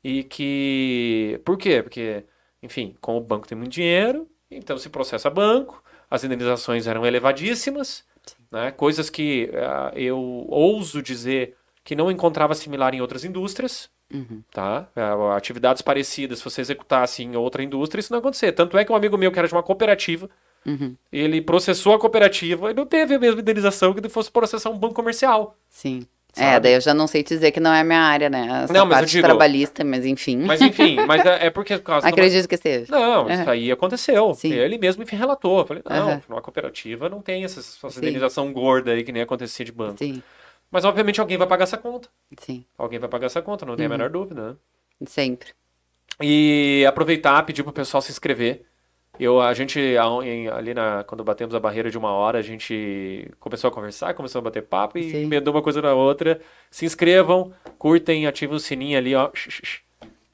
[0.04, 1.40] E que.
[1.46, 1.84] Por quê?
[1.84, 2.24] Porque,
[2.64, 8.04] enfim, como o banco tem muito dinheiro, então se processa banco, as indenizações eram elevadíssimas,
[8.52, 8.72] né?
[8.72, 13.90] coisas que ah, eu ouso dizer que não encontrava similar em outras indústrias.
[14.14, 14.44] Uhum.
[14.52, 14.90] Tá?
[14.96, 18.52] Ah, Atividades parecidas, se você executasse em outra indústria, isso não ia acontecer.
[18.52, 20.30] Tanto é que um amigo meu que era de uma cooperativa,
[20.64, 20.96] Uhum.
[21.12, 24.78] ele processou a cooperativa e não teve a mesma indenização que ele fosse processar um
[24.78, 25.58] banco comercial.
[25.68, 26.06] Sim.
[26.34, 26.48] Sabe?
[26.56, 28.64] É, daí eu já não sei te dizer que não é minha área, né?
[28.64, 30.38] Essa Não, mas eu digo- trabalhista, mas enfim.
[30.46, 32.86] Mas enfim, mas é é porque por causa uma- Acredito que seja.
[32.90, 33.34] Não, É.
[33.34, 34.34] isso aí aconteceu.
[34.34, 34.54] Sim.
[34.54, 35.60] Ele mesmo me relatou.
[35.60, 36.22] Eu falei, não, Aham.
[36.30, 39.98] numa cooperativa não tem essa, essa indenização gorda aí que nem acontecia de banco.
[39.98, 40.24] Sim,
[40.72, 42.08] Mas obviamente alguém vai pagar essa conta.
[42.40, 42.64] sim.
[42.78, 43.98] Alguém vai pagar essa conta, não tem a Uhum.
[43.98, 44.56] menor dúvida, né?
[45.06, 45.50] Sempre.
[46.22, 48.64] E aproveitar, pedir pro pessoal se inscrever.
[49.24, 53.30] Eu, a gente, a- ali na, quando batemos a barreira de uma hora, a gente
[53.40, 55.24] começou a conversar, começou a bater papo e Sim.
[55.26, 56.42] emendou uma coisa na outra.
[56.72, 59.30] Se inscrevam, curtem, ativem o sininho ali, ó.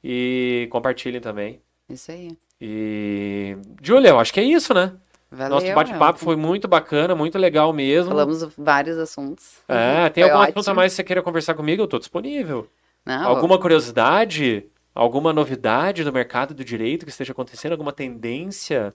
[0.02, 1.60] E compartilhem também.
[1.90, 2.30] Isso aí.
[2.60, 3.56] E.
[3.82, 4.94] Júlia, eu acho que é isso, né?
[5.30, 5.50] Valeu.
[5.60, 8.10] Nosso bate-papo foi muito bacana, muito legal mesmo.
[8.10, 9.58] Falamos vários assuntos.
[9.68, 10.54] É, tem Foi alguma ótimo.
[10.54, 11.82] pergunta mais que você queira conversar comigo?
[11.82, 12.66] Eu tô disponível.
[13.04, 14.64] Não, Alguma curiosidade?
[14.98, 17.70] Alguma novidade do mercado do direito que esteja acontecendo?
[17.72, 18.92] Alguma tendência?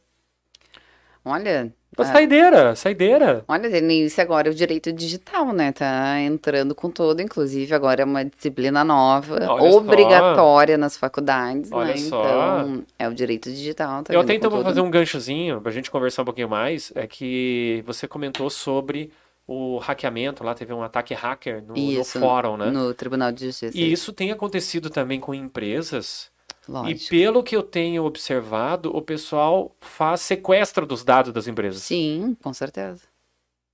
[1.26, 3.46] Olha, Uma Saideira, saideira.
[3.48, 5.72] olha, Denise, agora o direito digital, né?
[5.72, 9.78] Tá entrando com tudo, inclusive agora é uma disciplina nova, Olha só.
[9.78, 11.98] obrigatória nas faculdades, Olha né?
[11.98, 12.20] só.
[12.22, 14.04] Então, é o direito digital.
[14.04, 16.92] Tá Eu até então vou fazer um ganchozinho pra gente conversar um pouquinho mais.
[16.96, 19.10] É que você comentou sobre
[19.48, 22.72] o hackeamento, lá teve um ataque hacker no, no Isso, fórum, né?
[22.72, 23.78] No Tribunal de Justiça.
[23.78, 26.32] E isso tem acontecido também com empresas.
[26.68, 27.10] E Lógico.
[27.10, 31.84] pelo que eu tenho observado, o pessoal faz sequestro dos dados das empresas.
[31.84, 33.02] Sim, com certeza.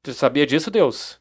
[0.04, 1.20] Você sabia disso, Deus?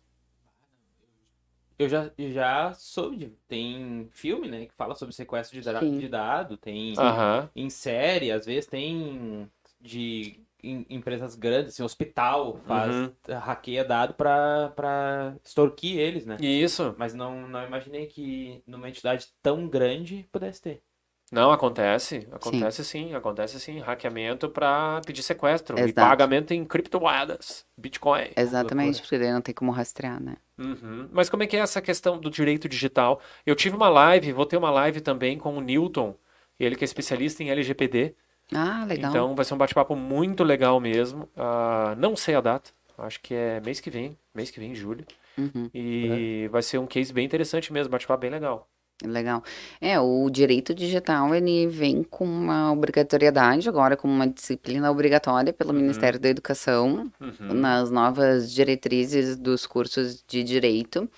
[1.79, 3.17] Eu já, eu já soube.
[3.17, 5.99] de- Tem filme, né, que fala sobre sequestro de, da- Sim.
[5.99, 6.57] de dado.
[6.57, 7.49] Tem Aham.
[7.55, 9.49] em série, às vezes tem
[9.81, 13.13] de em- empresas grandes, assim, hospital faz Uhum.
[13.41, 16.37] hackeia dado pra, pra extorquir eles, né?
[16.41, 16.95] Isso.
[16.99, 20.83] Mas não, não imaginei que numa entidade tão grande pudesse ter.
[21.31, 22.27] Não, acontece.
[22.33, 23.15] Acontece sim.
[23.15, 23.81] Acontece sim.
[23.81, 25.77] Hackeamento para pedir sequestro.
[25.79, 25.95] E Exato.
[25.95, 27.67] pagamento em criptomoedas.
[27.77, 28.31] Bitcoin.
[28.35, 29.03] Exatamente, Loucura.
[29.03, 30.37] porque daí não tem como rastrear, né?
[30.59, 31.07] Uhum.
[31.13, 33.21] Mas como é que é essa questão do direito digital?
[33.45, 36.15] Eu tive uma live, vou ter uma live também com o Newton.
[36.59, 38.15] Ele que é especialista em LGPD.
[38.53, 39.11] Ah, legal.
[39.11, 41.29] Então vai ser um bate-papo muito legal mesmo.
[41.37, 42.71] Ah, não sei a data.
[42.97, 44.17] Acho que é mês que vem.
[44.35, 45.05] Mês que vem, julho.
[45.37, 47.91] Uhum, E vai ser um case bem interessante mesmo.
[47.93, 48.67] Bate-papo bem legal.
[49.05, 49.45] legal.
[49.81, 55.73] É, o direito digital, ele vem com uma obrigatoriedade agora, com uma disciplina obrigatória pelo
[55.73, 57.55] Ministério da Educação, Uhum.
[57.55, 61.09] nas novas diretrizes dos cursos de direito,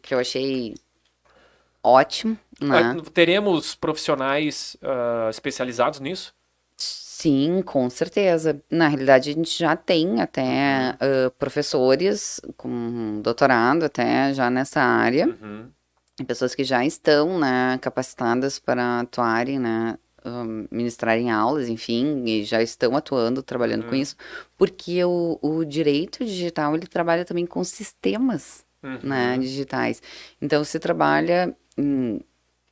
[0.00, 0.74] que eu achei
[1.82, 2.94] ótimo, né?
[2.96, 6.32] Ah, Teremos profissionais ah, especializados nisso?
[7.22, 8.60] Sim, com certeza.
[8.68, 15.28] Na realidade, a gente já tem até ah, professores com doutorado até já nessa área,
[15.28, 15.70] Uhum.
[16.26, 19.96] pessoas que já estão, né, capacitadas para atuarem, né,
[20.70, 24.00] ministrarem aulas, enfim, e já estão atuando, trabalhando com Uhum.
[24.00, 24.16] isso,
[24.58, 28.64] porque o, o direito digital, ele trabalha também com sistemas,
[29.00, 29.40] né, Uhum.
[29.42, 30.02] digitais.
[30.40, 32.18] Então, se trabalha, hum,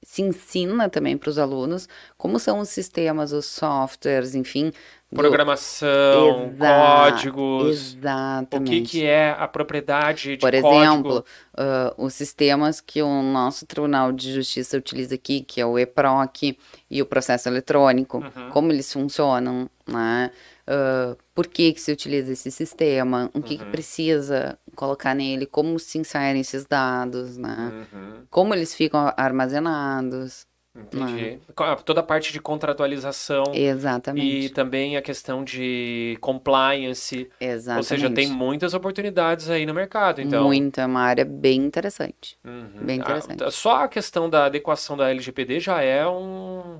[0.02, 4.72] se ensina também para os alunos como são os sistemas, os softwares, enfim,
[5.12, 7.66] Programação, Exa- códigos.
[7.66, 8.70] O Exatamente.
[8.82, 11.24] que, que é a propriedade de Por exemplo,
[11.56, 16.56] ah, os sistemas que o nosso Tribunal de Justiça utiliza aqui, que é o EPROC
[16.90, 18.50] e o processo eletrônico, Uhum.
[18.50, 20.30] como eles funcionam, né?
[20.72, 23.70] Ah, por que, que se utiliza esse sistema, o que, que Uhum.
[23.70, 27.86] precisa colocar nele, como se inserem esses dados, né?
[27.92, 30.46] Uhum, Como eles ficam armazenados.
[30.76, 31.38] entendi.
[31.54, 34.50] Co- Toda a parte de contratualização e Exatamente.
[34.50, 37.28] também a questão de compliance.
[37.40, 37.78] Exatamente.
[37.78, 40.20] Ou seja, tem muitas oportunidades aí no mercado.
[40.20, 42.38] Então, Muita, é uma área bem interessante.
[42.44, 42.84] Uhum.
[42.86, 43.50] Bem A- interessante.
[43.50, 46.78] só a questão da adequação da LGPD já é um,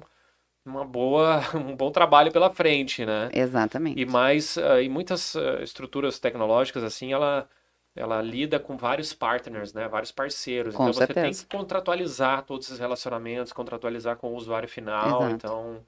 [0.64, 3.28] uma boa, um bom trabalho pela frente, né?
[3.32, 4.00] Exatamente.
[4.00, 7.48] E mais, ah, e muitas ah, estruturas tecnológicas assim, ela
[7.96, 9.88] ela lida com vários partners, né?
[9.88, 10.74] Vários parceiros.
[10.74, 11.46] Com então você tem certeza.
[11.46, 15.22] que contratualizar todos esses relacionamentos, contratualizar com o usuário final.
[15.22, 15.34] Exato.
[15.34, 15.80] Então,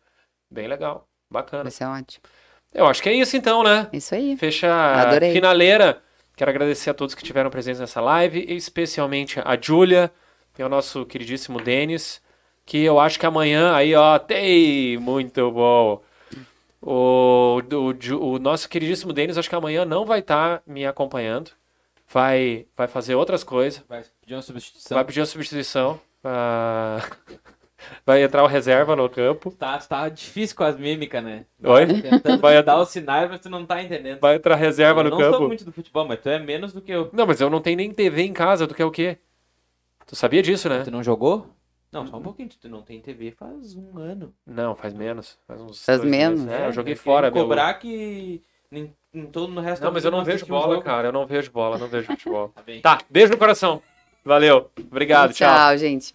[0.50, 1.64] bem legal, bacana.
[1.64, 2.24] Vai ser ótimo.
[2.74, 3.88] Eu acho que é isso então, né?
[3.92, 4.36] Isso aí.
[4.36, 5.32] Fecha a Adorei.
[5.32, 6.02] finaleira.
[6.34, 10.10] Quero agradecer a todos que tiveram presentes nessa live, e especialmente a Júlia
[10.58, 12.22] e ao nosso queridíssimo Denis,
[12.64, 16.02] que eu acho que amanhã, aí ó, tem muito bom.
[16.80, 21.51] O, o, o nosso queridíssimo Denis, acho que amanhã não vai estar me acompanhando.
[22.12, 23.82] Vai, vai fazer outras coisas.
[23.89, 24.94] Vai pedir uma substituição.
[24.97, 26.01] Vai pedir uma substituição.
[26.24, 26.98] ah,
[28.05, 29.51] vai entrar o reserva no campo.
[29.52, 31.47] Tá, tá difícil com as mímicas, né?
[31.64, 31.86] Oi?
[32.02, 34.20] Tentando Vai- dar os sinais, mas tu não tá entendendo.
[34.20, 35.36] Vai entrar reserva eu no não campo.
[35.39, 37.09] sou muito do futebol, mas tu é menos do que eu.
[37.12, 39.18] Não, mas eu não tenho nem TV em casa, tu quer o quê?
[40.06, 40.82] Tu sabia disso, né?
[40.84, 41.47] Tu não jogou?
[41.93, 42.48] Não, só um pouquinho.
[42.48, 44.35] Tu não tem TV faz um ano.
[44.47, 45.39] Não, faz menos.
[45.47, 46.40] Faz uns Faz menos?
[46.40, 46.60] meses.
[46.60, 47.43] É, eu joguei É, fora, meu.
[47.43, 48.43] cobrar que
[48.73, 50.85] em, em todo no resto Não, mas eu não vejo assistiu o bola, jogo.
[50.86, 51.09] cara.
[51.09, 52.48] Eu não vejo bola, não vejo futebol.
[52.82, 52.97] Tá.
[52.97, 53.82] Tá, beijo no coração.
[54.24, 54.70] Valeu.
[54.90, 55.55] Obrigado, tchau.
[55.55, 56.10] Tchau, gente.